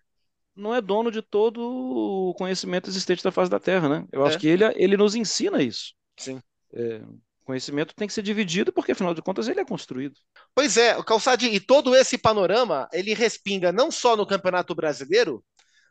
Não 0.59 0.75
é 0.75 0.81
dono 0.81 1.11
de 1.11 1.21
todo 1.21 1.59
o 1.61 2.33
conhecimento 2.35 2.89
existente 2.89 3.23
da 3.23 3.31
face 3.31 3.49
da 3.49 3.59
Terra, 3.59 3.89
né? 3.89 4.05
Eu 4.11 4.25
é. 4.25 4.27
acho 4.27 4.37
que 4.37 4.47
ele, 4.47 4.63
ele 4.75 4.97
nos 4.97 5.15
ensina 5.15 5.63
isso. 5.63 5.93
Sim. 6.17 6.41
É, 6.73 7.01
conhecimento 7.49 7.95
tem 7.95 8.07
que 8.07 8.13
ser 8.13 8.21
dividido 8.21 8.71
porque, 8.71 8.91
afinal 8.91 9.11
de 9.15 9.23
contas, 9.23 9.47
ele 9.47 9.59
é 9.59 9.65
construído. 9.65 10.13
Pois 10.53 10.77
é, 10.77 10.95
o 10.95 11.03
Calçade, 11.03 11.47
e 11.47 11.59
todo 11.59 11.95
esse 11.95 12.15
panorama, 12.15 12.87
ele 12.93 13.11
respinga 13.15 13.71
não 13.71 13.89
só 13.89 14.15
no 14.15 14.27
Campeonato 14.27 14.75
Brasileiro, 14.75 15.43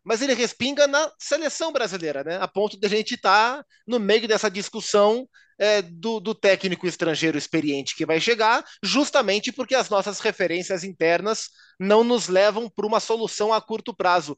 mas 0.05 0.23
ele 0.23 0.35
respinga 0.35 0.87
na 0.87 1.11
seleção 1.19 1.73
brasileira, 1.73 2.23
né? 2.23 2.39
A 2.41 2.47
ponto 2.47 2.79
de 2.79 2.87
a 2.87 2.89
gente 2.89 3.17
estar 3.17 3.59
tá 3.59 3.65
no 3.85 3.99
meio 3.99 4.29
dessa 4.29 4.49
discussão 4.49 5.29
é, 5.59 5.83
do, 5.83 6.21
do, 6.21 6.35
técnico 6.35 6.87
estrangeiro 6.87 7.37
experiente 7.37 7.97
que 7.97 8.07
vai 8.07 8.21
chegar, 8.21 8.65
justamente 8.83 9.51
porque 9.51 9.75
as 9.75 9.91
nossas 9.91 10.21
referências 10.21 10.85
internas 10.85 11.51
não 11.81 12.05
nos 12.05 12.29
levam 12.29 12.71
para 12.71 12.87
uma 12.87 13.01
solução 13.01 13.53
a 13.53 13.61
curto 13.61 13.95
prazo. 13.95 14.37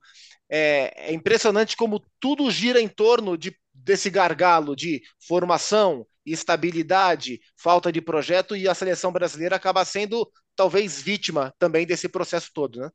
É, 0.49 1.11
é 1.11 1.15
impressionante 1.15 1.77
como 1.77 2.03
tudo 2.19 2.51
gira 2.51 2.81
em 2.81 2.89
torno 2.89 3.37
de, 3.37 3.55
desse 3.73 4.09
gargalo 4.09 4.75
de 4.75 5.03
formação, 5.27 6.07
estabilidade, 6.25 7.41
falta 7.57 7.93
de 7.93 8.01
projeto, 8.01 8.57
e 8.57 8.69
a 8.69 8.75
seleção 8.75 9.13
brasileira 9.13 9.57
acaba 9.57 9.85
sendo 9.85 10.31
talvez 10.57 11.01
vítima 11.01 11.55
também 11.59 11.87
desse 11.87 12.09
processo 12.09 12.51
todo, 12.53 12.81
né? 12.81 12.91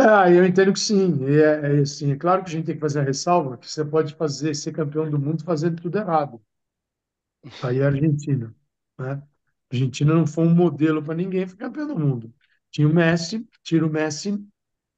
Ah, 0.00 0.30
eu 0.30 0.46
entendo 0.46 0.72
que 0.72 0.78
sim. 0.78 1.26
É, 1.26 1.78
é, 1.78 1.80
assim, 1.80 2.12
é 2.12 2.16
claro 2.16 2.44
que 2.44 2.50
a 2.50 2.52
gente 2.52 2.66
tem 2.66 2.74
que 2.76 2.80
fazer 2.80 3.00
a 3.00 3.02
ressalva 3.02 3.58
que 3.58 3.68
você 3.68 3.84
pode 3.84 4.14
fazer 4.14 4.54
ser 4.54 4.72
campeão 4.72 5.10
do 5.10 5.18
mundo 5.18 5.42
fazendo 5.42 5.82
tudo 5.82 5.98
errado. 5.98 6.40
Aí 7.62 7.78
é 7.78 7.84
a 7.84 7.86
Argentina, 7.88 8.54
né? 8.98 9.12
A 9.12 9.74
Argentina 9.74 10.14
não 10.14 10.26
foi 10.26 10.44
um 10.44 10.54
modelo 10.54 11.02
para 11.02 11.14
ninguém, 11.14 11.46
foi 11.46 11.56
campeão 11.56 11.86
do 11.86 11.98
mundo. 11.98 12.34
Tinha 12.70 12.88
o 12.88 12.94
Messi, 12.94 13.46
tira 13.62 13.86
o 13.86 13.90
Messi. 13.90 14.38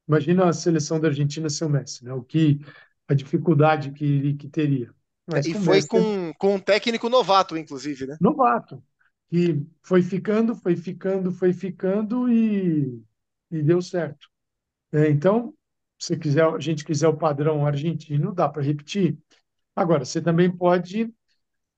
Imagina 0.08 0.48
a 0.48 0.52
seleção 0.52 1.00
da 1.00 1.08
Argentina 1.08 1.48
sem 1.48 1.66
o 1.66 1.70
Messi, 1.70 2.04
né? 2.04 2.12
O 2.12 2.22
que 2.22 2.60
a 3.08 3.14
dificuldade 3.14 3.92
que, 3.92 4.34
que 4.34 4.48
teria. 4.48 4.94
Mas 5.26 5.46
e 5.46 5.52
com 5.52 5.60
foi 5.60 5.74
Messi, 5.76 5.88
com, 5.88 6.34
com 6.38 6.54
um 6.54 6.60
técnico 6.60 7.08
novato, 7.08 7.56
inclusive, 7.56 8.06
né? 8.06 8.16
Novato. 8.20 8.82
Que 9.28 9.64
foi 9.82 10.02
ficando, 10.02 10.54
foi 10.54 10.76
ficando, 10.76 11.30
foi 11.30 11.52
ficando 11.52 12.28
e, 12.28 13.02
e 13.50 13.62
deu 13.62 13.80
certo. 13.80 14.28
É, 14.92 15.08
então, 15.08 15.54
se 15.98 16.16
quiser, 16.16 16.44
a 16.44 16.58
gente 16.58 16.84
quiser 16.84 17.08
o 17.08 17.16
padrão 17.16 17.64
argentino, 17.66 18.34
dá 18.34 18.48
para 18.48 18.62
repetir. 18.62 19.18
Agora, 19.76 20.04
você 20.04 20.20
também 20.20 20.50
pode 20.50 21.12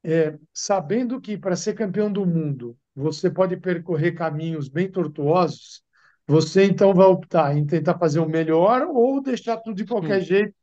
é, 0.04 0.36
sabendo 0.52 1.20
que 1.20 1.38
para 1.38 1.56
ser 1.56 1.74
campeão 1.74 2.12
do 2.12 2.26
mundo 2.26 2.76
você 2.94 3.30
pode 3.30 3.56
percorrer 3.56 4.12
caminhos 4.12 4.68
bem 4.68 4.90
tortuosos, 4.90 5.82
você 6.26 6.64
então 6.64 6.92
vai 6.92 7.06
optar 7.06 7.56
em 7.56 7.64
tentar 7.64 7.98
fazer 7.98 8.20
o 8.20 8.28
melhor 8.28 8.82
ou 8.82 9.22
deixar 9.22 9.56
tudo 9.58 9.76
de 9.76 9.86
qualquer 9.86 10.20
hum. 10.20 10.24
jeito. 10.24 10.54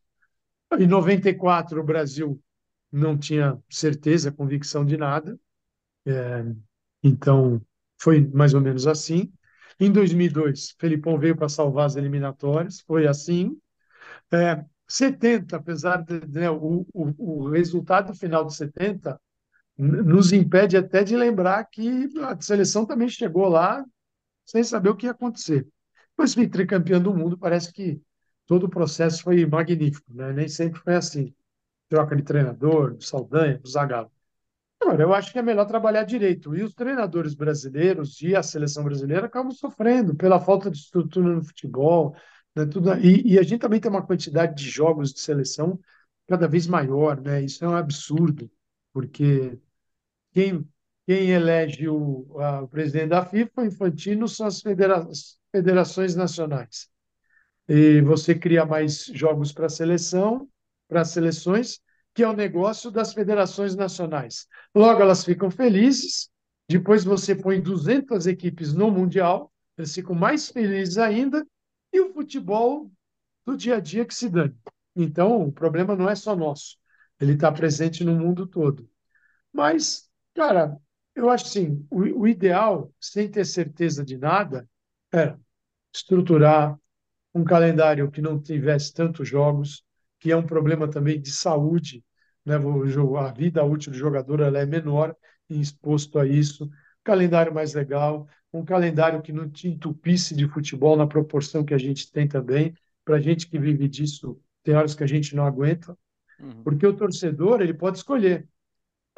Em 0.77 0.85
94 0.85 1.79
o 1.79 1.83
Brasil 1.83 2.39
não 2.91 3.17
tinha 3.17 3.57
certeza, 3.69 4.31
convicção 4.31 4.85
de 4.85 4.97
nada, 4.97 5.39
é, 6.05 6.45
então 7.03 7.61
foi 7.99 8.25
mais 8.27 8.53
ou 8.53 8.61
menos 8.61 8.87
assim. 8.87 9.31
Em 9.79 9.91
2002, 9.91 10.75
Felipão 10.77 11.17
veio 11.17 11.35
para 11.35 11.49
salvar 11.49 11.85
as 11.85 11.95
eliminatórias, 11.95 12.81
foi 12.81 13.07
assim. 13.07 13.57
É, 14.31 14.63
70, 14.87 15.55
apesar 15.55 16.03
de 16.03 16.25
né, 16.27 16.49
o, 16.49 16.85
o, 16.93 17.13
o 17.17 17.49
resultado 17.49 18.13
final 18.13 18.45
de 18.45 18.55
70 18.55 19.19
nos 19.79 20.33
impede 20.33 20.75
até 20.75 21.03
de 21.03 21.15
lembrar 21.15 21.63
que 21.65 22.09
a 22.21 22.39
seleção 22.41 22.85
também 22.85 23.07
chegou 23.07 23.47
lá 23.47 23.85
sem 24.45 24.61
saber 24.63 24.89
o 24.89 24.95
que 24.95 25.05
ia 25.05 25.11
acontecer. 25.11 25.65
Depois 26.09 26.33
foi 26.33 26.47
tricampeão 26.49 27.01
do 27.01 27.13
mundo, 27.13 27.37
parece 27.37 27.71
que 27.71 28.01
todo 28.45 28.65
o 28.65 28.69
processo 28.69 29.23
foi 29.23 29.45
magnífico, 29.45 30.13
né? 30.13 30.33
nem 30.33 30.49
sempre 30.49 30.81
foi 30.81 30.95
assim. 30.95 31.33
Troca 31.87 32.15
de 32.15 32.23
treinador, 32.23 32.95
do 32.95 33.03
Saldanha, 33.03 33.57
do 33.57 33.69
Zagallo. 33.69 34.11
Agora, 34.81 35.03
eu 35.03 35.13
acho 35.13 35.31
que 35.31 35.39
é 35.39 35.41
melhor 35.41 35.65
trabalhar 35.65 36.03
direito. 36.03 36.55
E 36.55 36.63
os 36.63 36.73
treinadores 36.73 37.33
brasileiros 37.33 38.21
e 38.21 38.35
a 38.35 38.43
seleção 38.43 38.83
brasileira 38.83 39.27
acabam 39.27 39.51
sofrendo 39.51 40.15
pela 40.15 40.39
falta 40.39 40.69
de 40.69 40.77
estrutura 40.77 41.33
no 41.33 41.43
futebol. 41.43 42.15
Né? 42.55 42.65
Tudo, 42.65 42.93
e, 42.95 43.33
e 43.33 43.39
a 43.39 43.43
gente 43.43 43.59
também 43.59 43.79
tem 43.79 43.89
uma 43.89 44.05
quantidade 44.05 44.55
de 44.55 44.69
jogos 44.69 45.13
de 45.13 45.19
seleção 45.19 45.79
cada 46.27 46.47
vez 46.47 46.67
maior. 46.67 47.19
Né? 47.19 47.43
Isso 47.43 47.63
é 47.63 47.67
um 47.67 47.75
absurdo, 47.75 48.49
porque 48.93 49.57
quem, 50.33 50.67
quem 51.05 51.29
elege 51.31 51.87
o, 51.87 52.39
a, 52.39 52.61
o 52.61 52.67
presidente 52.67 53.09
da 53.09 53.25
FIFA, 53.25 53.65
Infantino, 53.65 54.27
são 54.27 54.47
as 54.47 54.61
federa 54.61 55.07
federações 55.51 56.15
nacionais. 56.15 56.89
E 57.67 58.01
você 58.01 58.33
cria 58.33 58.65
mais 58.65 59.05
jogos 59.05 59.51
para 59.51 59.69
seleção, 59.69 60.49
para 60.87 61.05
seleções, 61.05 61.79
que 62.13 62.23
é 62.23 62.27
o 62.27 62.35
negócio 62.35 62.89
das 62.91 63.13
federações 63.13 63.75
nacionais. 63.75 64.47
Logo, 64.73 65.01
elas 65.01 65.23
ficam 65.23 65.51
felizes, 65.51 66.29
depois 66.67 67.03
você 67.03 67.35
põe 67.35 67.61
200 67.61 68.27
equipes 68.27 68.73
no 68.73 68.91
Mundial, 68.91 69.51
eles 69.77 69.93
ficam 69.93 70.15
mais 70.15 70.49
felizes 70.49 70.97
ainda, 70.97 71.45
e 71.93 72.01
o 72.01 72.13
futebol 72.13 72.91
do 73.45 73.55
dia 73.55 73.77
a 73.77 73.79
dia 73.79 74.05
que 74.05 74.13
se 74.13 74.29
dane. 74.29 74.55
Então, 74.95 75.43
o 75.47 75.51
problema 75.51 75.95
não 75.95 76.09
é 76.09 76.15
só 76.15 76.35
nosso, 76.35 76.77
ele 77.19 77.33
está 77.33 77.51
presente 77.51 78.03
no 78.03 78.15
mundo 78.15 78.45
todo. 78.47 78.89
Mas 79.53 80.08
Cara, 80.39 80.79
eu 81.13 81.29
acho 81.29 81.47
assim, 81.47 81.85
o, 81.91 82.21
o 82.21 82.25
ideal, 82.25 82.93
sem 82.97 83.29
ter 83.29 83.45
certeza 83.45 84.05
de 84.05 84.17
nada, 84.17 84.65
era 85.11 85.37
estruturar 85.93 86.79
um 87.35 87.43
calendário 87.43 88.09
que 88.09 88.21
não 88.21 88.41
tivesse 88.41 88.93
tantos 88.93 89.27
jogos, 89.27 89.83
que 90.17 90.31
é 90.31 90.37
um 90.37 90.45
problema 90.45 90.87
também 90.87 91.19
de 91.19 91.29
saúde, 91.29 92.01
né? 92.45 92.55
A 92.55 93.31
vida 93.33 93.65
útil 93.65 93.91
do 93.91 93.97
jogador 93.97 94.39
ela 94.39 94.59
é 94.59 94.65
menor 94.65 95.13
e 95.49 95.59
exposto 95.59 96.17
a 96.17 96.25
isso. 96.25 96.69
Calendário 97.03 97.53
mais 97.53 97.73
legal, 97.73 98.25
um 98.53 98.63
calendário 98.63 99.21
que 99.21 99.33
não 99.33 99.49
te 99.49 99.67
entupisse 99.67 100.33
de 100.33 100.47
futebol 100.47 100.95
na 100.95 101.05
proporção 101.05 101.65
que 101.65 101.73
a 101.73 101.77
gente 101.77 102.09
tem 102.13 102.29
também. 102.29 102.73
Para 103.03 103.17
a 103.17 103.21
gente 103.21 103.45
que 103.45 103.59
vive 103.59 103.89
disso, 103.89 104.39
tem 104.63 104.73
horas 104.73 104.95
que 104.95 105.03
a 105.03 105.07
gente 105.07 105.35
não 105.35 105.45
aguenta, 105.45 105.97
uhum. 106.39 106.63
porque 106.63 106.87
o 106.87 106.95
torcedor 106.95 107.59
ele 107.59 107.73
pode 107.73 107.97
escolher. 107.97 108.47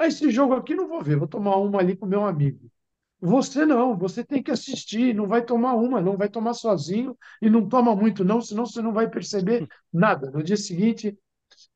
Ah, 0.01 0.07
esse 0.07 0.31
jogo 0.31 0.55
aqui 0.55 0.73
não 0.73 0.87
vou 0.87 1.03
ver, 1.03 1.15
vou 1.15 1.27
tomar 1.27 1.57
uma 1.57 1.79
ali 1.79 1.95
com 1.95 2.07
meu 2.07 2.25
amigo. 2.25 2.71
Você 3.19 3.65
não, 3.67 3.95
você 3.95 4.23
tem 4.23 4.41
que 4.41 4.49
assistir, 4.49 5.13
não 5.13 5.27
vai 5.27 5.45
tomar 5.45 5.75
uma, 5.75 6.01
não 6.01 6.17
vai 6.17 6.27
tomar 6.27 6.55
sozinho 6.55 7.15
e 7.39 7.51
não 7.51 7.69
toma 7.69 7.95
muito 7.95 8.23
não, 8.25 8.41
senão 8.41 8.65
você 8.65 8.81
não 8.81 8.93
vai 8.93 9.07
perceber 9.07 9.67
nada. 9.93 10.31
No 10.31 10.41
dia 10.41 10.57
seguinte, 10.57 11.15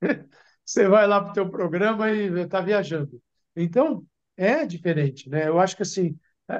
você 0.65 0.88
vai 0.88 1.05
lá 1.07 1.21
para 1.21 1.32
o 1.32 1.34
teu 1.34 1.49
programa 1.49 2.11
e 2.11 2.41
está 2.41 2.61
viajando. 2.61 3.21
Então, 3.55 4.03
é 4.36 4.65
diferente, 4.65 5.30
né? 5.30 5.47
Eu 5.47 5.59
acho 5.59 5.76
que 5.76 5.84
assim, 5.84 6.17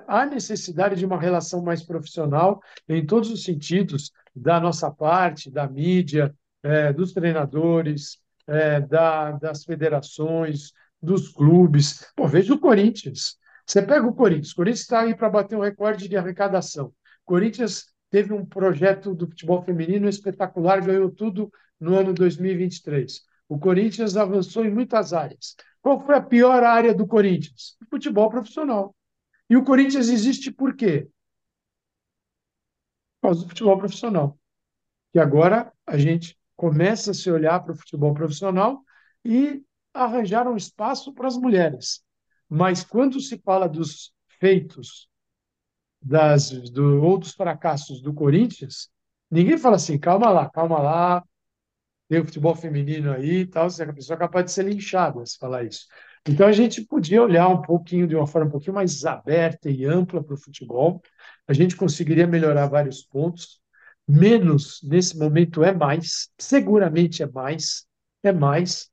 há 0.08 0.24
necessidade 0.28 0.96
de 0.96 1.06
uma 1.06 1.20
relação 1.20 1.64
mais 1.64 1.84
profissional 1.84 2.62
em 2.88 3.04
todos 3.04 3.32
os 3.32 3.44
sentidos, 3.44 4.12
da 4.36 4.60
nossa 4.60 4.92
parte, 4.92 5.50
da 5.50 5.68
mídia, 5.68 6.36
é, 6.62 6.94
dos 6.94 7.12
treinadores, 7.12 8.20
é, 8.48 8.82
da, 8.82 9.32
das 9.32 9.64
federações, 9.64 10.72
dos 11.06 11.30
clubes. 11.30 12.12
Pô, 12.16 12.28
veja 12.28 12.54
o 12.54 12.60
Corinthians. 12.60 13.38
Você 13.66 13.82
pega 13.82 14.06
o 14.06 14.14
Corinthians, 14.14 14.52
o 14.52 14.56
Corinthians 14.56 14.82
está 14.82 15.02
aí 15.02 15.16
para 15.16 15.30
bater 15.30 15.58
um 15.58 15.62
recorde 15.62 16.08
de 16.08 16.18
arrecadação. 16.18 16.88
O 16.88 17.26
Corinthians 17.26 17.86
teve 18.12 18.34
um 18.34 18.46
projeto 18.46 19.16
do 19.16 19.28
futebol 19.28 19.64
feminino 19.64 20.08
espetacular, 20.08 20.82
ganhou 20.82 21.10
tudo 21.10 21.52
no 21.80 21.96
ano 21.96 22.14
2023. 22.14 23.22
O 23.48 23.58
Corinthians 23.58 24.16
avançou 24.18 24.66
em 24.66 24.72
muitas 24.72 25.14
áreas. 25.14 25.56
Qual 25.82 26.00
foi 26.04 26.16
a 26.16 26.22
pior 26.22 26.64
área 26.64 26.94
do 26.94 27.08
Corinthians? 27.08 27.76
O 27.82 27.86
futebol 27.90 28.30
profissional. 28.30 28.96
E 29.50 29.56
o 29.56 29.64
Corinthians 29.64 30.10
existe 30.10 30.52
por 30.52 30.76
quê? 30.76 31.08
Por 33.22 33.30
causa 33.30 33.42
do 33.42 33.50
futebol 33.50 33.78
profissional. 33.78 34.40
E 35.14 35.20
agora 35.20 35.72
a 35.86 35.98
gente 35.98 36.38
começa 36.56 37.12
a 37.12 37.14
se 37.14 37.30
olhar 37.30 37.60
para 37.62 37.74
o 37.74 37.78
futebol 37.78 38.14
profissional 38.14 38.84
e 39.24 39.64
arranjar 40.04 40.48
um 40.48 40.58
espaço 40.58 41.14
para 41.14 41.28
as 41.28 41.38
mulheres. 41.38 42.04
Mas 42.50 42.84
quando 42.84 43.20
se 43.20 43.38
fala 43.40 43.68
dos 43.68 44.14
feitos 44.40 45.10
das, 46.02 46.52
do, 46.70 47.02
ou 47.02 47.18
dos 47.18 47.34
fracassos 47.34 48.02
do 48.02 48.14
Corinthians, 48.14 48.90
ninguém 49.32 49.58
fala 49.58 49.78
assim, 49.78 49.98
calma 49.98 50.30
lá, 50.30 50.50
calma 50.50 50.80
lá, 50.80 51.24
tem 52.08 52.20
o 52.20 52.26
futebol 52.26 52.56
feminino 52.56 53.12
aí 53.12 53.40
e 53.40 53.46
tal, 53.48 53.68
a 53.68 53.94
pessoa 53.94 54.16
é 54.16 54.20
capaz 54.20 54.46
de 54.46 54.52
ser 54.52 54.66
linchada 54.66 55.26
se 55.26 55.38
falar 55.38 55.64
isso. 55.64 55.86
Então 56.28 56.48
a 56.48 56.52
gente 56.52 56.82
podia 56.82 57.22
olhar 57.22 57.48
um 57.48 57.62
pouquinho, 57.62 58.08
de 58.08 58.16
uma 58.16 58.28
forma 58.28 58.48
um 58.48 58.52
pouquinho 58.52 58.76
mais 58.76 59.06
aberta 59.06 59.70
e 59.70 59.86
ampla 59.86 60.24
para 60.24 60.34
o 60.34 60.38
futebol, 60.38 61.02
a 61.48 61.54
gente 61.54 61.76
conseguiria 61.76 62.28
melhorar 62.28 62.68
vários 62.68 63.04
pontos, 63.04 63.60
menos 64.08 64.82
nesse 64.84 65.18
momento 65.18 65.64
é 65.64 65.74
mais, 65.74 66.30
seguramente 66.38 67.24
é 67.24 67.28
mais, 67.28 67.86
é 68.24 68.32
mais, 68.32 68.90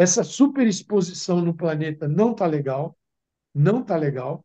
essa 0.00 0.24
superexposição 0.24 1.42
no 1.42 1.54
planeta 1.54 2.08
não 2.08 2.32
está 2.32 2.46
legal, 2.46 2.96
não 3.54 3.82
está 3.82 3.98
legal. 3.98 4.42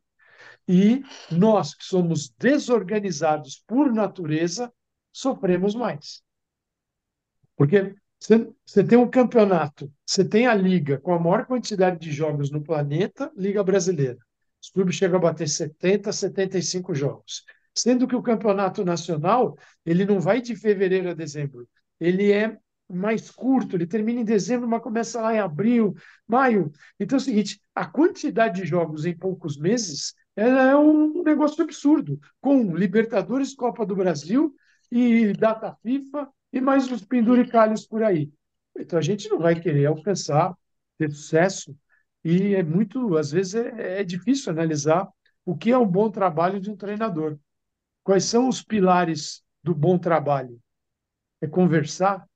E 0.68 1.02
nós 1.32 1.74
que 1.74 1.86
somos 1.86 2.28
desorganizados 2.38 3.64
por 3.66 3.90
natureza, 3.94 4.70
sofremos 5.14 5.74
mais. 5.74 6.22
Porque 7.56 7.96
você 8.20 8.84
tem 8.84 8.98
um 8.98 9.10
campeonato, 9.10 9.90
você 10.06 10.26
tem 10.26 10.46
a 10.46 10.54
liga 10.54 11.00
com 11.00 11.14
a 11.14 11.20
maior 11.20 11.46
quantidade 11.46 12.00
de 12.00 12.12
jogos 12.12 12.52
no 12.52 12.62
planeta, 12.62 13.32
Liga 13.38 13.64
Brasileira. 13.64 14.18
Os 14.62 14.70
clubes 14.70 14.96
chegam 14.96 15.20
a 15.20 15.22
bater 15.22 15.48
70, 15.48 16.12
75 16.12 16.94
jogos. 16.94 17.46
Sendo 17.74 18.10
que 18.10 18.16
o 18.16 18.22
campeonato 18.22 18.84
nacional, 18.84 19.58
ele 19.86 20.04
não 20.04 20.20
vai 20.20 20.42
de 20.42 20.54
fevereiro 20.54 21.10
a 21.10 21.14
dezembro. 21.14 21.66
Ele 21.98 22.34
é 22.34 22.58
mais 22.90 23.32
curto, 23.32 23.76
ele 23.76 23.88
termina 23.88 24.22
em 24.22 24.26
dezembro, 24.26 24.68
mas 24.68 24.82
começa 24.82 25.22
lá 25.22 25.34
em 25.34 25.40
abril, 25.40 25.96
maio. 26.28 26.72
Então 27.00 27.18
é 27.18 27.22
o 27.22 27.24
seguinte, 27.24 27.60
a 27.74 27.86
quantidade 27.86 28.62
de 28.62 28.68
jogos 28.68 29.06
em 29.06 29.18
poucos 29.18 29.58
meses 29.58 30.14
é 30.36 30.76
um 30.76 31.24
negócio 31.24 31.64
absurdo, 31.64 32.20
com 32.42 32.76
Libertadores, 32.76 33.56
Copa 33.56 33.86
do 33.86 33.96
Brasil 33.96 34.54
e 34.92 35.34
data 35.34 35.76
FIFA 35.82 36.30
e 36.52 36.62
mais 36.62 36.92
uns 36.92 37.04
penduricalhos 37.04 37.86
por 37.88 38.04
aí. 38.04 38.32
Então 38.78 39.00
a 39.00 39.02
gente 39.02 39.30
não 39.30 39.40
vai 39.40 39.60
querer 39.60 39.86
alcançar, 39.86 40.54
ter 40.98 41.12
sucesso, 41.12 41.76
e 42.24 42.56
é 42.56 42.64
muito, 42.64 43.18
às 43.18 43.32
vezes, 43.32 43.56
é, 43.56 44.02
é 44.02 44.04
difícil 44.04 44.52
analisar 44.52 45.08
o 45.46 45.56
que 45.56 45.72
é 45.72 45.78
um 45.78 45.86
bom 45.86 46.10
trabalho 46.10 46.60
de 46.60 46.72
um 46.72 46.76
treinador. 46.76 47.38
Quais 48.04 48.26
são 48.26 48.50
os 48.50 48.64
pilares 48.64 49.44
do 49.64 49.76
bom 49.76 49.98
trabalho? 49.98 50.60
É 51.40 51.48
conversar? 51.48 52.28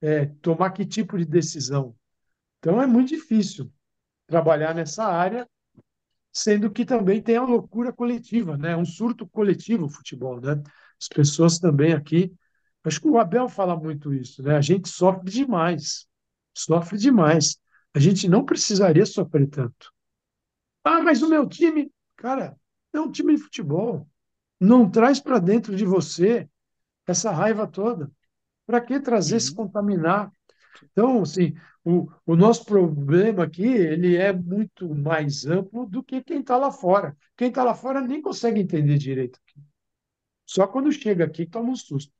É 0.00 0.26
tomar 0.42 0.70
que 0.72 0.84
tipo 0.84 1.16
de 1.18 1.24
decisão? 1.24 1.94
Então 2.58 2.82
é 2.82 2.86
muito 2.86 3.10
difícil 3.10 3.72
trabalhar 4.26 4.74
nessa 4.74 5.04
área, 5.06 5.48
sendo 6.32 6.70
que 6.70 6.84
também 6.84 7.22
tem 7.22 7.36
a 7.36 7.42
loucura 7.44 7.92
coletiva, 7.92 8.56
né? 8.58 8.76
Um 8.76 8.84
surto 8.84 9.26
coletivo 9.28 9.86
o 9.86 9.88
futebol, 9.90 10.40
né? 10.40 10.62
As 11.00 11.08
pessoas 11.08 11.58
também 11.58 11.92
aqui, 11.92 12.32
acho 12.84 13.00
que 13.00 13.08
o 13.08 13.18
Abel 13.18 13.48
fala 13.48 13.76
muito 13.76 14.12
isso, 14.14 14.42
né? 14.42 14.56
A 14.56 14.60
gente 14.60 14.88
sofre 14.88 15.30
demais, 15.30 16.06
sofre 16.56 16.98
demais. 16.98 17.58
A 17.94 17.98
gente 17.98 18.28
não 18.28 18.44
precisaria 18.44 19.06
sofrer 19.06 19.48
tanto. 19.48 19.92
Ah, 20.84 21.02
mas 21.02 21.22
o 21.22 21.28
meu 21.28 21.48
time, 21.48 21.90
cara, 22.16 22.56
é 22.92 23.00
um 23.00 23.10
time 23.10 23.34
de 23.36 23.42
futebol. 23.42 24.08
Não 24.60 24.90
traz 24.90 25.20
para 25.20 25.38
dentro 25.38 25.76
de 25.76 25.84
você 25.84 26.48
essa 27.06 27.30
raiva 27.32 27.66
toda. 27.66 28.10
Para 28.66 28.80
que 28.80 29.00
trazer, 29.00 29.34
uhum. 29.34 29.40
se 29.40 29.54
contaminar? 29.54 30.32
Então, 30.92 31.22
assim, 31.22 31.54
o, 31.84 32.08
o 32.26 32.36
nosso 32.36 32.64
problema 32.64 33.44
aqui 33.44 33.64
ele 33.64 34.16
é 34.16 34.32
muito 34.32 34.94
mais 34.94 35.46
amplo 35.46 35.86
do 35.86 36.02
que 36.02 36.22
quem 36.22 36.40
está 36.40 36.56
lá 36.56 36.70
fora. 36.70 37.16
Quem 37.36 37.48
está 37.48 37.62
lá 37.64 37.74
fora 37.74 38.00
nem 38.00 38.20
consegue 38.20 38.60
entender 38.60 38.98
direito. 38.98 39.38
Só 40.44 40.66
quando 40.66 40.92
chega 40.92 41.24
aqui 41.24 41.46
toma 41.46 41.70
um 41.70 41.76
susto. 41.76 42.12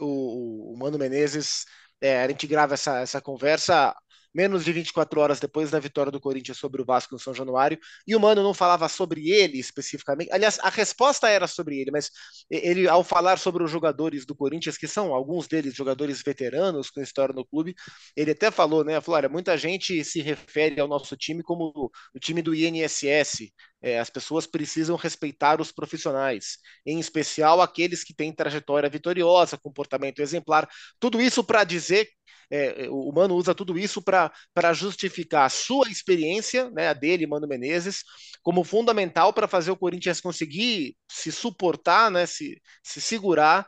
O, 0.00 0.72
o 0.72 0.76
Mano 0.78 0.98
Menezes, 0.98 1.64
é, 2.00 2.22
a 2.22 2.28
gente 2.28 2.46
grava 2.46 2.74
essa, 2.74 2.98
essa 3.00 3.20
conversa 3.20 3.94
menos 4.36 4.66
de 4.66 4.72
24 4.72 5.18
horas 5.18 5.40
depois 5.40 5.70
da 5.70 5.80
vitória 5.80 6.12
do 6.12 6.20
Corinthians 6.20 6.58
sobre 6.58 6.82
o 6.82 6.84
Vasco 6.84 7.14
no 7.14 7.18
São 7.18 7.32
Januário, 7.32 7.78
e 8.06 8.14
o 8.14 8.20
Mano 8.20 8.42
não 8.42 8.52
falava 8.52 8.86
sobre 8.86 9.30
ele 9.30 9.58
especificamente. 9.58 10.30
Aliás, 10.30 10.58
a 10.60 10.68
resposta 10.68 11.26
era 11.28 11.46
sobre 11.46 11.80
ele, 11.80 11.90
mas 11.90 12.10
ele, 12.50 12.86
ao 12.86 13.02
falar 13.02 13.38
sobre 13.38 13.64
os 13.64 13.70
jogadores 13.70 14.26
do 14.26 14.36
Corinthians, 14.36 14.76
que 14.76 14.86
são 14.86 15.14
alguns 15.14 15.48
deles 15.48 15.74
jogadores 15.74 16.22
veteranos 16.22 16.90
com 16.90 17.00
história 17.00 17.34
no 17.34 17.46
clube, 17.46 17.74
ele 18.14 18.32
até 18.32 18.50
falou, 18.50 18.84
né? 18.84 19.00
Falou: 19.00 19.30
muita 19.30 19.56
gente 19.56 20.04
se 20.04 20.20
refere 20.20 20.78
ao 20.80 20.86
nosso 20.88 21.16
time 21.16 21.42
como 21.42 21.90
o 22.14 22.18
time 22.20 22.42
do 22.42 22.54
INSS. 22.54 23.50
É, 23.82 23.98
as 23.98 24.10
pessoas 24.10 24.46
precisam 24.46 24.96
respeitar 24.96 25.60
os 25.60 25.70
profissionais, 25.70 26.58
em 26.84 26.98
especial 26.98 27.60
aqueles 27.60 28.02
que 28.02 28.14
têm 28.14 28.32
trajetória 28.34 28.90
vitoriosa, 28.90 29.56
comportamento 29.56 30.20
exemplar. 30.20 30.68
Tudo 30.98 31.20
isso 31.20 31.44
para 31.44 31.62
dizer 31.62 32.08
é, 32.50 32.88
o 32.90 33.12
Mano 33.12 33.34
usa 33.34 33.54
tudo 33.54 33.78
isso 33.78 34.02
para 34.02 34.72
justificar 34.72 35.46
a 35.46 35.50
sua 35.50 35.88
experiência, 35.88 36.70
né, 36.70 36.88
a 36.88 36.92
dele, 36.92 37.26
Mano 37.26 37.46
Menezes, 37.46 38.02
como 38.42 38.64
fundamental 38.64 39.32
para 39.32 39.48
fazer 39.48 39.70
o 39.70 39.76
Corinthians 39.76 40.20
conseguir 40.20 40.96
se 41.10 41.32
suportar, 41.32 42.10
né, 42.10 42.26
se, 42.26 42.60
se 42.82 43.00
segurar 43.00 43.66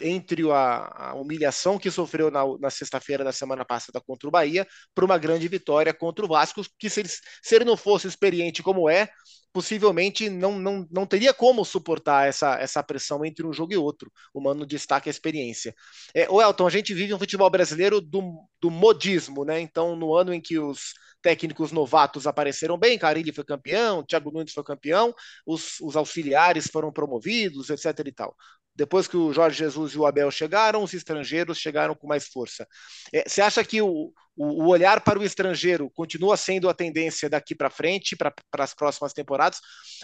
entre 0.00 0.48
a, 0.50 1.10
a, 1.10 1.14
humilhação 1.14 1.78
que 1.78 1.90
sofreu 1.90 2.30
na, 2.30 2.42
na 2.58 2.70
sexta-feira 2.70 3.24
da 3.24 3.32
semana 3.32 3.64
passada 3.64 4.00
contra 4.00 4.28
o 4.28 4.32
Bahia 4.32 4.66
para 4.94 5.04
uma 5.04 5.18
grande 5.18 5.46
vitória 5.48 5.94
contra 5.94 6.24
o 6.24 6.28
Vasco, 6.28 6.62
que 6.78 6.90
se 6.90 7.00
ele, 7.00 7.08
se 7.08 7.54
ele 7.54 7.64
não 7.64 7.76
fosse 7.76 8.06
experiente 8.08 8.62
como 8.62 8.88
é, 8.88 9.08
possivelmente 9.52 10.30
não, 10.30 10.58
não, 10.58 10.86
não 10.90 11.06
teria 11.06 11.34
como 11.34 11.64
suportar 11.64 12.26
essa, 12.28 12.56
essa 12.58 12.82
pressão 12.82 13.24
entre 13.24 13.46
um 13.46 13.52
jogo 13.52 13.72
e 13.72 13.76
outro. 13.76 14.10
O 14.32 14.40
Mano 14.40 14.64
destaca 14.66 15.08
a 15.08 15.12
experiência. 15.12 15.74
É, 16.14 16.28
o 16.30 16.40
Elton, 16.40 16.66
a 16.66 16.70
gente 16.70 16.94
vive 16.94 17.12
um 17.12 17.18
futebol 17.18 17.50
brasileiro 17.50 18.00
do, 18.00 18.48
do 18.60 18.70
modismo, 18.70 19.44
né? 19.44 19.60
Então, 19.60 19.94
no 19.96 20.14
ano 20.14 20.32
em 20.32 20.40
que 20.40 20.58
os 20.58 20.94
técnicos 21.20 21.70
novatos 21.70 22.26
apareceram 22.26 22.76
bem, 22.76 22.98
Carilli 22.98 23.32
foi 23.32 23.44
campeão, 23.44 24.04
Thiago 24.04 24.30
Nunes 24.32 24.52
foi 24.52 24.64
campeão, 24.64 25.14
os, 25.46 25.78
os 25.80 25.96
auxiliares 25.96 26.66
foram 26.66 26.92
promovidos, 26.92 27.70
etc 27.70 28.06
e 28.06 28.12
tal. 28.12 28.36
Depois 28.74 29.06
que 29.06 29.16
o 29.16 29.32
Jorge 29.32 29.58
Jesus 29.58 29.92
e 29.92 29.98
o 29.98 30.06
Abel 30.06 30.30
chegaram, 30.30 30.82
os 30.82 30.94
estrangeiros 30.94 31.58
chegaram 31.58 31.94
com 31.94 32.06
mais 32.06 32.26
força. 32.28 32.66
É, 33.12 33.28
você 33.28 33.42
acha 33.42 33.62
que 33.62 33.82
o, 33.82 34.12
o, 34.34 34.66
olhar 34.66 35.02
para 35.02 35.18
o 35.18 35.24
estrangeiro 35.24 35.90
continua 35.90 36.36
sendo 36.36 36.68
a 36.68 36.74
tendência 36.74 37.28
daqui 37.28 37.54
para 37.54 37.68
frente, 37.68 38.16
para 38.16 38.32
as 38.58 38.74
próximas 38.74 39.12
temporadas? 39.12 39.60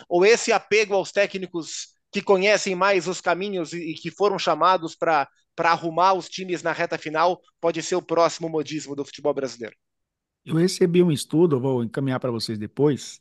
Ou 0.08 0.24
esse 0.24 0.52
apego 0.52 0.94
aos 0.94 1.10
técnicos 1.10 1.94
que 2.12 2.20
conhecem 2.20 2.74
mais 2.74 3.08
os 3.08 3.20
caminhos 3.20 3.72
e, 3.72 3.78
e 3.90 3.94
que 3.94 4.10
foram 4.10 4.38
chamados 4.38 4.94
para 4.94 5.28
arrumar 5.58 6.12
os 6.12 6.28
times 6.28 6.62
na 6.62 6.72
reta 6.72 6.98
final 6.98 7.40
pode 7.60 7.82
ser 7.82 7.96
o 7.96 8.02
próximo 8.02 8.48
modismo 8.48 8.94
do 8.94 9.04
futebol 9.04 9.32
brasileiro? 9.32 9.76
Eu 10.44 10.56
recebi 10.56 11.02
um 11.02 11.12
estudo, 11.12 11.60
vou 11.60 11.82
encaminhar 11.82 12.20
para 12.20 12.30
vocês 12.30 12.58
depois, 12.58 13.20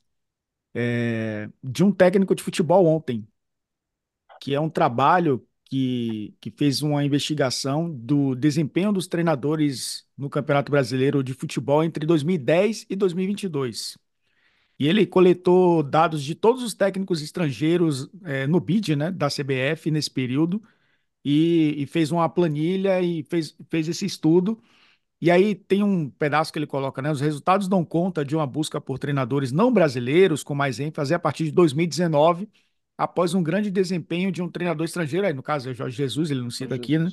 é, 0.74 1.50
de 1.64 1.84
um 1.84 1.92
técnico 1.92 2.36
de 2.36 2.44
futebol 2.44 2.86
ontem, 2.86 3.28
que 4.40 4.54
é 4.54 4.60
um 4.60 4.70
trabalho 4.70 5.46
que, 5.70 6.36
que 6.40 6.52
fez 6.52 6.82
uma 6.82 7.04
investigação 7.04 7.92
do 7.92 8.36
desempenho 8.36 8.92
dos 8.94 9.08
treinadores 9.08 10.06
no 10.18 10.30
Campeonato 10.30 10.72
Brasileiro 10.72 11.24
de 11.24 11.34
Futebol 11.34 11.84
entre 11.84 12.06
2010 12.06 12.86
e 12.90 12.96
2022. 12.96 13.98
E 14.80 14.88
ele 14.88 15.06
coletou 15.06 15.84
dados 15.84 16.24
de 16.24 16.36
todos 16.36 16.64
os 16.64 16.74
técnicos 16.74 17.22
estrangeiros 17.22 18.10
é, 18.24 18.46
no 18.48 18.60
BID, 18.60 18.96
né, 18.96 19.12
da 19.12 19.28
CBF 19.28 19.90
nesse 19.92 20.12
período, 20.12 20.62
e, 21.26 21.76
e, 21.78 21.86
fez 21.88 22.12
uma 22.12 22.30
planilha 22.30 23.02
e 23.02 23.24
fez, 23.24 23.56
fez 23.70 23.88
esse 23.88 24.06
estudo. 24.06 24.62
E 25.20 25.32
aí 25.32 25.56
tem 25.56 25.84
um 25.84 26.10
pedaço 26.10 26.54
que 26.54 26.60
ele 26.60 26.68
coloca, 26.68 27.02
né? 27.02 27.12
Os 27.12 27.22
resultados 27.22 27.68
dão 27.68 27.84
conta 27.84 28.24
de 28.24 28.36
uma 28.36 28.46
busca 28.48 28.80
por 28.80 29.00
treinadores 29.00 29.52
não 29.52 29.74
brasileiros, 29.74 30.44
com 30.44 30.54
mais 30.56 30.80
ênfase, 30.80 31.14
a 31.14 31.20
partir 31.20 31.46
de 31.46 31.52
2019 31.52 32.48
após 32.98 33.34
um 33.34 33.44
grande 33.44 33.70
desempenho 33.70 34.32
de 34.32 34.42
um 34.42 34.50
treinador 34.50 34.86
estrangeiro, 34.86 35.28
aí 35.28 35.34
no 35.34 35.44
caso 35.44 35.70
é 35.70 35.74
Jorge 35.74 35.96
Jesus, 35.96 36.32
ele 36.32 36.42
não 36.42 36.50
cita 36.50 36.76
aqui, 36.76 36.98
né? 36.98 37.10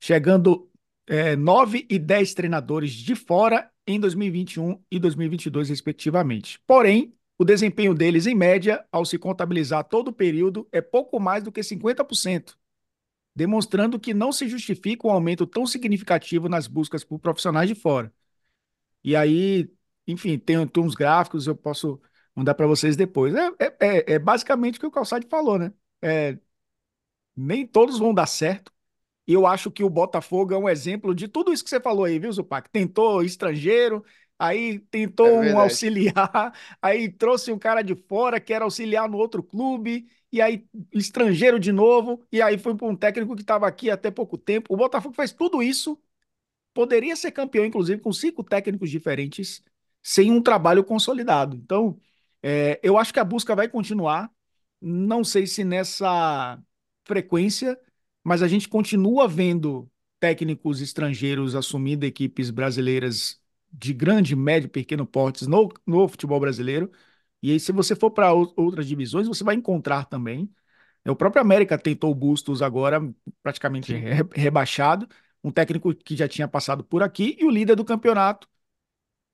Chegando 0.00 0.68
é, 1.06 1.36
9 1.36 1.86
e 1.88 1.98
10 1.98 2.34
treinadores 2.34 2.92
de 2.92 3.14
fora 3.14 3.70
em 3.86 4.00
2021 4.00 4.82
e 4.90 4.98
2022, 4.98 5.68
respectivamente. 5.68 6.60
Porém, 6.66 7.14
o 7.38 7.44
desempenho 7.44 7.94
deles, 7.94 8.26
em 8.26 8.34
média, 8.34 8.84
ao 8.92 9.04
se 9.04 9.18
contabilizar 9.18 9.84
todo 9.84 10.08
o 10.08 10.12
período, 10.12 10.68
é 10.70 10.80
pouco 10.80 11.18
mais 11.18 11.42
do 11.42 11.50
que 11.50 11.62
50%, 11.62 12.56
demonstrando 13.34 13.98
que 13.98 14.12
não 14.12 14.32
se 14.32 14.48
justifica 14.48 15.06
um 15.06 15.10
aumento 15.10 15.46
tão 15.46 15.66
significativo 15.66 16.48
nas 16.48 16.66
buscas 16.66 17.02
por 17.04 17.18
profissionais 17.18 17.68
de 17.68 17.74
fora. 17.74 18.12
E 19.02 19.16
aí, 19.16 19.72
enfim, 20.06 20.38
tem, 20.38 20.66
tem 20.66 20.82
uns 20.82 20.94
gráficos, 20.94 21.46
eu 21.46 21.56
posso 21.56 22.00
mandar 22.34 22.54
para 22.54 22.66
vocês 22.66 22.96
depois. 22.96 23.34
É, 23.34 23.48
é, 23.58 23.76
é, 23.80 24.12
é, 24.14 24.18
basicamente 24.18 24.78
o 24.78 24.80
que 24.80 24.86
o 24.86 24.90
Calçade 24.90 25.26
falou, 25.28 25.58
né? 25.58 25.72
É, 26.02 26.38
nem 27.36 27.66
todos 27.66 27.98
vão 27.98 28.12
dar 28.14 28.26
certo. 28.26 28.72
E 29.26 29.32
eu 29.34 29.46
acho 29.46 29.70
que 29.70 29.84
o 29.84 29.90
Botafogo 29.90 30.54
é 30.54 30.58
um 30.58 30.68
exemplo 30.68 31.14
de 31.14 31.28
tudo 31.28 31.52
isso 31.52 31.64
que 31.64 31.70
você 31.70 31.80
falou 31.80 32.04
aí, 32.04 32.18
viu, 32.18 32.32
Zupac? 32.32 32.68
Tentou 32.70 33.22
estrangeiro, 33.22 34.04
aí 34.38 34.80
tentou 34.90 35.28
é 35.44 35.54
um 35.54 35.58
auxiliar, 35.60 36.52
aí 36.82 37.10
trouxe 37.10 37.52
um 37.52 37.58
cara 37.58 37.82
de 37.82 37.94
fora 37.94 38.40
que 38.40 38.52
era 38.52 38.64
auxiliar 38.64 39.08
no 39.08 39.18
outro 39.18 39.42
clube, 39.42 40.08
e 40.32 40.42
aí 40.42 40.66
estrangeiro 40.92 41.60
de 41.60 41.72
novo, 41.72 42.24
e 42.32 42.42
aí 42.42 42.58
foi 42.58 42.76
para 42.76 42.86
um 42.88 42.96
técnico 42.96 43.36
que 43.36 43.42
estava 43.42 43.66
aqui 43.68 43.90
até 43.90 44.10
pouco 44.10 44.36
tempo. 44.38 44.74
O 44.74 44.76
Botafogo 44.76 45.14
fez 45.14 45.32
tudo 45.32 45.62
isso, 45.62 45.98
poderia 46.74 47.16
ser 47.16 47.32
campeão, 47.32 47.64
inclusive, 47.64 48.00
com 48.00 48.12
cinco 48.12 48.42
técnicos 48.44 48.90
diferentes, 48.90 49.62
sem 50.02 50.30
um 50.32 50.42
trabalho 50.42 50.84
consolidado. 50.84 51.56
Então, 51.56 51.98
é, 52.42 52.80
eu 52.82 52.98
acho 52.98 53.12
que 53.12 53.20
a 53.20 53.24
busca 53.24 53.54
vai 53.54 53.68
continuar, 53.68 54.30
não 54.80 55.22
sei 55.24 55.46
se 55.46 55.64
nessa 55.64 56.58
frequência, 57.04 57.78
mas 58.24 58.42
a 58.42 58.48
gente 58.48 58.68
continua 58.68 59.28
vendo 59.28 59.90
técnicos 60.18 60.80
estrangeiros 60.80 61.54
assumindo 61.54 62.04
equipes 62.06 62.50
brasileiras 62.50 63.40
de 63.72 63.92
grande, 63.94 64.36
médio, 64.36 64.68
pequeno 64.68 65.06
portes 65.06 65.46
no, 65.46 65.68
no 65.86 66.08
futebol 66.08 66.40
brasileiro. 66.40 66.90
E 67.42 67.52
aí, 67.52 67.60
se 67.60 67.72
você 67.72 67.96
for 67.96 68.10
para 68.10 68.32
outras 68.32 68.86
divisões, 68.86 69.26
você 69.26 69.42
vai 69.44 69.54
encontrar 69.54 70.04
também. 70.06 70.50
O 71.08 71.16
próprio 71.16 71.40
América 71.40 71.78
tentou 71.78 72.10
o 72.10 72.14
Bustos 72.14 72.60
agora, 72.62 73.00
praticamente 73.42 73.94
re 73.94 74.22
rebaixado, 74.34 75.08
um 75.42 75.50
técnico 75.50 75.94
que 75.94 76.14
já 76.16 76.28
tinha 76.28 76.46
passado 76.46 76.84
por 76.84 77.02
aqui, 77.02 77.36
e 77.40 77.44
o 77.46 77.50
líder 77.50 77.74
do 77.76 77.84
campeonato 77.84 78.48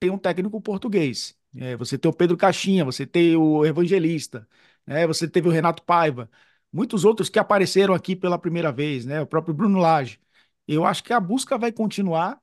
tem 0.01 0.11
um 0.11 0.19
técnico 0.19 0.61
português. 0.61 1.37
É, 1.59 1.77
você 1.77 1.97
tem 1.99 2.11
o 2.11 2.15
Pedro 2.15 2.37
Caixinha, 2.37 2.85
você 2.85 3.07
tem 3.07 3.37
o 3.37 3.65
Evangelista, 3.65 4.49
né? 4.87 5.07
Você 5.07 5.29
teve 5.29 5.49
o 5.49 5.51
Renato 5.51 5.83
Paiva, 5.83 6.31
muitos 6.73 7.05
outros 7.05 7.29
que 7.29 7.39
apareceram 7.39 7.95
aqui 7.95 8.15
pela 8.17 8.39
primeira 8.39 8.73
vez, 8.73 9.05
né? 9.07 9.21
O 9.21 9.27
próprio 9.27 9.55
Bruno 9.55 9.79
Lage. 9.79 10.21
Eu 10.69 10.85
acho 10.85 11.03
que 11.05 11.13
a 11.13 11.21
busca 11.21 11.57
vai 11.59 11.73
continuar 11.73 12.41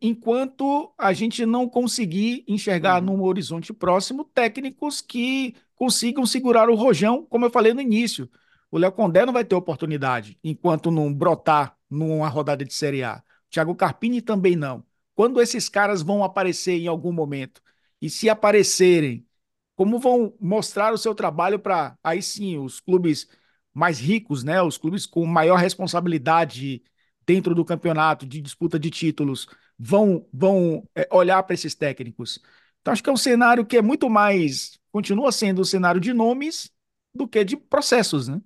enquanto 0.00 0.92
a 0.98 1.12
gente 1.12 1.44
não 1.44 1.68
conseguir 1.68 2.44
enxergar 2.48 3.00
uhum. 3.00 3.16
num 3.16 3.22
horizonte 3.22 3.72
próximo 3.72 4.24
técnicos 4.24 5.00
que 5.00 5.54
consigam 5.74 6.24
segurar 6.24 6.70
o 6.70 6.74
rojão, 6.74 7.24
como 7.26 7.44
eu 7.44 7.50
falei 7.50 7.74
no 7.74 7.80
início. 7.80 8.28
O 8.70 8.78
Léo 8.78 8.92
Condé 8.92 9.24
não 9.24 9.32
vai 9.32 9.44
ter 9.44 9.54
oportunidade 9.54 10.38
enquanto 10.42 10.90
não 10.90 11.12
brotar 11.12 11.76
numa 11.88 12.28
rodada 12.28 12.64
de 12.64 12.74
Série 12.74 13.02
A. 13.04 13.22
O 13.46 13.50
Thiago 13.50 13.74
Carpini 13.74 14.20
também 14.20 14.56
não. 14.56 14.84
Quando 15.14 15.40
esses 15.40 15.68
caras 15.68 16.02
vão 16.02 16.24
aparecer 16.24 16.78
em 16.78 16.88
algum 16.88 17.12
momento? 17.12 17.62
E 18.06 18.10
se 18.10 18.30
aparecerem, 18.30 19.26
como 19.74 19.98
vão 19.98 20.32
mostrar 20.40 20.92
o 20.94 20.98
seu 20.98 21.12
trabalho 21.12 21.58
para 21.58 21.98
aí 22.04 22.22
sim 22.22 22.56
os 22.56 22.78
clubes 22.78 23.28
mais 23.74 23.98
ricos, 23.98 24.44
né, 24.44 24.62
os 24.62 24.78
clubes 24.78 25.06
com 25.06 25.26
maior 25.26 25.56
responsabilidade 25.56 26.84
dentro 27.26 27.52
do 27.52 27.64
campeonato 27.64 28.24
de 28.24 28.40
disputa 28.40 28.78
de 28.78 28.90
títulos 28.90 29.48
vão 29.76 30.24
vão 30.32 30.88
é, 30.94 31.08
olhar 31.10 31.42
para 31.42 31.54
esses 31.54 31.74
técnicos. 31.74 32.38
Então 32.80 32.92
acho 32.92 33.02
que 33.02 33.10
é 33.10 33.12
um 33.12 33.16
cenário 33.16 33.66
que 33.66 33.76
é 33.76 33.82
muito 33.82 34.08
mais 34.08 34.78
continua 34.92 35.32
sendo 35.32 35.62
um 35.62 35.64
cenário 35.64 36.00
de 36.00 36.12
nomes 36.14 36.70
do 37.12 37.26
que 37.26 37.44
de 37.44 37.56
processos, 37.56 38.28
né? 38.28 38.40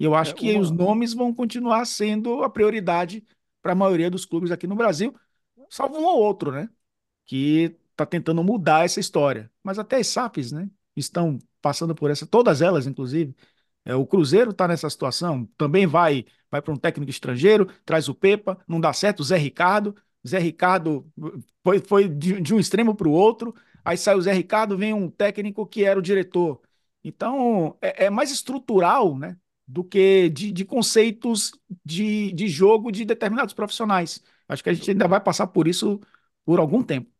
E 0.00 0.04
eu 0.04 0.12
acho 0.14 0.32
é, 0.32 0.34
que 0.34 0.50
uma... 0.54 0.60
os 0.60 0.72
nomes 0.72 1.14
vão 1.14 1.32
continuar 1.32 1.84
sendo 1.84 2.42
a 2.42 2.50
prioridade 2.50 3.24
para 3.62 3.72
a 3.72 3.76
maioria 3.76 4.10
dos 4.10 4.24
clubes 4.26 4.50
aqui 4.50 4.66
no 4.66 4.74
Brasil, 4.74 5.14
salvo 5.70 5.98
um 6.00 6.04
ou 6.04 6.18
outro, 6.18 6.50
né? 6.50 6.68
Que 7.24 7.78
está 7.94 8.04
tentando 8.06 8.42
mudar 8.44 8.84
essa 8.84 9.00
história. 9.00 9.50
Mas 9.62 9.78
até 9.78 9.96
as 9.96 10.08
SAFs, 10.08 10.52
né? 10.52 10.68
Estão 10.96 11.38
passando 11.62 11.94
por 11.94 12.10
essa, 12.10 12.26
todas 12.26 12.60
elas, 12.60 12.86
inclusive. 12.86 13.34
É, 13.84 13.94
o 13.94 14.06
Cruzeiro 14.06 14.50
está 14.50 14.66
nessa 14.68 14.88
situação, 14.90 15.46
também 15.56 15.86
vai 15.86 16.24
vai 16.50 16.62
para 16.62 16.72
um 16.72 16.76
técnico 16.76 17.10
estrangeiro, 17.10 17.66
traz 17.84 18.08
o 18.08 18.14
Pepa, 18.14 18.56
não 18.68 18.80
dá 18.80 18.92
certo, 18.92 19.20
o 19.20 19.24
Zé 19.24 19.36
Ricardo. 19.36 19.96
Zé 20.26 20.38
Ricardo 20.38 21.04
foi, 21.64 21.80
foi 21.80 22.08
de, 22.08 22.40
de 22.40 22.54
um 22.54 22.60
extremo 22.60 22.94
para 22.94 23.08
o 23.08 23.12
outro, 23.12 23.54
aí 23.84 23.96
sai 23.96 24.14
o 24.14 24.22
Zé 24.22 24.32
Ricardo, 24.32 24.76
vem 24.78 24.94
um 24.94 25.10
técnico 25.10 25.66
que 25.66 25.84
era 25.84 25.98
o 25.98 26.02
diretor. 26.02 26.60
Então, 27.02 27.76
é, 27.82 28.06
é 28.06 28.10
mais 28.10 28.30
estrutural, 28.30 29.18
né? 29.18 29.36
Do 29.66 29.82
que 29.82 30.28
de, 30.30 30.52
de 30.52 30.64
conceitos 30.64 31.52
de, 31.84 32.32
de 32.32 32.48
jogo 32.48 32.92
de 32.92 33.04
determinados 33.04 33.54
profissionais. 33.54 34.22
Acho 34.48 34.62
que 34.62 34.70
a 34.70 34.74
gente 34.74 34.90
ainda 34.90 35.08
vai 35.08 35.20
passar 35.20 35.46
por 35.48 35.66
isso 35.66 36.00
por 36.44 36.60
algum 36.60 36.82
tempo. 36.82 37.10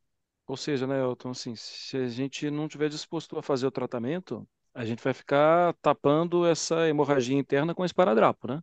Ou 0.47 0.57
seja, 0.57 0.87
né, 0.87 1.01
Elton, 1.01 1.31
assim, 1.31 1.55
se 1.57 1.97
a 1.97 2.09
gente 2.09 2.51
não 2.51 2.69
tiver 2.69 2.89
disposto 2.89 3.39
a 3.39 3.43
fazer 3.43 3.67
o 3.67 3.71
tratamento, 3.71 4.47
a 4.75 4.85
gente 4.85 5.03
vai 5.03 5.15
ficar 5.15 5.75
tapando 5.81 6.47
essa 6.47 6.89
hemorragia 6.89 7.37
interna 7.37 7.75
com 7.75 7.85
esparadrapo, 7.85 8.47
né? 8.49 8.61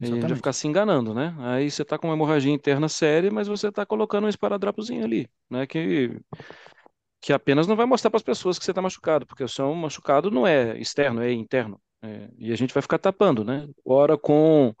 A 0.00 0.06
gente 0.06 0.20
vai 0.26 0.34
ficar 0.36 0.52
se 0.54 0.66
enganando, 0.66 1.12
né? 1.14 1.34
Aí 1.40 1.70
você 1.70 1.82
está 1.82 1.98
com 1.98 2.08
uma 2.08 2.14
hemorragia 2.14 2.52
interna 2.52 2.88
séria, 2.88 3.30
mas 3.30 3.48
você 3.48 3.68
está 3.68 3.84
colocando 3.84 4.24
um 4.24 4.28
esparadrapozinho 4.28 5.04
ali, 5.04 5.28
né? 5.48 5.66
Que, 5.66 6.18
que 7.20 7.32
apenas 7.32 7.66
não 7.66 7.76
vai 7.76 7.84
mostrar 7.86 8.10
para 8.10 8.16
as 8.16 8.22
pessoas 8.22 8.58
que 8.58 8.64
você 8.64 8.70
está 8.70 8.80
machucado, 8.80 9.26
porque 9.26 9.44
o 9.44 9.48
seu 9.48 9.74
machucado 9.74 10.30
não 10.30 10.46
é 10.46 10.78
externo, 10.78 11.22
é 11.22 11.32
interno. 11.32 11.80
É, 12.02 12.30
e 12.38 12.50
a 12.50 12.56
gente 12.56 12.72
vai 12.72 12.82
ficar 12.82 12.98
tapando, 12.98 13.44
né? 13.44 13.68
Ora 13.84 14.16
com 14.16 14.74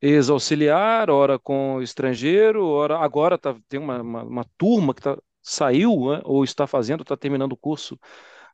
ex-auxiliar, 0.00 1.10
ora 1.10 1.38
com 1.38 1.82
estrangeiro, 1.82 2.64
ora 2.66 2.98
agora 2.98 3.36
tá, 3.36 3.56
tem 3.68 3.80
uma, 3.80 4.00
uma, 4.00 4.22
uma 4.22 4.44
turma 4.56 4.94
que 4.94 5.02
tá, 5.02 5.18
saiu 5.42 6.12
né, 6.12 6.20
ou 6.24 6.44
está 6.44 6.66
fazendo, 6.66 7.02
está 7.02 7.16
terminando 7.16 7.52
o 7.52 7.56
curso 7.56 7.98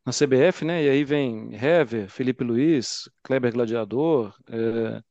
na 0.04 0.12
CBF, 0.12 0.64
né? 0.64 0.84
E 0.84 0.88
aí 0.88 1.04
vem 1.04 1.54
Hever, 1.54 2.08
Felipe 2.08 2.42
Luiz, 2.42 3.10
Kleber 3.22 3.52
Gladiador, 3.52 4.34
é, 4.48 5.02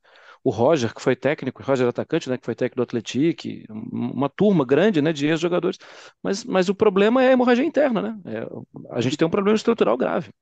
o 0.42 0.50
Roger, 0.50 0.94
que 0.94 1.00
foi 1.02 1.14
técnico, 1.14 1.62
Roger 1.62 1.86
atacante, 1.86 2.28
né? 2.28 2.36
Que 2.36 2.44
foi 2.44 2.54
técnico 2.54 2.76
do 2.76 2.82
Atlético, 2.82 3.72
uma 3.92 4.28
turma 4.28 4.64
grande, 4.64 5.00
né? 5.00 5.12
De 5.12 5.26
ex-jogadores. 5.26 5.78
Mas, 6.22 6.44
mas 6.44 6.68
o 6.68 6.74
problema 6.74 7.22
é 7.22 7.28
a 7.28 7.32
hemorragia 7.32 7.64
interna, 7.64 8.02
né? 8.02 8.20
É, 8.24 8.48
a 8.90 9.00
gente 9.00 9.16
tem 9.16 9.26
um 9.26 9.30
problema 9.30 9.56
estrutural 9.56 9.96
grave. 9.96 10.32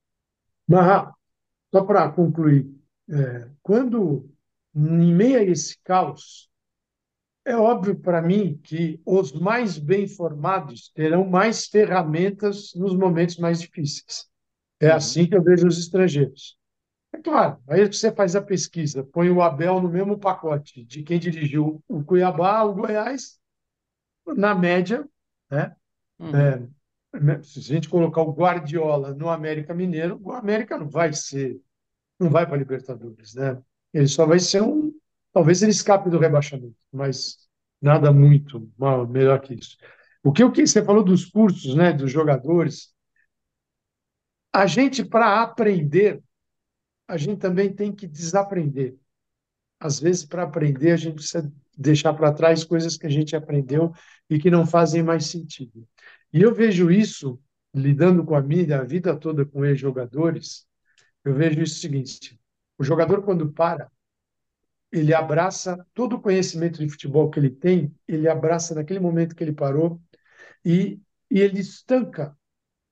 Marra, 0.69 1.13
só 1.73 1.85
para 1.85 2.11
concluir, 2.11 2.67
é, 3.11 3.49
quando 3.63 4.29
em 4.75 5.15
meio 5.15 5.39
a 5.39 5.43
esse 5.43 5.79
caos, 5.85 6.49
é 7.47 7.57
óbvio 7.57 7.97
para 7.97 8.21
mim 8.21 8.61
que 8.63 9.01
os 9.07 9.33
mais 9.33 9.79
bem 9.79 10.09
formados 10.09 10.91
terão 10.91 11.25
mais 11.25 11.67
ferramentas 11.67 12.75
nos 12.75 12.95
momentos 12.97 13.39
mais 13.39 13.61
difíceis. 13.61 14.27
É 14.81 14.91
uhum. 14.91 14.97
assim 14.97 15.27
que 15.27 15.37
eu 15.37 15.43
vejo 15.43 15.67
os 15.67 15.79
estrangeiros. 15.79 16.59
É 17.13 17.19
claro, 17.19 17.59
aí 17.69 17.87
você 17.87 18.13
faz 18.13 18.35
a 18.35 18.43
pesquisa, 18.43 19.05
põe 19.05 19.31
o 19.31 19.41
Abel 19.41 19.81
no 19.81 19.89
mesmo 19.89 20.19
pacote 20.19 20.85
de 20.85 21.05
quem 21.05 21.21
dirigiu 21.21 21.83
o 21.89 22.03
Cuiabá, 22.03 22.65
o 22.65 22.75
Goiás, 22.75 23.39
na 24.37 24.53
média, 24.53 25.09
né? 25.49 25.75
Uhum. 26.19 26.37
É, 26.37 26.69
né, 27.21 27.43
se 27.43 27.61
a 27.61 27.63
gente 27.63 27.89
colocar 27.89 28.23
o 28.23 28.33
Guardiola 28.33 29.15
no 29.15 29.29
América 29.29 29.73
Mineiro, 29.73 30.21
o 30.23 30.33
América 30.33 30.77
não 30.77 30.89
vai 30.89 31.13
ser, 31.13 31.61
não 32.19 32.29
vai 32.29 32.45
para 32.45 32.57
a 32.57 32.59
Libertadores, 32.59 33.35
né? 33.35 33.63
Ele 33.95 34.09
só 34.09 34.27
vai 34.27 34.41
ser 34.41 34.63
um. 34.63 34.86
Talvez 35.37 35.61
ele 35.61 35.71
escape 35.71 36.09
do 36.09 36.19
rebaixamento, 36.19 36.75
mas 36.91 37.47
nada 37.79 38.11
muito 38.11 38.73
mal, 38.79 39.07
melhor 39.07 39.39
que 39.39 39.53
isso. 39.53 39.77
O 40.25 40.33
que, 40.33 40.43
o 40.43 40.51
que 40.51 40.67
você 40.67 40.83
falou 40.83 41.05
dos 41.05 41.27
cursos, 41.27 41.75
né, 41.75 41.93
dos 41.93 42.11
jogadores, 42.11 42.95
a 44.51 44.67
gente, 44.67 45.05
para 45.05 45.43
aprender, 45.43 46.23
a 47.07 47.19
gente 47.19 47.39
também 47.39 47.71
tem 47.71 47.93
que 47.93 48.07
desaprender. 48.07 48.97
Às 49.79 50.01
vezes, 50.01 50.25
para 50.25 50.45
aprender, 50.45 50.93
a 50.93 50.97
gente 50.97 51.17
precisa 51.17 51.53
deixar 51.77 52.15
para 52.15 52.33
trás 52.33 52.65
coisas 52.65 52.97
que 52.97 53.07
a 53.07 53.11
gente 53.11 53.37
aprendeu 53.37 53.93
e 54.31 54.39
que 54.39 54.51
não 54.51 54.65
fazem 54.67 55.03
mais 55.03 55.27
sentido. 55.27 55.87
E 56.33 56.41
eu 56.41 56.55
vejo 56.55 56.91
isso, 56.91 57.39
lidando 57.75 58.25
com 58.25 58.35
a 58.35 58.41
minha 58.41 58.81
a 58.81 58.85
vida 58.85 59.15
toda 59.15 59.45
com 59.45 59.67
ex-jogadores, 59.67 60.67
eu 61.23 61.35
vejo 61.35 61.61
isso 61.61 61.75
o 61.75 61.81
seguinte: 61.81 62.41
o 62.79 62.83
jogador, 62.83 63.23
quando 63.23 63.53
para, 63.53 63.91
ele 64.99 65.15
abraça 65.15 65.85
todo 65.95 66.17
o 66.17 66.21
conhecimento 66.21 66.79
de 66.79 66.89
futebol 66.89 67.31
que 67.31 67.39
ele 67.39 67.51
tem, 67.51 67.95
ele 68.07 68.29
abraça 68.29 68.75
naquele 68.75 69.01
momento 69.01 69.35
que 69.35 69.45
ele 69.45 69.53
parou 69.53 70.01
e, 70.65 71.01
e 71.31 71.41
ele 71.41 71.61
estanca. 71.61 72.37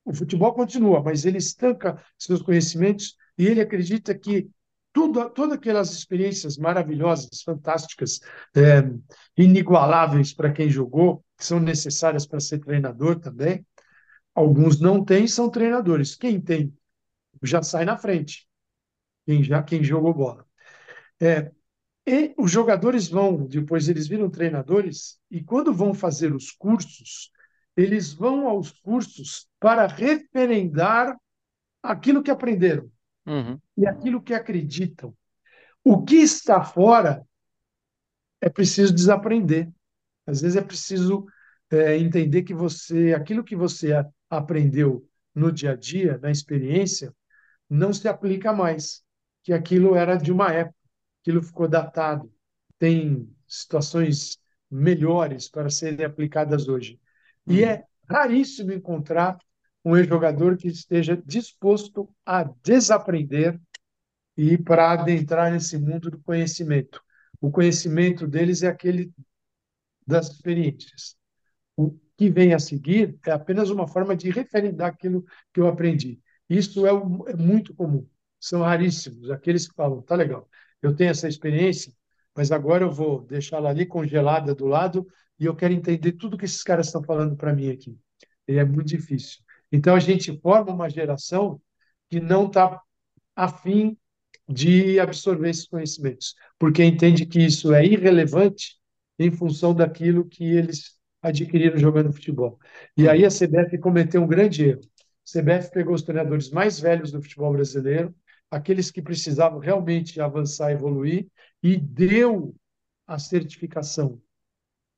O 0.03 0.13
futebol 0.13 0.53
continua, 0.53 1.01
mas 1.01 1.25
ele 1.25 1.37
estanca 1.37 2.01
seus 2.17 2.41
conhecimentos 2.41 3.15
e 3.37 3.47
ele 3.47 3.61
acredita 3.61 4.17
que 4.17 4.49
tudo, 4.93 5.29
todas 5.31 5.57
aquelas 5.57 5.91
experiências 5.91 6.57
maravilhosas, 6.57 7.41
fantásticas, 7.43 8.19
é, 8.55 8.83
inigualáveis 9.37 10.33
para 10.33 10.51
quem 10.51 10.69
jogou, 10.69 11.23
que 11.37 11.45
são 11.45 11.59
necessárias 11.59 12.25
para 12.25 12.39
ser 12.39 12.59
treinador 12.59 13.19
também, 13.19 13.65
alguns 14.33 14.79
não 14.79 15.03
têm, 15.03 15.27
são 15.27 15.49
treinadores. 15.49 16.15
Quem 16.15 16.39
tem 16.39 16.73
já 17.43 17.61
sai 17.61 17.83
na 17.85 17.97
frente 17.97 18.47
quem 19.25 19.43
já 19.43 19.61
quem 19.63 19.83
jogou 19.83 20.13
bola. 20.13 20.45
É, 21.21 21.51
e 22.07 22.33
os 22.37 22.51
jogadores 22.51 23.07
vão, 23.07 23.47
depois 23.47 23.89
eles 23.89 24.07
viram 24.07 24.29
treinadores, 24.29 25.19
e 25.29 25.43
quando 25.43 25.73
vão 25.73 25.93
fazer 25.93 26.33
os 26.33 26.51
cursos, 26.51 27.31
eles 27.75 28.13
vão 28.13 28.47
aos 28.47 28.71
cursos 28.71 29.47
para 29.59 29.87
referendar 29.87 31.17
aquilo 31.81 32.23
que 32.23 32.31
aprenderam 32.31 32.89
uhum. 33.25 33.59
e 33.77 33.87
aquilo 33.87 34.21
que 34.21 34.33
acreditam. 34.33 35.15
O 35.83 36.03
que 36.03 36.15
está 36.15 36.63
fora 36.63 37.25
é 38.41 38.49
preciso 38.49 38.93
desaprender. 38.93 39.69
Às 40.25 40.41
vezes 40.41 40.57
é 40.57 40.61
preciso 40.61 41.25
é, 41.71 41.97
entender 41.97 42.43
que 42.43 42.53
você, 42.53 43.13
aquilo 43.13 43.43
que 43.43 43.55
você 43.55 43.91
aprendeu 44.29 45.07
no 45.33 45.51
dia 45.51 45.71
a 45.71 45.75
dia, 45.75 46.17
na 46.19 46.31
experiência, 46.31 47.13
não 47.69 47.91
se 47.91 48.07
aplica 48.07 48.53
mais 48.53 49.03
que 49.43 49.51
aquilo 49.51 49.95
era 49.95 50.15
de 50.15 50.31
uma 50.31 50.51
época, 50.51 50.75
aquilo 51.25 51.41
ficou 51.41 51.67
datado. 51.67 52.31
Tem 52.77 53.27
situações 53.47 54.37
melhores 54.69 55.49
para 55.49 55.71
serem 55.71 56.05
aplicadas 56.05 56.67
hoje. 56.67 56.99
E 57.47 57.63
uhum. 57.63 57.69
é 57.69 57.83
raríssimo 58.07 58.71
encontrar 58.71 59.37
um 59.83 59.97
ex-jogador 59.97 60.55
que 60.55 60.67
esteja 60.67 61.19
disposto 61.25 62.09
a 62.25 62.43
desaprender 62.63 63.59
e 64.37 64.57
para 64.57 64.91
adentrar 64.91 65.51
nesse 65.51 65.77
mundo 65.77 66.11
do 66.11 66.19
conhecimento. 66.19 67.01
O 67.41 67.49
conhecimento 67.49 68.27
deles 68.27 68.61
é 68.61 68.67
aquele 68.67 69.11
das 70.05 70.29
experiências. 70.29 71.15
O 71.75 71.97
que 72.17 72.29
vem 72.29 72.53
a 72.53 72.59
seguir 72.59 73.17
é 73.25 73.31
apenas 73.31 73.69
uma 73.69 73.87
forma 73.87 74.15
de 74.15 74.29
referendar 74.29 74.89
aquilo 74.89 75.25
que 75.53 75.59
eu 75.59 75.67
aprendi. 75.67 76.19
Isso 76.49 76.85
é, 76.85 76.89
é 77.31 77.35
muito 77.35 77.73
comum 77.73 78.07
são 78.45 78.61
raríssimos, 78.61 79.31
aqueles 79.31 79.67
que 79.67 79.73
falam, 79.73 80.01
tá 80.03 80.15
legal, 80.15 80.47
eu 80.85 80.95
tenho 80.95 81.11
essa 81.11 81.27
experiência, 81.27 81.93
mas 82.35 82.51
agora 82.51 82.83
eu 82.83 82.91
vou 82.91 83.21
deixá-la 83.21 83.69
ali 83.69 83.85
congelada 83.85 84.53
do 84.53 84.65
lado 84.65 85.07
e 85.39 85.45
eu 85.45 85.55
quero 85.55 85.73
entender 85.73 86.13
tudo 86.13 86.37
que 86.37 86.45
esses 86.45 86.63
caras 86.63 86.87
estão 86.87 87.03
falando 87.03 87.35
para 87.35 87.53
mim 87.53 87.69
aqui. 87.69 87.97
E 88.47 88.57
é 88.57 88.65
muito 88.65 88.87
difícil. 88.87 89.39
Então 89.71 89.95
a 89.95 89.99
gente 89.99 90.39
forma 90.39 90.71
uma 90.73 90.89
geração 90.89 91.61
que 92.09 92.19
não 92.19 92.47
está 92.47 92.81
afim 93.35 93.97
de 94.47 94.99
absorver 94.99 95.49
esses 95.49 95.67
conhecimentos, 95.67 96.35
porque 96.59 96.83
entende 96.83 97.25
que 97.25 97.39
isso 97.39 97.73
é 97.73 97.85
irrelevante 97.85 98.77
em 99.17 99.31
função 99.31 99.73
daquilo 99.73 100.25
que 100.25 100.43
eles 100.43 100.95
adquiriram 101.21 101.77
jogando 101.77 102.13
futebol. 102.13 102.59
E 102.95 103.09
aí 103.09 103.25
a 103.25 103.29
CBF 103.29 103.77
cometeu 103.79 104.21
um 104.21 104.27
grande 104.27 104.65
erro. 104.65 104.81
A 104.81 105.39
CBF 105.39 105.71
pegou 105.71 105.95
os 105.95 106.03
treinadores 106.03 106.51
mais 106.51 106.79
velhos 106.79 107.11
do 107.11 107.21
futebol 107.21 107.51
brasileiro, 107.51 108.13
aqueles 108.49 108.91
que 108.91 109.01
precisavam 109.01 109.59
realmente 109.59 110.21
avançar, 110.21 110.71
evoluir, 110.71 111.27
e 111.61 111.77
deu 111.77 112.55
a 113.07 113.19
certificação. 113.19 114.21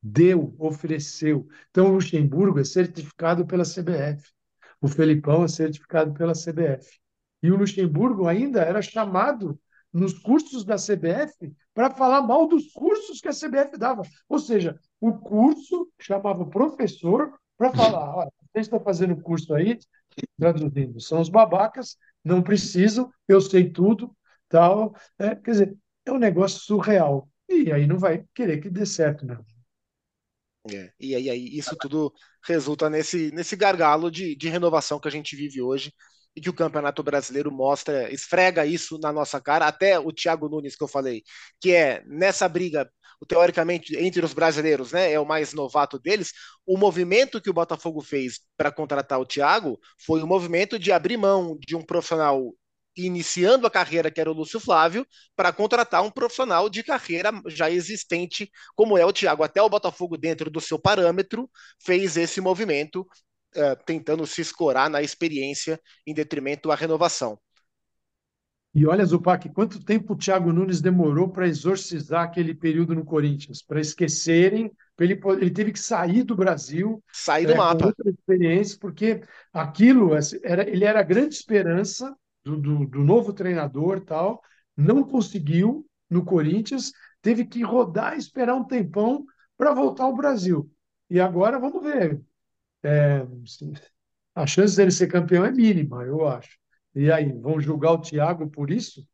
Deu, 0.02 0.56
ofereceu. 0.60 1.48
Então, 1.70 1.88
o 1.88 1.94
Luxemburgo 1.94 2.60
é 2.60 2.64
certificado 2.64 3.46
pela 3.46 3.64
CBF. 3.64 4.32
O 4.80 4.88
Felipão 4.88 5.44
é 5.44 5.48
certificado 5.48 6.14
pela 6.14 6.34
CBF. 6.34 7.00
E 7.42 7.52
o 7.52 7.58
Luxemburgo 7.58 8.28
ainda 8.28 8.62
era 8.62 8.82
chamado 8.82 9.60
nos 9.92 10.18
cursos 10.20 10.64
da 10.64 10.76
CBF 10.76 11.54
para 11.74 11.90
falar 11.92 12.22
mal 12.22 12.48
dos 12.48 12.72
cursos 12.72 13.20
que 13.20 13.28
a 13.28 13.32
CBF 13.32 13.78
dava. 13.78 14.04
Ou 14.30 14.40
seja, 14.40 14.80
o 15.00 15.14
curso 15.14 15.90
chamava 16.00 16.44
o 16.44 16.50
professor 16.50 17.34
para 17.58 17.72
falar: 17.72 18.16
olha, 18.16 18.32
vocês 18.52 18.68
estão 18.68 18.80
fazendo 18.80 19.22
curso 19.22 19.54
aí, 19.54 19.80
traduzindo, 20.38 21.00
são 21.00 21.22
os 21.22 21.30
babacas, 21.30 21.98
não 22.28 22.42
precisam, 22.44 23.12
eu 23.28 23.42
sei 23.42 23.70
tudo, 23.70 24.16
tal. 24.50 24.96
É, 25.18 25.36
quer 25.36 25.52
dizer, 25.52 25.78
é 26.06 26.12
um 26.12 26.20
negócio 26.20 26.60
surreal. 26.60 27.30
E 27.50 27.72
aí 27.72 27.88
não 27.88 27.98
vai 27.98 28.26
querer 28.36 28.60
que 28.62 28.70
dê 28.70 28.86
certo, 28.86 29.26
né? 29.26 29.38
É, 30.70 30.92
e 31.00 31.16
aí, 31.16 31.30
aí 31.30 31.58
isso 31.58 31.76
tudo 31.78 32.14
resulta 32.46 32.90
nesse, 32.90 33.32
nesse 33.32 33.56
gargalo 33.56 34.12
de, 34.12 34.36
de 34.36 34.50
renovação 34.50 35.00
que 35.00 35.08
a 35.08 35.12
gente 35.12 35.36
vive 35.36 35.62
hoje 35.62 35.94
e 36.36 36.42
que 36.42 36.50
o 36.50 36.54
Campeonato 36.54 37.02
Brasileiro 37.02 37.52
mostra, 37.52 38.14
esfrega 38.14 38.66
isso 38.66 39.00
na 39.00 39.12
nossa 39.12 39.42
cara, 39.42 39.66
até 39.66 39.98
o 39.98 40.12
Thiago 40.12 40.50
Nunes 40.50 40.76
que 40.76 40.84
eu 40.84 40.88
falei, 40.88 41.24
que 41.60 41.72
é 41.72 42.04
nessa 42.06 42.48
briga, 42.50 42.92
teoricamente, 43.26 43.96
entre 43.98 44.24
os 44.24 44.34
brasileiros, 44.34 44.92
né, 44.92 45.12
é 45.12 45.20
o 45.20 45.26
mais 45.26 45.54
novato 45.54 45.98
deles, 46.00 46.32
o 46.66 46.78
movimento 46.78 47.42
que 47.42 47.50
o 47.50 47.54
Botafogo 47.54 48.02
fez 48.02 48.40
para 48.56 48.72
contratar 48.72 49.20
o 49.20 49.26
Thiago 49.26 49.80
foi 50.06 50.22
o 50.22 50.28
movimento 50.28 50.78
de 50.78 50.92
abrir 50.92 51.18
mão 51.18 51.58
de 51.60 51.76
um 51.76 51.82
profissional 51.82 52.54
iniciando 52.96 53.68
a 53.68 53.72
carreira, 53.72 54.10
que 54.10 54.20
era 54.20 54.32
o 54.32 54.34
Lúcio 54.34 54.60
Flávio, 54.60 55.06
para 55.36 55.54
contratar 55.54 56.04
um 56.04 56.10
profissional 56.10 56.68
de 56.70 56.84
carreira 56.84 57.32
já 57.46 57.70
existente, 57.70 58.50
como 58.76 58.98
é 58.98 59.06
o 59.06 59.14
Thiago. 59.14 59.44
Até 59.44 59.62
o 59.62 59.70
Botafogo, 59.70 60.18
dentro 60.18 60.50
do 60.50 60.60
seu 60.60 60.80
parâmetro, 60.80 61.50
fez 61.84 62.18
esse 62.18 62.42
movimento 62.42 63.02
uh, 63.56 63.84
tentando 63.86 64.26
se 64.26 64.42
escorar 64.42 64.90
na 64.90 65.02
experiência 65.02 65.80
em 66.06 66.14
detrimento 66.14 66.72
à 66.72 66.76
renovação. 66.76 67.40
E 68.78 68.86
olha, 68.86 69.04
Zupac, 69.04 69.50
quanto 69.50 69.84
tempo 69.84 70.14
o 70.14 70.16
Thiago 70.16 70.54
Nunes 70.54 70.80
demorou 70.80 71.28
para 71.28 71.48
exorcizar 71.48 72.26
aquele 72.26 72.54
período 72.54 72.94
no 72.94 73.04
Corinthians, 73.04 73.60
para 73.60 73.82
esquecerem, 73.82 74.72
ele, 75.00 75.20
ele 75.42 75.50
teve 75.50 75.72
que 75.72 75.80
sair 75.80 76.22
do 76.22 76.36
Brasil, 76.36 77.04
sair 77.12 77.48
do 77.48 77.54
é, 77.54 77.58
mapa, 77.58 77.88
outra 77.88 78.08
experiência, 78.08 78.78
porque 78.80 79.24
aquilo 79.52 80.12
era, 80.44 80.70
ele 80.70 80.86
era 80.86 81.00
a 81.00 81.04
grande 81.04 81.34
esperança 81.34 82.16
do, 82.44 82.56
do, 82.56 82.86
do 82.86 83.00
novo 83.04 83.34
treinador, 83.34 84.00
tal, 84.02 84.44
não 84.78 85.04
conseguiu 85.04 85.84
no 86.08 86.24
Corinthians, 86.24 86.92
teve 87.20 87.46
que 87.46 87.64
rodar, 87.64 88.16
esperar 88.16 88.54
um 88.54 88.64
tempão 88.64 89.26
para 89.58 89.74
voltar 89.74 90.04
ao 90.04 90.16
Brasil. 90.16 90.72
E 91.10 91.20
agora 91.20 91.58
vamos 91.58 91.82
ver, 91.82 92.22
é, 92.84 93.26
a 94.36 94.46
chance 94.46 94.78
dele 94.78 94.92
ser 94.92 95.08
campeão 95.08 95.44
é 95.44 95.52
mínima, 95.52 96.04
eu 96.04 96.28
acho. 96.28 96.60
E 96.98 97.12
aí, 97.12 97.32
vão 97.32 97.62
julgar 97.62 97.92
o 97.92 98.02
Thiago 98.02 98.50
por 98.50 98.72
isso? 98.72 99.08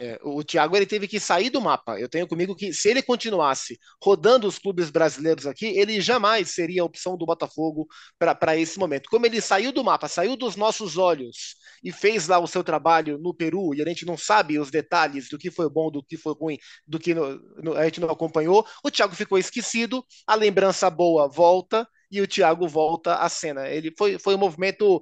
É, 0.00 0.18
o 0.24 0.42
Thiago 0.42 0.74
ele 0.74 0.84
teve 0.84 1.06
que 1.06 1.20
sair 1.20 1.48
do 1.48 1.60
mapa. 1.60 2.00
Eu 2.00 2.08
tenho 2.08 2.26
comigo 2.26 2.56
que 2.56 2.72
se 2.72 2.88
ele 2.88 3.00
continuasse 3.00 3.78
rodando 4.02 4.48
os 4.48 4.58
clubes 4.58 4.90
brasileiros 4.90 5.46
aqui, 5.46 5.66
ele 5.66 6.00
jamais 6.00 6.50
seria 6.50 6.82
a 6.82 6.84
opção 6.84 7.16
do 7.16 7.24
Botafogo 7.24 7.86
para 8.18 8.56
esse 8.56 8.80
momento. 8.80 9.08
Como 9.08 9.26
ele 9.26 9.40
saiu 9.40 9.70
do 9.70 9.84
mapa, 9.84 10.08
saiu 10.08 10.36
dos 10.36 10.56
nossos 10.56 10.98
olhos 10.98 11.54
e 11.84 11.92
fez 11.92 12.26
lá 12.26 12.40
o 12.40 12.48
seu 12.48 12.64
trabalho 12.64 13.16
no 13.16 13.32
Peru, 13.32 13.72
e 13.76 13.80
a 13.82 13.84
gente 13.86 14.04
não 14.04 14.16
sabe 14.16 14.58
os 14.58 14.70
detalhes 14.70 15.28
do 15.28 15.38
que 15.38 15.52
foi 15.52 15.70
bom, 15.70 15.88
do 15.88 16.02
que 16.02 16.16
foi 16.16 16.34
ruim, 16.34 16.58
do 16.84 16.98
que 16.98 17.14
no, 17.14 17.38
no, 17.62 17.76
a 17.76 17.84
gente 17.84 18.00
não 18.00 18.10
acompanhou, 18.10 18.66
o 18.82 18.90
Thiago 18.90 19.14
ficou 19.14 19.38
esquecido, 19.38 20.04
a 20.26 20.34
lembrança 20.34 20.90
boa 20.90 21.28
volta 21.28 21.86
e 22.10 22.20
o 22.20 22.26
Thiago 22.26 22.66
volta 22.66 23.16
à 23.16 23.28
cena. 23.28 23.68
Ele 23.68 23.92
foi, 23.96 24.18
foi 24.18 24.34
um 24.34 24.38
movimento 24.38 25.00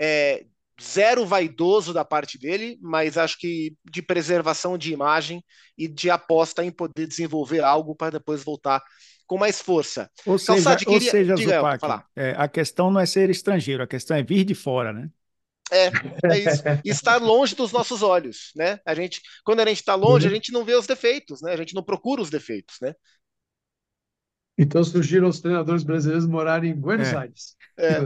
é, 0.00 0.44
zero 0.82 1.26
vaidoso 1.26 1.92
da 1.92 2.04
parte 2.04 2.38
dele, 2.38 2.78
mas 2.80 3.18
acho 3.18 3.38
que 3.38 3.74
de 3.90 4.02
preservação 4.02 4.78
de 4.78 4.92
imagem 4.92 5.44
e 5.76 5.86
de 5.86 6.10
aposta 6.10 6.64
em 6.64 6.70
poder 6.70 7.06
desenvolver 7.06 7.62
algo 7.62 7.94
para 7.94 8.12
depois 8.12 8.42
voltar 8.42 8.82
com 9.26 9.38
mais 9.38 9.60
força. 9.60 10.10
Ou 10.26 10.38
seja, 10.38 10.54
Calçade, 10.54 10.84
queria... 10.84 11.06
ou 11.06 11.10
seja 11.10 11.36
Zupac, 11.36 12.04
é, 12.16 12.34
a 12.36 12.48
questão 12.48 12.90
não 12.90 13.00
é 13.00 13.06
ser 13.06 13.30
estrangeiro, 13.30 13.82
a 13.82 13.86
questão 13.86 14.16
é 14.16 14.22
vir 14.22 14.44
de 14.44 14.54
fora, 14.54 14.92
né? 14.92 15.08
É, 15.70 15.86
é 16.24 16.38
isso. 16.38 16.62
Estar 16.84 17.18
longe 17.18 17.54
dos 17.54 17.70
nossos 17.70 18.02
olhos, 18.02 18.50
né? 18.56 18.80
A 18.84 18.92
gente, 18.92 19.20
quando 19.44 19.60
a 19.60 19.66
gente 19.66 19.78
está 19.78 19.94
longe, 19.94 20.26
a 20.26 20.28
uhum. 20.28 20.34
gente 20.34 20.50
não 20.50 20.64
vê 20.64 20.74
os 20.74 20.86
defeitos, 20.86 21.40
né? 21.42 21.52
A 21.52 21.56
gente 21.56 21.74
não 21.74 21.82
procura 21.82 22.20
os 22.20 22.28
defeitos, 22.28 22.76
né? 22.82 22.92
Então 24.58 24.82
surgiram 24.82 25.28
os 25.28 25.40
treinadores 25.40 25.84
brasileiros 25.84 26.26
morarem 26.26 26.72
em 26.72 26.74
Buenos 26.74 27.08
é. 27.08 27.16
Aires. 27.16 27.56
É. 27.78 27.98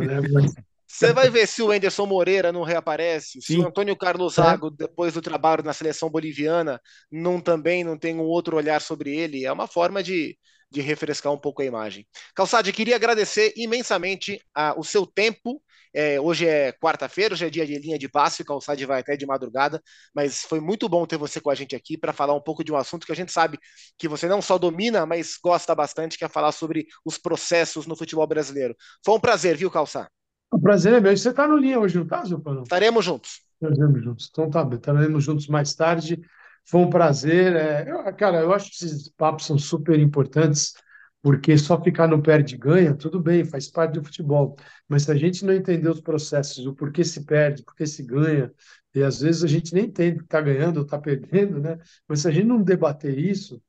Você 0.95 1.13
vai 1.13 1.29
ver 1.29 1.49
se 1.49 1.61
o 1.61 1.73
Anderson 1.73 2.07
Moreira 2.07 2.53
não 2.53 2.63
reaparece, 2.63 3.41
Sim. 3.41 3.55
se 3.55 3.59
o 3.59 3.67
Antônio 3.67 3.97
Carlos 3.97 4.35
Zago, 4.35 4.71
depois 4.71 5.13
do 5.13 5.21
trabalho 5.21 5.65
na 5.65 5.73
seleção 5.73 6.09
boliviana, 6.09 6.81
não 7.11 7.41
também 7.41 7.83
não 7.83 7.99
tem 7.99 8.15
um 8.15 8.23
outro 8.23 8.57
olhar 8.57 8.81
sobre 8.81 9.15
ele. 9.17 9.45
É 9.45 9.53
uma 9.53 9.67
forma 9.67 10.03
de, 10.03 10.39
de 10.71 10.81
refrescar 10.81 11.33
um 11.33 11.39
pouco 11.39 11.63
a 11.63 11.65
imagem. 11.65 12.07
Calçade, 12.33 12.73
queria 12.73 12.95
agradecer 12.95 13.53
imensamente 13.57 14.41
a, 14.55 14.79
o 14.79 14.85
seu 14.85 15.05
tempo 15.05 15.61
é, 15.93 16.21
hoje 16.21 16.47
é 16.47 16.73
quarta-feira, 16.73 17.35
hoje 17.35 17.47
é 17.47 17.51
dia 17.51 17.65
de 17.65 17.79
linha 17.79 17.99
de 17.99 18.09
passe, 18.09 18.43
o 18.43 18.45
Calçade 18.45 18.85
vai 18.85 19.01
até 19.01 19.17
de 19.17 19.25
madrugada, 19.25 19.81
mas 20.13 20.43
foi 20.43 20.59
muito 20.59 20.89
bom 20.89 21.07
ter 21.07 21.17
você 21.17 21.41
com 21.41 21.51
a 21.51 21.55
gente 21.55 21.77
aqui 21.77 21.97
para 21.97 22.13
falar 22.13 22.35
um 22.35 22.41
pouco 22.41 22.65
de 22.65 22.73
um 22.73 22.77
assunto 22.77 23.07
que 23.07 23.13
a 23.13 23.17
gente 23.17 23.31
sabe 23.31 23.59
que 23.97 24.09
você 24.09 24.27
não 24.27 24.43
só 24.43 24.59
domina, 24.59 25.07
mas 25.07 25.39
gosta 25.43 25.73
bastante, 25.75 26.19
que 26.19 26.25
é 26.25 26.29
falar 26.29 26.51
sobre 26.51 26.87
os 27.05 27.17
processos 27.17 27.87
no 27.87 27.97
futebol 27.97 28.27
brasileiro. 28.27 28.77
Foi 29.05 29.15
um 29.15 29.21
prazer, 29.21 29.57
viu, 29.57 29.71
Calçar? 29.71 30.09
O 30.55 30.61
prazer 30.61 30.95
é 30.95 31.01
meu. 31.01 31.17
Você 31.17 31.31
está 31.31 31.49
no 31.49 31.57
linha 31.57 31.81
hoje, 31.81 31.97
não 31.97 32.05
está, 32.05 32.25
Zupano? 32.25 32.63
Estaremos 32.63 33.05
juntos. 33.05 33.43
Estaremos 33.61 34.05
juntos. 34.05 34.29
Então 34.31 34.49
tá 34.49 34.65
bem, 34.65 34.79
estaremos 34.79 35.25
juntos 35.25 35.49
mais 35.49 35.75
tarde. 35.75 36.21
Foi 36.65 36.81
um 36.81 36.89
prazer. 36.89 37.57
É... 37.57 37.91
Eu, 37.91 38.15
cara, 38.15 38.41
eu 38.41 38.53
acho 38.53 38.71
que 38.71 38.85
esses 38.85 39.09
papos 39.09 39.47
são 39.47 39.59
super 39.59 39.99
importantes 39.99 40.73
porque 41.21 41.57
só 41.59 41.83
ficar 41.83 42.07
no 42.07 42.23
perde-ganha, 42.23 42.95
tudo 42.95 43.19
bem, 43.19 43.45
faz 43.45 43.67
parte 43.67 43.95
do 43.95 44.05
futebol. 44.05 44.57
Mas 44.87 45.05
se 45.05 45.11
a 45.11 45.17
gente 45.17 45.45
não 45.45 45.55
entender 45.55 45.89
os 45.89 46.01
processos, 46.01 46.67
o 46.67 46.75
porquê 46.75 47.03
se 47.03 47.25
perde, 47.25 47.65
porquê 47.65 47.87
se 47.87 48.03
ganha, 48.05 48.53
e 48.95 49.03
às 49.03 49.23
vezes 49.23 49.43
a 49.43 49.47
gente 49.49 49.75
nem 49.75 49.87
entende 49.87 50.19
que 50.19 50.25
está 50.25 50.41
ganhando 50.41 50.77
ou 50.77 50.83
está 50.85 50.99
perdendo, 50.99 51.59
né? 51.59 51.79
Mas 52.07 52.21
se 52.21 52.29
a 52.29 52.31
gente 52.31 52.47
não 52.47 52.63
debater 52.63 53.19
isso, 53.19 53.61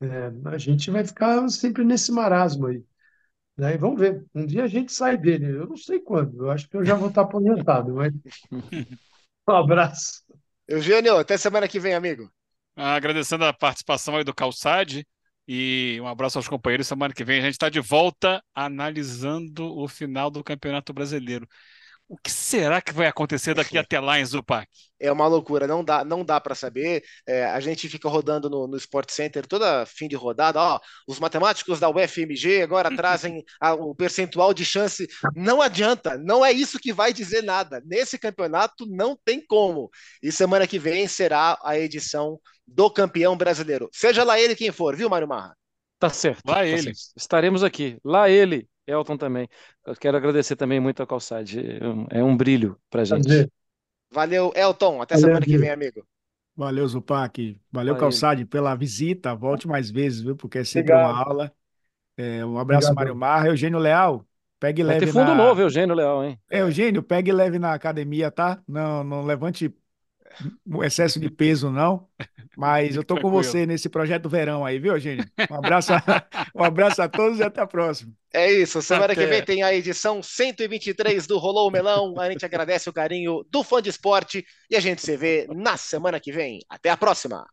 é, 0.00 0.32
a 0.46 0.58
gente 0.58 0.90
vai 0.90 1.04
ficar 1.04 1.48
sempre 1.48 1.84
nesse 1.84 2.10
marasmo 2.12 2.66
aí. 2.66 2.84
Né? 3.56 3.74
E 3.74 3.78
vamos 3.78 4.00
ver, 4.00 4.24
um 4.34 4.44
dia 4.44 4.64
a 4.64 4.68
gente 4.68 4.92
sai 4.92 5.16
dele. 5.16 5.46
Eu 5.46 5.66
não 5.66 5.76
sei 5.76 6.00
quando, 6.00 6.44
eu 6.44 6.50
acho 6.50 6.68
que 6.68 6.76
eu 6.76 6.84
já 6.84 6.94
vou 6.94 7.08
estar 7.08 7.22
aposentado, 7.22 7.94
mas 7.94 8.12
um 9.48 9.52
abraço. 9.52 10.24
Eugênio, 10.66 11.16
até 11.16 11.36
semana 11.36 11.68
que 11.68 11.78
vem, 11.78 11.94
amigo. 11.94 12.30
Agradecendo 12.76 13.44
a 13.44 13.52
participação 13.52 14.16
aí 14.16 14.24
do 14.24 14.34
Calçade. 14.34 15.06
E 15.46 15.98
um 16.00 16.08
abraço 16.08 16.38
aos 16.38 16.48
companheiros. 16.48 16.86
Semana 16.86 17.12
que 17.12 17.24
vem 17.24 17.38
a 17.38 17.42
gente 17.42 17.52
está 17.52 17.68
de 17.68 17.80
volta 17.80 18.42
analisando 18.54 19.76
o 19.76 19.86
final 19.86 20.30
do 20.30 20.42
Campeonato 20.42 20.92
Brasileiro. 20.92 21.46
O 22.14 22.16
que 22.16 22.30
será 22.30 22.80
que 22.80 22.92
vai 22.92 23.08
acontecer 23.08 23.54
daqui 23.54 23.76
até 23.76 23.98
lá 23.98 24.20
em 24.20 24.24
Zupac? 24.24 24.68
É 25.00 25.10
uma 25.10 25.26
loucura, 25.26 25.66
não 25.66 25.82
dá, 25.82 26.04
não 26.04 26.24
dá 26.24 26.40
para 26.40 26.54
saber. 26.54 27.02
É, 27.26 27.44
a 27.44 27.58
gente 27.58 27.88
fica 27.88 28.08
rodando 28.08 28.48
no, 28.48 28.68
no 28.68 28.76
Sport 28.76 29.10
Center 29.10 29.44
toda 29.44 29.84
fim 29.84 30.06
de 30.06 30.14
rodada. 30.14 30.60
Ó, 30.60 30.78
os 31.08 31.18
matemáticos 31.18 31.80
da 31.80 31.90
UFMG 31.90 32.62
agora 32.62 32.88
trazem 32.94 33.42
a, 33.60 33.74
o 33.74 33.96
percentual 33.96 34.54
de 34.54 34.64
chance. 34.64 35.08
Não 35.34 35.60
adianta, 35.60 36.16
não 36.16 36.46
é 36.46 36.52
isso 36.52 36.78
que 36.78 36.92
vai 36.92 37.12
dizer 37.12 37.42
nada. 37.42 37.82
Nesse 37.84 38.16
campeonato 38.16 38.86
não 38.88 39.18
tem 39.24 39.44
como. 39.44 39.90
E 40.22 40.30
semana 40.30 40.68
que 40.68 40.78
vem 40.78 41.08
será 41.08 41.58
a 41.64 41.76
edição 41.76 42.38
do 42.64 42.88
campeão 42.88 43.36
brasileiro. 43.36 43.90
Seja 43.92 44.22
lá 44.22 44.38
ele 44.38 44.54
quem 44.54 44.70
for, 44.70 44.94
viu, 44.94 45.10
Mário 45.10 45.26
Marra? 45.26 45.56
Tá 45.98 46.08
certo. 46.08 46.42
Lá 46.46 46.54
tá 46.58 46.64
ele. 46.64 46.94
Certo. 46.94 47.12
Estaremos 47.16 47.64
aqui. 47.64 47.98
Lá 48.04 48.30
ele, 48.30 48.68
Elton 48.86 49.16
também. 49.16 49.48
Eu 49.86 49.94
quero 49.94 50.16
agradecer 50.16 50.56
também 50.56 50.80
muito 50.80 51.02
a 51.02 51.06
Calçade. 51.06 51.60
É 52.10 52.22
um 52.22 52.36
brilho 52.36 52.78
pra 52.90 53.04
gente. 53.04 53.50
Valeu, 54.10 54.52
Elton. 54.54 55.02
Até 55.02 55.14
Valeu, 55.14 55.28
semana 55.28 55.46
que 55.46 55.58
vem, 55.58 55.70
amigo. 55.70 56.06
Valeu, 56.56 56.86
Zupac. 56.86 57.58
Valeu, 57.72 57.96
Calçade, 57.96 58.44
pela 58.44 58.74
visita. 58.74 59.34
Volte 59.34 59.66
mais 59.66 59.90
vezes, 59.90 60.20
viu? 60.20 60.36
Porque 60.36 60.58
é 60.58 60.64
sempre 60.64 60.92
Obrigado. 60.92 61.14
uma 61.14 61.24
aula. 61.24 61.52
É, 62.16 62.44
um 62.44 62.58
abraço, 62.58 62.86
Obrigado. 62.86 62.94
Mário 62.94 63.16
Marra. 63.16 63.48
Eugênio 63.48 63.78
Leal, 63.78 64.24
pegue 64.60 64.82
Vai 64.84 64.94
leve 64.94 65.06
ter 65.06 65.12
fundo 65.12 65.26
na... 65.26 65.34
novo, 65.34 65.60
Eugênio 65.60 65.94
Leal, 65.94 66.24
hein? 66.24 66.38
É, 66.48 66.60
Eugênio, 66.60 67.02
pegue 67.02 67.32
leve 67.32 67.58
na 67.58 67.74
academia, 67.74 68.30
tá? 68.30 68.62
Não, 68.68 69.02
não 69.02 69.24
levante 69.24 69.74
um 70.66 70.82
excesso 70.82 71.18
de 71.20 71.30
peso, 71.30 71.70
não. 71.70 72.08
Mas 72.56 72.96
eu 72.96 73.02
tô 73.02 73.20
com 73.20 73.30
você 73.30 73.66
nesse 73.66 73.88
projeto 73.88 74.28
verão 74.28 74.64
aí, 74.64 74.78
viu, 74.78 74.92
Eugênio? 74.92 75.24
Um 75.50 75.54
abraço, 75.54 75.92
a, 75.92 76.26
um 76.54 76.62
abraço 76.62 77.02
a 77.02 77.08
todos 77.08 77.38
e 77.38 77.42
até 77.42 77.60
a 77.60 77.66
próxima. 77.66 78.12
É 78.32 78.52
isso. 78.52 78.80
Semana 78.82 79.12
até. 79.12 79.22
que 79.22 79.26
vem 79.26 79.44
tem 79.44 79.62
a 79.62 79.74
edição 79.74 80.22
123 80.22 81.26
do 81.26 81.38
Rolou 81.38 81.68
o 81.68 81.70
Melão. 81.70 82.14
A 82.18 82.30
gente 82.30 82.44
agradece 82.44 82.88
o 82.88 82.92
carinho 82.92 83.44
do 83.50 83.62
fã 83.62 83.80
de 83.80 83.90
esporte 83.90 84.44
e 84.70 84.76
a 84.76 84.80
gente 84.80 85.02
se 85.02 85.16
vê 85.16 85.46
na 85.54 85.76
semana 85.76 86.20
que 86.20 86.32
vem. 86.32 86.60
Até 86.68 86.90
a 86.90 86.96
próxima. 86.96 87.46